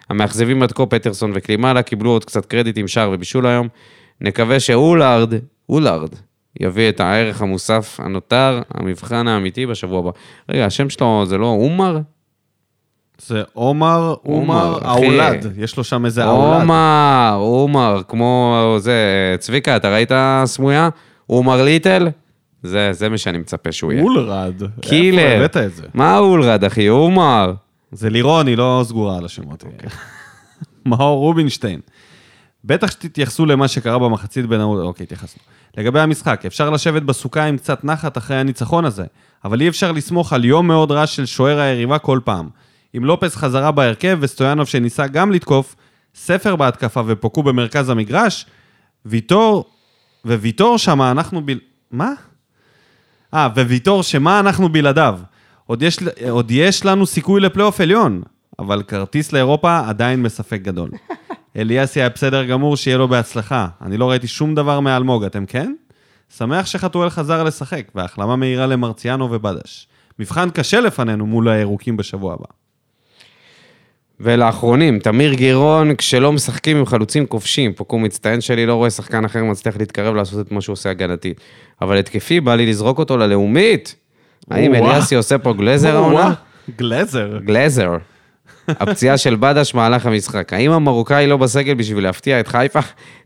[0.10, 3.68] המאכזבים עד כה פטרסון וקלימאלה קיבלו עוד קצת קרדיט עם שער ובישול היום.
[4.22, 5.34] נקווה שאולארד,
[5.70, 6.10] אולארד,
[6.60, 10.10] יביא את הערך המוסף הנותר, המבחן האמיתי בשבוע הבא.
[10.50, 11.98] רגע, השם שלו זה לא עומר?
[13.20, 14.78] זה עומר, עומר.
[14.82, 15.54] האולד.
[15.58, 16.62] יש לו שם איזה האולד.
[16.62, 18.96] עומר, עומר, כמו זה,
[19.40, 20.12] צביקה, אתה ראית
[20.46, 20.90] סמויה?
[21.28, 22.08] עומר ליטל?
[22.64, 24.04] זה, זה מה שאני מצפה שהוא יהיה.
[24.04, 24.62] אולרד.
[24.82, 25.22] killer.
[25.22, 25.84] איפה הבאת את זה?
[25.94, 26.88] מה אולרד, אחי?
[26.88, 27.54] עומר.
[27.92, 29.64] זה לירון, היא לא סגורה על השמות.
[29.64, 29.90] אוקיי.
[30.86, 31.80] מאור רובינשטיין.
[32.66, 34.82] בטח שתתייחסו למה שקרה במחצית בין ההוא...
[34.82, 35.44] אוקיי, התייחסנו.
[35.78, 39.06] לגבי המשחק, אפשר לשבת בסוכה עם קצת נחת אחרי הניצחון הזה,
[39.46, 42.50] אבל אי אפשר לסמוך על יום מאוד רע של שוער היריבה כל פעם.
[42.94, 45.76] עם לופס חזרה בהרכב וסטויאנוב שניסה גם לתקוף,
[46.16, 48.46] ספר בהתקפה ופוקו במרכז המגרש,
[49.06, 49.66] ויטור,
[50.26, 51.60] וויטור שמה אנחנו בל...
[51.92, 52.14] מה?
[53.34, 55.20] אה, וויטור שמה אנחנו בלעדיו.
[55.66, 58.22] עוד יש, עוד יש לנו סיכוי לפלייאוף עליון,
[58.60, 60.90] אבל כרטיס לאירופה עדיין בספק גדול.
[61.58, 63.68] אליאסי היה בסדר גמור, שיהיה לו בהצלחה.
[63.82, 65.74] אני לא ראיתי שום דבר מאלמוג, אתם כן?
[66.38, 69.88] שמח שחתואל חזר לשחק, והחלמה מהירה למרציאנו ובדש.
[70.20, 72.59] מבחן קשה לפנינו מול הירוקים בשבוע הבא.
[74.20, 79.44] ולאחרונים, תמיר גירון, כשלא משחקים עם חלוצים כובשים, פוקו מצטיין שלי, לא רואה שחקן אחר
[79.44, 81.42] מצליח להתקרב לעשות את מה שהוא עושה הגנתית.
[81.82, 83.96] אבל התקפי, בא לי לזרוק אותו ללאומית.
[84.52, 84.76] האם.
[84.76, 86.34] אליאסי עושה פה גלזר העונה?
[86.78, 87.38] גלזר.
[87.46, 87.98] גלזר.
[88.68, 90.54] הפציעה של בדש מהלך המשחק.
[90.54, 92.80] האם המרוקאי לא בסגל בשביל להפתיע את חיפה?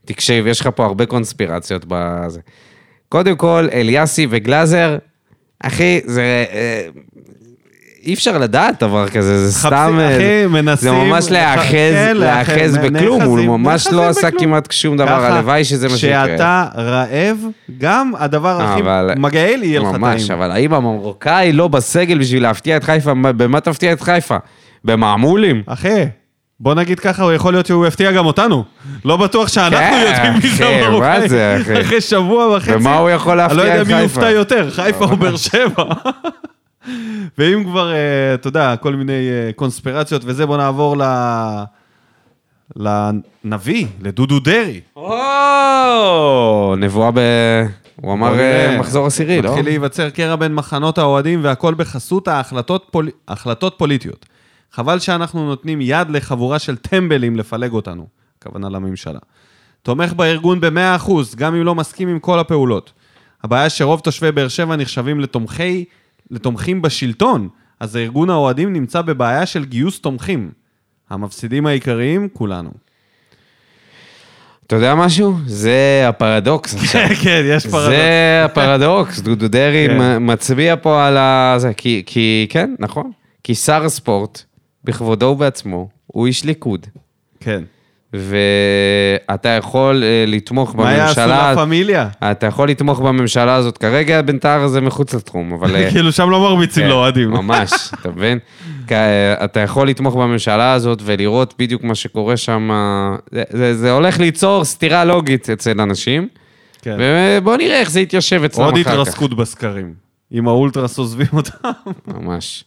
[0.05, 2.39] תקשיב, יש לך פה הרבה קונספירציות בזה.
[3.09, 4.97] קודם כל, אליאסי וגלאזר,
[5.59, 6.45] אחי, זה...
[8.05, 9.99] אי אפשר לדעת דבר כזה, זה חפשי- סתם...
[9.99, 14.31] אה, אחי, מנסים- זה ממש להיאחז, כן, להיאחז להיאחז, בכלום, הוא ממש לא עשה.
[14.31, 16.25] כמעט שום דבר, הלוואי שזה מה שיקרה.
[16.27, 17.37] כשאתה רעב,
[17.77, 20.01] גם הדבר הכי אבל- מגעיל יהיה לך טעים.
[20.01, 23.11] ממש, אבל האם המרוקאי לא בסגל בשביל להפתיע את חיפה?
[23.13, 24.37] במה תפתיע את חיפה?
[24.85, 25.63] במעמולים?
[25.65, 26.05] אחי,
[26.59, 28.63] בוא נגיד ככה, הוא יכול להיות שהוא יפתיע גם אותנו.
[29.05, 31.19] לא בטוח שאנחנו כן, יודעים מי זה המרוקאי.
[31.19, 31.81] מה זה, אחי?
[31.81, 32.75] אחרי שבוע וחצי.
[32.75, 34.03] ומה הוא יכול אני לא להפתיע יודע את מי חיפה?
[34.03, 35.83] יופתע יותר, חיפה או באר שבע.
[37.37, 41.03] ואם כבר, אה, אתה יודע, כל מיני אה, קונספירציות וזה, בוא נעבור ל...
[42.75, 44.81] לנביא, לדודו דרעי.
[44.95, 47.19] או, נבואה ב...
[47.95, 48.77] הוא אמר אה.
[48.79, 49.49] מחזור עשירי, לא?
[49.49, 53.09] מתחיל להיווצר קרע בין מחנות האוהדים והכל בחסות ההחלטות פול...
[53.77, 54.25] פוליטיות.
[54.71, 58.07] חבל שאנחנו נותנים יד לחבורה של טמבלים לפלג אותנו,
[58.39, 59.19] הכוונה לממשלה.
[59.81, 62.93] תומך בארגון ב-100%, גם אם לא מסכים עם כל הפעולות.
[63.43, 65.85] הבעיה שרוב תושבי באר שבע נחשבים לתומכי,
[66.31, 67.49] לתומכים בשלטון,
[67.79, 70.51] אז ארגון האוהדים נמצא בבעיה של גיוס תומכים.
[71.09, 72.71] המפסידים העיקריים, כולנו.
[74.67, 75.37] אתה יודע משהו?
[75.45, 77.07] זה הפרדוקס עכשיו.
[77.23, 80.17] כן, יש זה הפרדוקס, דודו דרעי כן.
[80.19, 81.55] מצביע פה על ה...
[81.57, 83.11] זה, כי, כי, כן, נכון.
[83.43, 84.41] כי שר הספורט,
[84.83, 86.87] בכבודו ובעצמו, הוא איש ליכוד.
[87.39, 87.63] כן.
[88.13, 91.53] ואתה יכול אה, לתמוך מה יעשו בממשלה...
[91.53, 92.09] לה פמיליה?
[92.31, 93.77] אתה יכול לתמוך בממשלה הזאת.
[93.77, 95.75] כרגע טהר זה מחוץ לתחום, אבל...
[95.75, 97.29] אה, כאילו שם לא מרביצים כן, לאוהדים.
[97.29, 97.71] ממש,
[98.01, 98.39] אתה מבין?
[98.91, 102.69] אה, אתה יכול לתמוך בממשלה הזאת ולראות בדיוק מה שקורה שם.
[103.31, 106.27] זה, זה, זה הולך ליצור סתירה לוגית אצל אנשים,
[106.81, 106.97] כן.
[106.99, 108.91] ובוא נראה איך זה יתיישב אצלם עוד אחר כך.
[108.91, 109.93] התרסקות בסקרים.
[110.33, 111.69] אם האולטרס עוזבים אותם.
[112.07, 112.63] ממש.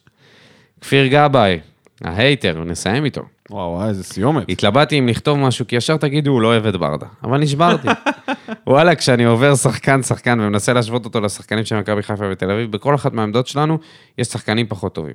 [0.80, 1.58] כפיר גבאי,
[2.04, 3.22] ההייטר, נסיים איתו.
[3.50, 4.44] וואו, וואי, איזה סיומת.
[4.48, 7.06] התלבטתי אם לכתוב משהו, כי ישר תגידו, הוא לא אוהב את ברדה.
[7.24, 7.88] אבל נשברתי.
[8.66, 13.12] וואלה, כשאני עובר שחקן-שחקן ומנסה להשוות אותו לשחקנים של מכבי חיפה ותל אביב, בכל אחת
[13.12, 13.78] מהעמדות שלנו
[14.18, 15.14] יש שחקנים פחות טובים.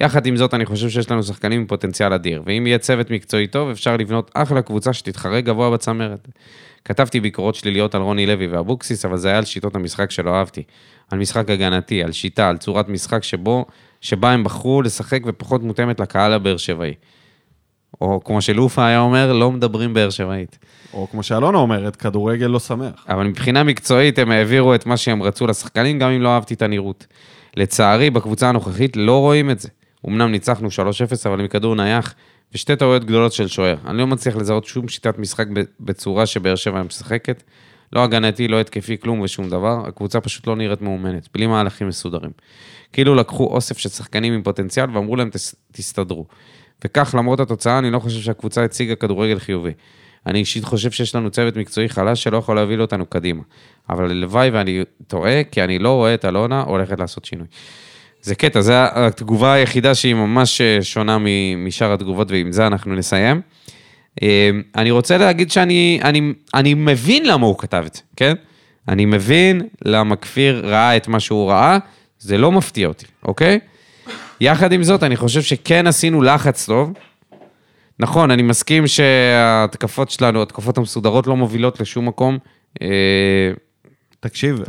[0.00, 3.46] יחד עם זאת, אני חושב שיש לנו שחקנים עם פוטנציאל אדיר, ואם יהיה צוות מקצועי
[3.46, 6.28] טוב, אפשר לבנות אחלה קבוצה שתתחרה גבוה בצמרת.
[6.84, 10.62] כתבתי ביקורות שליליות על רוני לוי ואבוקסיס, אבל זה היה על שיטות המשחק שלא אהבתי.
[11.10, 13.66] על משחק הגנתי, על שיטה, על צורת משחק שבו,
[14.00, 16.94] שבה הם בחרו לשחק ופחות מותאמת לקהל הבאר שבעי.
[18.00, 20.58] או כמו שלופה היה אומר, לא מדברים באר שבעית.
[20.92, 23.04] או כמו שאלונה אומרת, כדורגל לא שמח.
[23.08, 26.62] אבל מבחינה מקצועית הם העבירו את מה שהם רצו לשחקנים, גם אם לא אהבתי את
[26.62, 27.06] הנראות.
[27.56, 29.68] לצערי, בקבוצה הנוכחית לא רואים את זה.
[30.08, 30.70] אמנם ניצחנו 3-0,
[31.26, 32.14] אבל עם כדור נייח
[32.54, 33.76] ושתי טעויות גדולות של שוער.
[33.86, 35.46] אני לא מצליח לזהות שום שיטת משחק
[35.80, 37.42] בצורה שבאר שבע משחקת.
[37.92, 39.82] לא הגנתי, לא התקפי, כלום ושום דבר.
[39.86, 42.30] הקבוצה פשוט לא נראית מאומנת, בלי מהלכים מסודרים.
[42.92, 46.24] כאילו לקחו אוסף של שחקנים עם פוטנציאל ואמרו להם, "תס- תסתדרו.
[46.84, 49.72] וכך, למרות התוצאה, אני לא חושב שהקבוצה הציגה כדורגל חיובי.
[50.26, 53.42] אני אישית חושב שיש לנו צוות מקצועי חלש שלא יכול להוביל אותנו קדימה.
[53.90, 57.46] אבל הלוואי ואני טועה, כי אני לא רואה את אלונה הולכת לעשות שינוי.
[58.22, 61.18] זה קטע, זו התגובה היחידה שהיא ממש אה, שונה
[61.56, 63.40] משאר התגובות, ועם זה אנחנו נסיים.
[64.22, 68.34] אה, אני רוצה להגיד שאני אני, אני מבין למה הוא כתב את זה, כן?
[68.88, 71.78] אני מבין למה כפיר ראה את מה שהוא ראה,
[72.18, 73.58] זה לא מפתיע אותי, אוקיי?
[74.40, 76.92] יחד עם זאת, אני חושב שכן עשינו לחץ טוב.
[77.98, 82.38] נכון, אני מסכים שההתקפות שלנו, ההתקפות המסודרות לא מובילות לשום מקום.
[82.82, 82.88] אה,
[84.20, 84.62] תקשיב,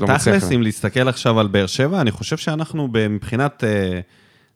[0.00, 0.52] לא תכלס.
[0.52, 4.00] אם להסתכל עכשיו על באר שבע, אני חושב שאנחנו מבחינת, אה,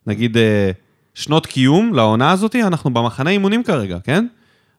[0.07, 0.71] נגיד, אה,
[1.13, 4.27] שנות קיום לעונה הזאת, אנחנו במחנה אימונים כרגע, כן?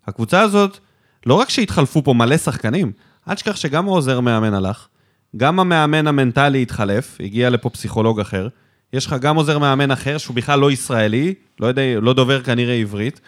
[0.07, 0.79] הקבוצה הזאת,
[1.27, 2.93] לא רק שהתחלפו פה מלא שחקנים,
[3.29, 4.89] אל תשכח שגם העוזר מאמן הלך,
[5.37, 8.49] גם המאמן המנטלי התחלף, הגיע לפה פסיכולוג אחר,
[8.93, 12.75] יש לך גם עוזר מאמן אחר שהוא בכלל לא ישראלי, לא, יודע, לא דובר כנראה
[12.75, 13.21] עברית,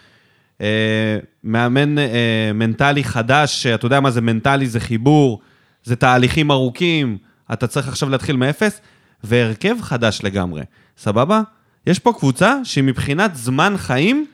[0.61, 5.39] אה, מאמן אה, מנטלי חדש, שאתה יודע מה זה מנטלי, זה חיבור,
[5.83, 7.17] זה תהליכים ארוכים,
[7.53, 8.81] אתה צריך עכשיו להתחיל מאפס,
[9.23, 10.61] והרכב חדש לגמרי,
[10.97, 11.41] סבבה?
[11.87, 14.25] יש פה קבוצה שמבחינת זמן חיים,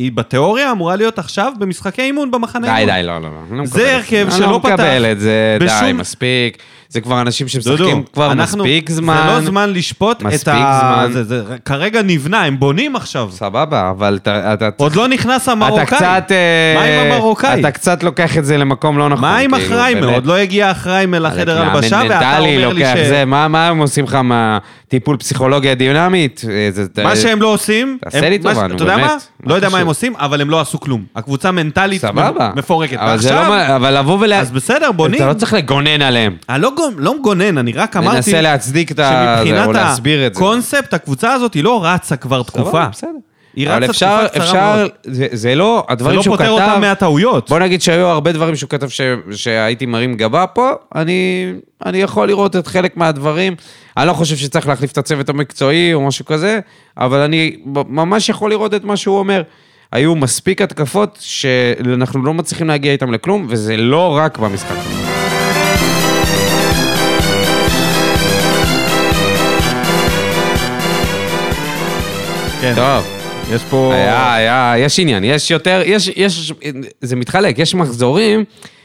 [0.00, 2.94] היא בתיאוריה אמורה להיות עכשיו במשחקי אימון במחנה די, אימון.
[2.94, 3.56] די, לא, לא, לא.
[3.58, 6.58] לא זה מקבל את הרכב אני שלא לא פתח מקבל את זה, די, מספיק.
[6.90, 9.22] זה כבר אנשים שמשחקים כבר מספיק זמן.
[9.26, 10.80] זה לא זמן לשפוט את מספיק ה...
[10.80, 11.12] זמן.
[11.12, 13.28] זה, זה כרגע נבנה, הם בונים עכשיו.
[13.32, 14.54] סבבה, אבל אתה...
[14.54, 15.86] אתה עוד לא נכנס אתה המרוקאי.
[15.86, 16.24] קצת...
[16.30, 17.60] אה, מה עם המרוקאי?
[17.60, 19.20] אתה קצת לוקח את זה למקום לא נכון.
[19.20, 19.94] מה עם כאילו, אחראי?
[19.94, 20.14] באמת.
[20.14, 22.98] עוד לא הגיע אחראי לחדר הלבשה, ואתה אומר לי ש...
[23.08, 26.42] זה, מה מה הם עושים לך מהטיפול פסיכולוגיה דינמית?
[26.98, 29.10] אה, מה שהם לא עושים, תעשה לי טובה, נו, אתה יודע באמת.
[29.10, 29.16] מה?
[29.46, 29.78] לא יודע מה?
[29.78, 31.04] הם עושים, אבל הם לא עשו כלום.
[31.16, 32.50] הקבוצה מנטלית סבבה.
[32.56, 32.96] מפורקת.
[32.98, 33.34] אבל זה לא...
[33.36, 34.32] ועכשיו, מה- אבל לבוא ול...
[34.34, 35.16] אז בסדר, בונים.
[35.22, 36.36] אתה לא צריך לגונן עליהם.
[36.48, 38.16] אני לא גונ- לא מגונן, אני רק אמרתי...
[38.16, 39.02] ננסה להצדיק את ה...
[39.02, 40.40] זה, או שמבחינת להסביר את זה.
[40.40, 42.64] הקונספט, הקבוצה הזאת היא לא רצה כבר תקופה.
[42.70, 43.10] סבבה, בסדר.
[43.56, 44.90] היא אבל רצה אפשר, תקופה קצרה אפשר, מאוד.
[45.04, 47.48] זה, זה לא, זה הדברים לא שהוא פותר כתב, אותם מהטעויות.
[47.50, 49.00] בוא נגיד שהיו הרבה דברים שהוא כתב ש,
[49.32, 51.52] שהייתי מרים גבה פה, אני,
[51.86, 53.54] אני יכול לראות את חלק מהדברים.
[53.96, 56.60] אני לא חושב שצריך להחליף את הצוות המקצועי או משהו כזה,
[56.98, 57.56] אבל אני
[57.88, 59.42] ממש יכול לראות את מה שהוא אומר.
[59.92, 64.76] היו מספיק התקפות שאנחנו לא מצליחים להגיע איתם לכלום, וזה לא רק במשחק.
[72.60, 72.72] כן.
[72.76, 73.06] טוב.
[73.52, 73.92] יש פה...
[73.94, 76.52] היה, היה, יש עניין, יש יותר, יש, יש,
[77.00, 78.44] זה מתחלק, יש מחזורים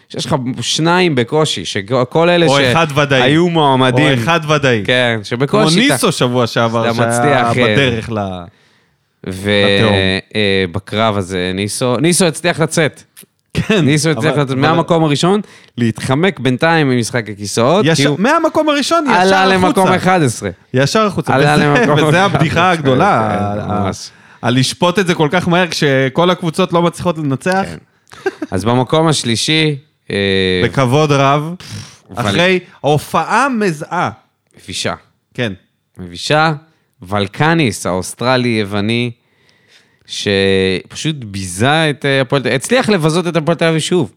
[0.09, 3.19] שיש לך שניים בקושי, שכל אלה או אחד ודאי.
[3.21, 4.07] שהיו מועמדים.
[4.07, 4.83] או אחד ודאי.
[4.85, 5.79] כן, כמו שבקושי...
[5.79, 8.17] ניסו שבוע שעבר, שהיה אה, בדרך ל...
[9.27, 13.03] ובקרב הזה ניסו, ניסו הצליח לצאת.
[13.53, 13.85] כן.
[13.85, 15.41] ניסו הצליח לצאת מהמקום הראשון,
[15.77, 19.95] להתחמק בינתיים ממשחק הכיסאות, כי ישר- הוא מהמקום הראשון ישר עלה למקום החוצה.
[19.95, 20.49] 11.
[20.73, 21.33] ישר החוצה.
[21.35, 22.21] עלה וזה- למקום וזה.
[22.23, 23.27] הבדיחה הגדולה.
[23.37, 24.09] כן, ה- ה- ממש.
[24.41, 27.65] על לשפוט את זה כל כך מהר כשכל הקבוצות לא מצליחות לנצח.
[27.65, 28.29] כן.
[28.51, 29.75] אז במקום השלישי,
[30.11, 30.15] אה,
[30.65, 31.53] בכבוד רב.
[32.15, 34.09] אחרי הופעה מזהה.
[34.63, 34.93] מבישה.
[35.33, 35.53] כן.
[35.97, 36.53] מבישה,
[37.07, 39.11] ולקניס, האוסטרלי-יווני,
[40.05, 44.13] שפשוט ביזה את אה, הפועל תל אביב, הצליח לבזות את הפועל תל אביב שוב.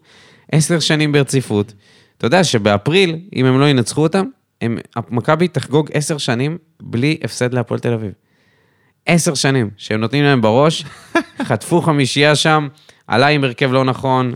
[0.51, 1.73] עשר שנים ברציפות.
[2.17, 4.25] אתה יודע שבאפריל, אם הם לא ינצחו אותם,
[4.61, 4.77] הם-
[5.09, 8.11] מכבי תחגוג עשר שנים בלי הפסד להפועל תל אביב.
[9.05, 10.85] עשר שנים שהם נותנים להם בראש,
[11.47, 12.67] חטפו חמישייה שם,
[13.07, 14.33] עלה עם הרכב לא נכון,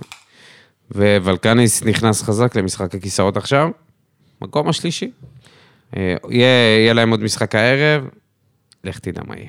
[0.96, 3.70] וולקניס נכנס חזק למשחק הכיסאות עכשיו,
[4.42, 5.12] מקום השלישי.
[5.98, 6.48] אה, יהיה,
[6.80, 8.08] יהיה להם עוד משחק הערב,
[8.86, 9.48] לך תדע מה יהיה.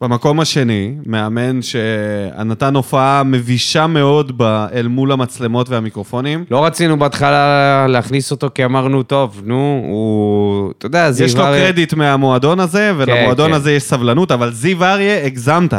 [0.00, 6.44] במקום השני, מאמן שנתן הופעה מבישה מאוד ב- אל מול המצלמות והמיקרופונים.
[6.50, 10.72] לא רצינו בהתחלה להכניס אותו, כי אמרנו, טוב, נו, הוא...
[10.78, 13.54] אתה יודע, זיו יש לו אריה- קרדיט מהמועדון הזה, ולמועדון כן.
[13.56, 15.74] הזה יש סבלנות, אבל זיו אריה, הגזמת.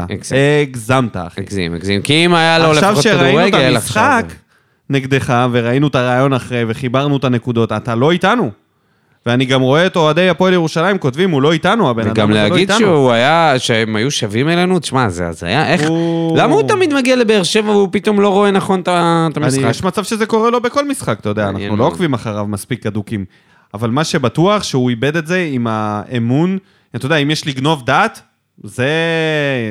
[0.61, 1.41] הגזמת, אחי.
[1.41, 2.01] הגזים, הגזים.
[2.01, 4.37] כי אם היה לו עכשיו לפחות שראינו את כדורגל, המשחק עכשיו...
[4.89, 8.51] נגדך, וראינו את הרעיון אחרי, וחיברנו את הנקודות, אתה לא איתנו.
[9.27, 12.35] ואני גם רואה את אוהדי הפועל ירושלים כותבים, הוא לא איתנו, הבן אדם וגם לא
[12.35, 12.77] להגיד איתנו.
[12.77, 15.81] שהוא היה, שהם היו שווים אלינו, תשמע, זה הזיה, איך...
[15.89, 18.97] הוא- למה הוא תמיד מגיע לבאר שבע והוא פתאום לא רואה נכון את אני,
[19.45, 19.61] המשחק?
[19.69, 21.83] יש מצב שזה קורה לו בכל משחק, אתה יודע, אנחנו לא.
[21.83, 23.25] עוקבים אחריו מספיק אדוקים.
[23.73, 26.57] אבל מה שבטוח, שהוא איבד את זה עם האמון.
[26.95, 28.21] אתה יודע, אם יש לגנוב דעת,
[28.63, 28.89] זה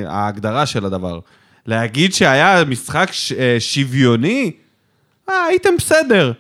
[0.07, 1.19] ההגדרה של הדבר.
[1.67, 4.51] להגיד שהיה משחק ש- אה, שוויוני,
[5.31, 6.33] אה, הייתם בסדר.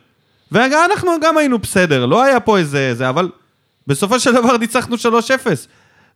[0.52, 2.94] ואנחנו גם היינו בסדר, לא היה פה איזה...
[2.94, 3.30] זה, אבל
[3.86, 4.98] בסופו של דבר ניצחנו 3-0.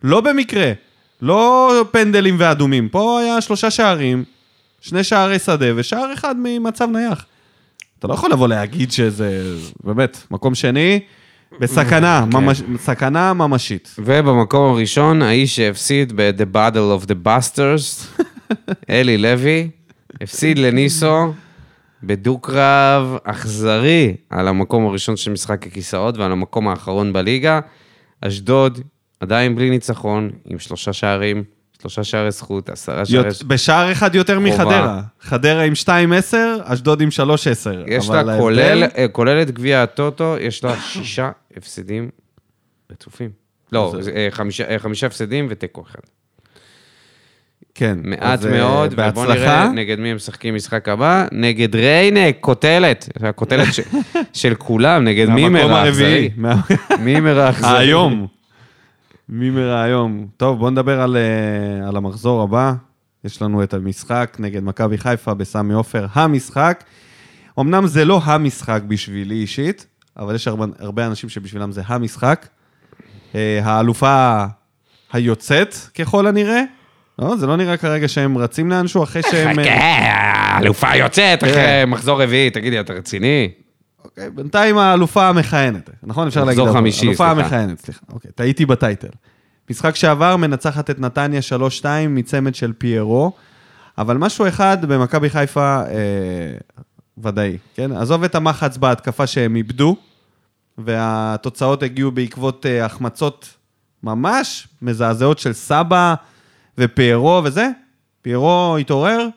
[0.03, 0.73] לא במקרה.
[1.23, 2.89] לא פנדלים ואדומים.
[2.89, 4.25] פה היה שלושה שערים,
[4.81, 7.25] שני שערי שדה ושער אחד ממצב נייח.
[7.99, 9.57] אתה לא יכול לבוא להגיד שזה...
[9.85, 11.01] באמת, מקום שני,
[11.61, 13.95] בסכנה, ממש, סכנה ממשית.
[13.99, 18.23] ובמקום הראשון, האיש שהפסיד ב-The Battle of the Busters,
[18.91, 19.71] אלי לוי,
[20.21, 21.33] הפסיד לניסו
[22.03, 27.61] בדו-קרב אכזרי על המקום הראשון של משחק הכיסאות ועל המקום האחרון בליגה.
[28.21, 28.81] אשדוד
[29.21, 31.45] עדיין בלי ניצחון, עם שלושה שערים,
[31.81, 33.27] שלושה שערי זכות, עשרה שערי...
[33.29, 34.49] יות- בשער אחד יותר חובה.
[34.51, 35.01] מחדרה.
[35.21, 35.87] חדרה עם 2-10,
[36.65, 37.21] אשדוד עם 3-10.
[37.87, 42.11] יש לה, כולל, אה, כולל את גביע הטוטו, יש לה שישה הפסדים
[42.93, 43.31] רצופים.
[43.73, 46.01] לא, אה, חמישה, אה, חמישה הפסדים ותיקו אחד.
[47.75, 47.99] כן.
[48.03, 49.69] מעט אה, מאוד, ובואו נראה.
[49.69, 51.27] נגד מי הם משחקים משחק הבא.
[51.33, 53.09] נגד ריינה, קוטלת.
[53.23, 53.81] הקוטלת ש-
[54.41, 55.73] של כולם, נגד מימר.
[55.75, 56.31] האכזרי.
[57.01, 57.79] מימר האכזרי.
[57.79, 58.27] היום.
[59.29, 60.27] מימר היום.
[60.37, 62.73] טוב, בואו נדבר על, אה, על המחזור הבא.
[63.25, 66.85] יש לנו את המשחק נגד מכבי חיפה בסמי עופר, המשחק.
[67.61, 69.87] אמנם זה לא המשחק בשבילי אישית,
[70.17, 72.47] אבל יש הרבה, הרבה אנשים שבשבילם זה המשחק.
[73.35, 74.45] אה, האלופה
[75.13, 76.63] היוצאת, ככל הנראה.
[77.21, 79.59] לא, זה לא נראה כרגע שהם רצים לאנשהו אחרי שהם...
[79.59, 81.85] אה, כן, האלופה יוצאת אחרי כן.
[81.89, 83.51] מחזור רביעי, תגידי, אתה רציני?
[84.05, 86.27] אוקיי, בינתיים האלופה המכהנת, נכון?
[86.27, 86.61] אפשר להגיד...
[86.61, 86.77] מחזור.
[86.77, 87.31] חמישי, סליחה.
[87.31, 88.01] המכהנת, סליחה.
[88.13, 89.09] אוקיי, טעיתי בטייטל.
[89.71, 91.41] משחק שעבר מנצחת את נתניה
[91.83, 93.33] 3-2 מצמד של פיירו,
[93.99, 96.59] אבל משהו אחד במכבי חיפה אה,
[97.19, 97.93] ודאי, כן?
[97.93, 99.97] עזוב את המחץ בהתקפה שהם איבדו,
[100.79, 103.49] והתוצאות הגיעו בעקבות אה, החמצות
[104.03, 106.15] ממש מזעזעות של סבא
[106.81, 107.69] ופיירו וזה.
[108.23, 109.29] פיירו התעורר,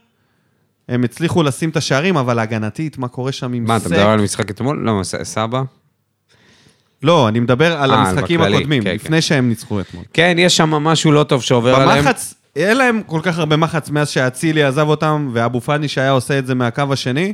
[0.90, 3.92] הם הצליחו לשים את השערים, אבל הגנתית, מה קורה שם עם מה, אתה סק?
[3.92, 4.84] מדבר על משחק אתמול?
[4.86, 5.62] לא, סבא?
[7.04, 10.04] לא, אני מדבר על אה, המשחקים בכללי, הקודמים, כן, לפני שהם ניצחו אתמול.
[10.14, 12.06] כן, יש שם משהו לא טוב שעובר עליהם.
[12.06, 16.40] במחץ, אין להם כל כך הרבה מחץ מאז שאצילי עזב אותם, ואבו פאני שהיה עושה
[16.40, 17.34] את זה מהקו השני.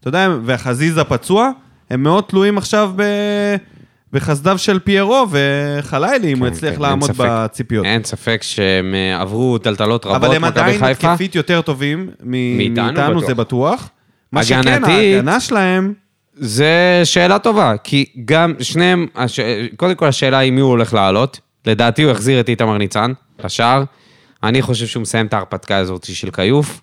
[0.00, 1.50] אתה יודע, והחזיזה פצוע,
[1.90, 3.02] הם מאוד תלויים עכשיו ב...
[4.12, 7.24] בחסדיו של פיירו וחלילי, אם הוא כן, יצליח כן, לעמוד ספק.
[7.28, 7.84] בציפיות.
[7.86, 10.84] אין ספק שהם אה, עברו טלטלות רבות, אבל הם עדיין.
[10.84, 13.26] התקפית יותר טובים מ- מאיתנו, מאיתנו, בטוח.
[13.28, 13.88] זה בטוח.
[14.32, 15.92] מה שכן, הגנתית- ההגנה שלהם,
[16.34, 19.40] זה שאלה טובה, כי גם שניהם, הש...
[19.76, 21.40] קודם כל השאלה היא מי הוא הולך לעלות.
[21.66, 23.12] לדעתי הוא יחזיר את איתמר ניצן
[23.44, 23.84] לשער.
[24.42, 26.80] אני חושב שהוא מסיים את ההרפתקה הזאת של כיוף.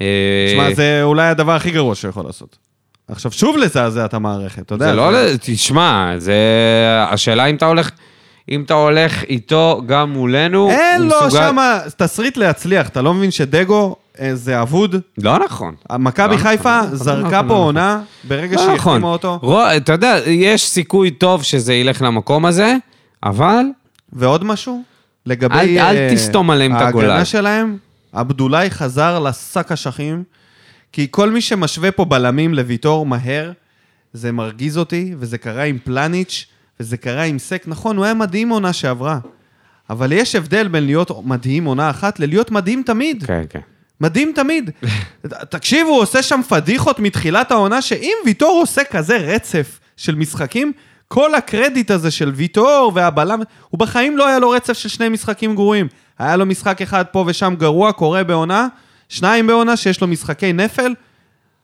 [0.00, 0.06] אה,
[0.48, 2.58] תשמע, זה אולי הדבר הכי גרוע שהוא יכול לעשות.
[3.08, 4.86] עכשיו, שוב לזעזע את המערכת, אתה יודע.
[4.86, 5.10] זה לא,
[5.40, 6.34] תשמע, זה...
[7.10, 7.90] השאלה אם אתה הולך,
[8.50, 13.14] אם אתה הולך איתו גם מולנו, אין הוא לו מסוגל- שמה תסריט להצליח, אתה לא
[13.14, 14.96] מבין שדגו אה, זה אבוד?
[15.18, 15.74] לא נכון.
[15.98, 19.02] מכבי לא חיפה נכון, לא זרקה נכון, פה לא עונה ברגע לא שהיא נכון.
[19.02, 19.38] אותו.
[19.42, 22.76] רוא, אתה יודע, יש סיכוי טוב שזה ילך למקום הזה,
[23.24, 23.64] אבל
[24.12, 24.82] ועוד משהו?
[25.26, 25.54] לגבי...
[25.54, 27.10] אל- אל אה, תסתום עליהם את הגולל.
[27.10, 27.76] ההגנה שלהם,
[28.12, 30.22] עבדולאי חזר לשק אשכים,
[30.92, 33.52] כי כל מי שמשווה פה בלמים לוויטור מהר,
[34.12, 36.46] זה מרגיז אותי, וזה קרה עם פלניץ',
[36.80, 37.62] וזה קרה עם סק.
[37.66, 39.18] נכון, הוא היה מדהים עונה שעברה,
[39.90, 43.24] אבל יש הבדל בין להיות מדהים עונה אחת ללהיות מדהים תמיד.
[43.26, 43.60] כן, כן.
[44.00, 44.70] מדהים תמיד.
[45.50, 50.72] תקשיב, הוא עושה שם פדיחות מתחילת העונה, שאם ויטור עושה כזה רצף של משחקים,
[51.08, 55.54] כל הקרדיט הזה של ויטור והבלם, הוא בחיים לא היה לו רצף של שני משחקים
[55.54, 55.88] גרועים.
[56.18, 58.68] היה לו משחק אחד פה ושם גרוע, קורה בעונה,
[59.08, 60.94] שניים בעונה שיש לו משחקי נפל,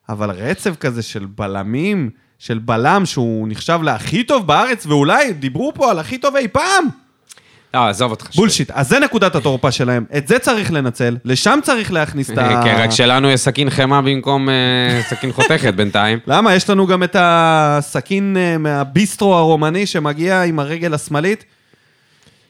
[0.09, 5.91] אבל רצף כזה של בלמים, של בלם שהוא נחשב להכי טוב בארץ, ואולי דיברו פה
[5.91, 6.89] על הכי טוב אי פעם.
[7.75, 8.35] לא, עזוב אותך.
[8.35, 8.71] בולשיט.
[8.71, 12.63] אז זה נקודת התורפה שלהם, את זה צריך לנצל, לשם צריך להכניס את ה...
[12.65, 16.19] כן, רק שלנו יש סכין חמאה במקום אה, סכין חותכת בינתיים.
[16.27, 16.55] למה?
[16.55, 21.45] יש לנו גם את הסכין אה, מהביסטרו הרומני שמגיע עם הרגל השמאלית.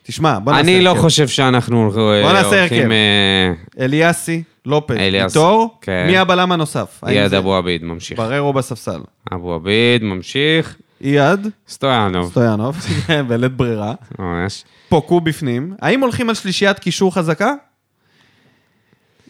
[0.02, 0.94] תשמע, בוא נעשה אני לא.
[1.00, 2.78] חושב שאנחנו אה, בוא נעשה הולכים...
[2.78, 2.90] הרכב.
[2.90, 6.06] אה, אליאסי, לופז, ויטור, כן.
[6.06, 7.00] מי הבלם הנוסף?
[7.06, 8.18] אייד זה אבו עביד ממשיך.
[8.18, 9.00] בררו בספסל.
[9.34, 10.76] אבו עביד ממשיך.
[11.04, 12.76] אייד, סטויאנוב, סטויאנוב,
[13.28, 13.94] בלית ברירה.
[14.18, 14.64] ממש.
[14.88, 15.74] פוקו בפנים.
[15.82, 17.52] האם הולכים על שלישיית קישור חזקה?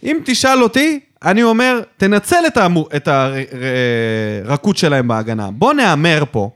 [0.03, 2.41] אם תשאל אותי, אני אומר, תנצל
[2.97, 3.09] את,
[4.45, 5.51] הרכות שלהם בהגנה.
[5.51, 6.51] בוא נהמר פה.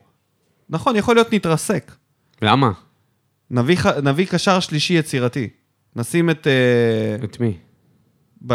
[0.71, 1.93] נכון, יכול להיות נתרסק.
[2.43, 2.71] למה?
[3.51, 5.49] נביא, נביא קשר שלישי יצירתי.
[5.97, 6.47] נשים את...
[6.47, 7.53] אה, את מי?
[8.47, 8.55] ב,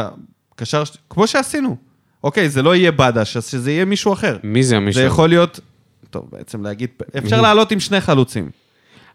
[0.56, 0.84] קשר...
[1.10, 1.76] כמו שעשינו.
[2.24, 4.38] אוקיי, זה לא יהיה בדש, אז שזה יהיה מישהו אחר.
[4.44, 5.02] מי זה מישהו?
[5.02, 5.60] זה יכול להיות...
[6.10, 6.90] טוב, בעצם להגיד...
[7.18, 8.50] אפשר לעלות עם שני חלוצים.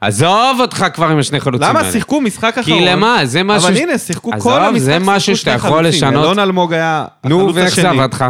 [0.01, 1.81] עזוב אותך כבר עם השני חלוצים האלה.
[1.81, 2.78] למה שיחקו משחק אחרון?
[2.78, 3.20] כי למה?
[3.24, 3.69] זה משהו...
[3.69, 5.89] אבל ש- הנה, שיחקו עזוב, כל המשחק, זה שיחקו משהו שני שאתה יכול חלוצים.
[5.89, 6.24] לשנות.
[6.24, 8.03] אלון אלמוג היה נו, החלוץ ואיך זה השני.
[8.03, 8.24] עבד לך?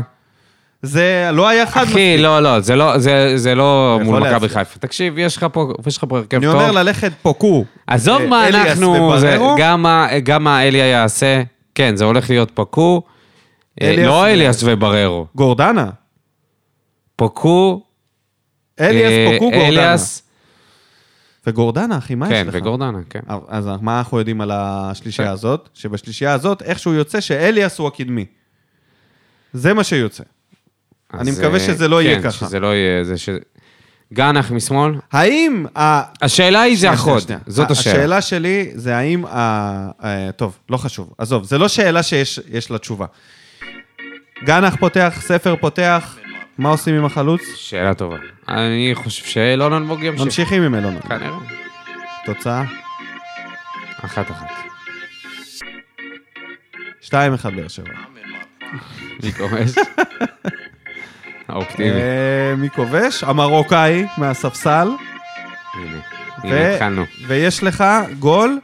[0.83, 4.49] זה לא היה חד אחי, לא, לא, זה לא, זה, זה לא מול מכבי.
[4.49, 4.79] חיפה.
[4.79, 6.55] תקשיב, יש לך פה, יש לך פה הרכב אני טוב.
[6.55, 7.65] אומר ללכת פוקו.
[7.87, 9.39] עזוב אה, מה אנחנו, זה.
[9.59, 9.87] גם,
[10.25, 11.43] גם מה אליה יעשה,
[11.75, 13.03] כן, זה הולך להיות פקו.
[13.83, 15.91] אה, אליאס לא אליאס ובררו, גורדנה.
[17.17, 17.83] פקו,
[18.81, 19.69] אליאס אה, פוקו גורדנה.
[19.69, 20.23] אליאס,
[21.47, 22.55] וגורדנה, אחי, מה יש כן, לך?
[22.57, 23.21] וגורדנה, כן.
[23.49, 25.33] אז מה אנחנו יודעים על השלישייה כן.
[25.33, 25.69] הזאת?
[25.75, 28.25] שבשלישייה הזאת, איכשהו יוצא שאליאס הוא הקדמי.
[29.53, 30.25] זה מה שיוצא.
[31.15, 32.47] אני מקווה אה, שזה לא יהיה כן, ככה.
[32.47, 33.29] שזה לא יהיה, זה ש...
[34.13, 34.93] גנח משמאל?
[35.13, 36.03] האם ה...
[36.25, 37.41] השאלה היא זה החוד, שנייה.
[37.47, 37.97] זאת השאלה.
[37.97, 39.91] השאלה שלי זה האם ה...
[40.05, 41.13] אה, טוב, לא חשוב.
[41.19, 43.07] עזוב, זה לא שאלה שיש יש לה תשובה.
[44.45, 46.19] גנח פותח, ספר פותח,
[46.59, 47.41] מה עושים עם החלוץ?
[47.55, 48.17] שאלה טובה.
[48.49, 50.25] אני חושב שאילון אלמוג ימשיך.
[50.25, 51.01] ממשיכים עם אלון.
[51.01, 51.39] כנראה.
[52.25, 52.65] תוצאה,
[54.05, 54.51] אחת אחת.
[57.03, 57.13] 2-1
[57.57, 57.91] באר שבע.
[59.23, 59.75] מי כובש?
[61.49, 61.91] האופטימי.
[61.91, 63.25] אה, מי כובש?
[63.25, 64.89] המרוקאי מהספסל.
[66.45, 67.05] הנה, התחלנו.
[67.27, 67.85] ויש לך
[68.19, 68.59] גול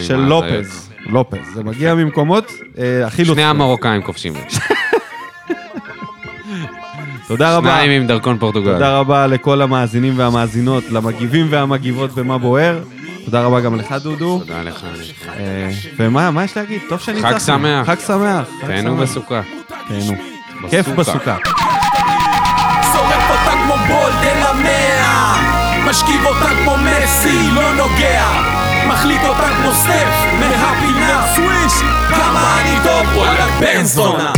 [0.00, 0.16] של.
[0.16, 0.90] לופז.
[1.06, 1.54] לופז.
[1.54, 3.34] זה מגיע ממקומות אה, הכי לא...
[3.34, 4.32] שני המרוקאים כובשים.
[7.28, 7.70] תודה רבה.
[7.70, 8.72] שניים עם דרכון פורטוגל.
[8.72, 12.82] תודה רבה לכל המאזינים והמאזינות, למגיבים והמגיבות במה בוער.
[13.24, 14.38] תודה רבה גם לך, דודו.
[14.38, 14.86] תודה לך.
[15.38, 16.80] אה, ומה מה יש להגיד?
[16.88, 17.34] טוב שניצחנו.
[17.34, 17.86] חג שמח.
[17.86, 18.48] חג שמח.
[18.60, 18.96] תהנו.
[18.96, 19.40] בסוכה.
[19.88, 20.14] תהנו.
[20.70, 21.36] כיף בסוכה.
[24.54, 25.34] המאה.
[25.86, 28.24] משכיב אותה כמו מסי, לא נוגע.
[28.88, 30.08] מחליט אותה כמו סטף,
[30.40, 31.26] מהפינה.
[31.34, 31.72] סוויש
[32.08, 34.32] כמה אני טוב, וואלה בן זונה.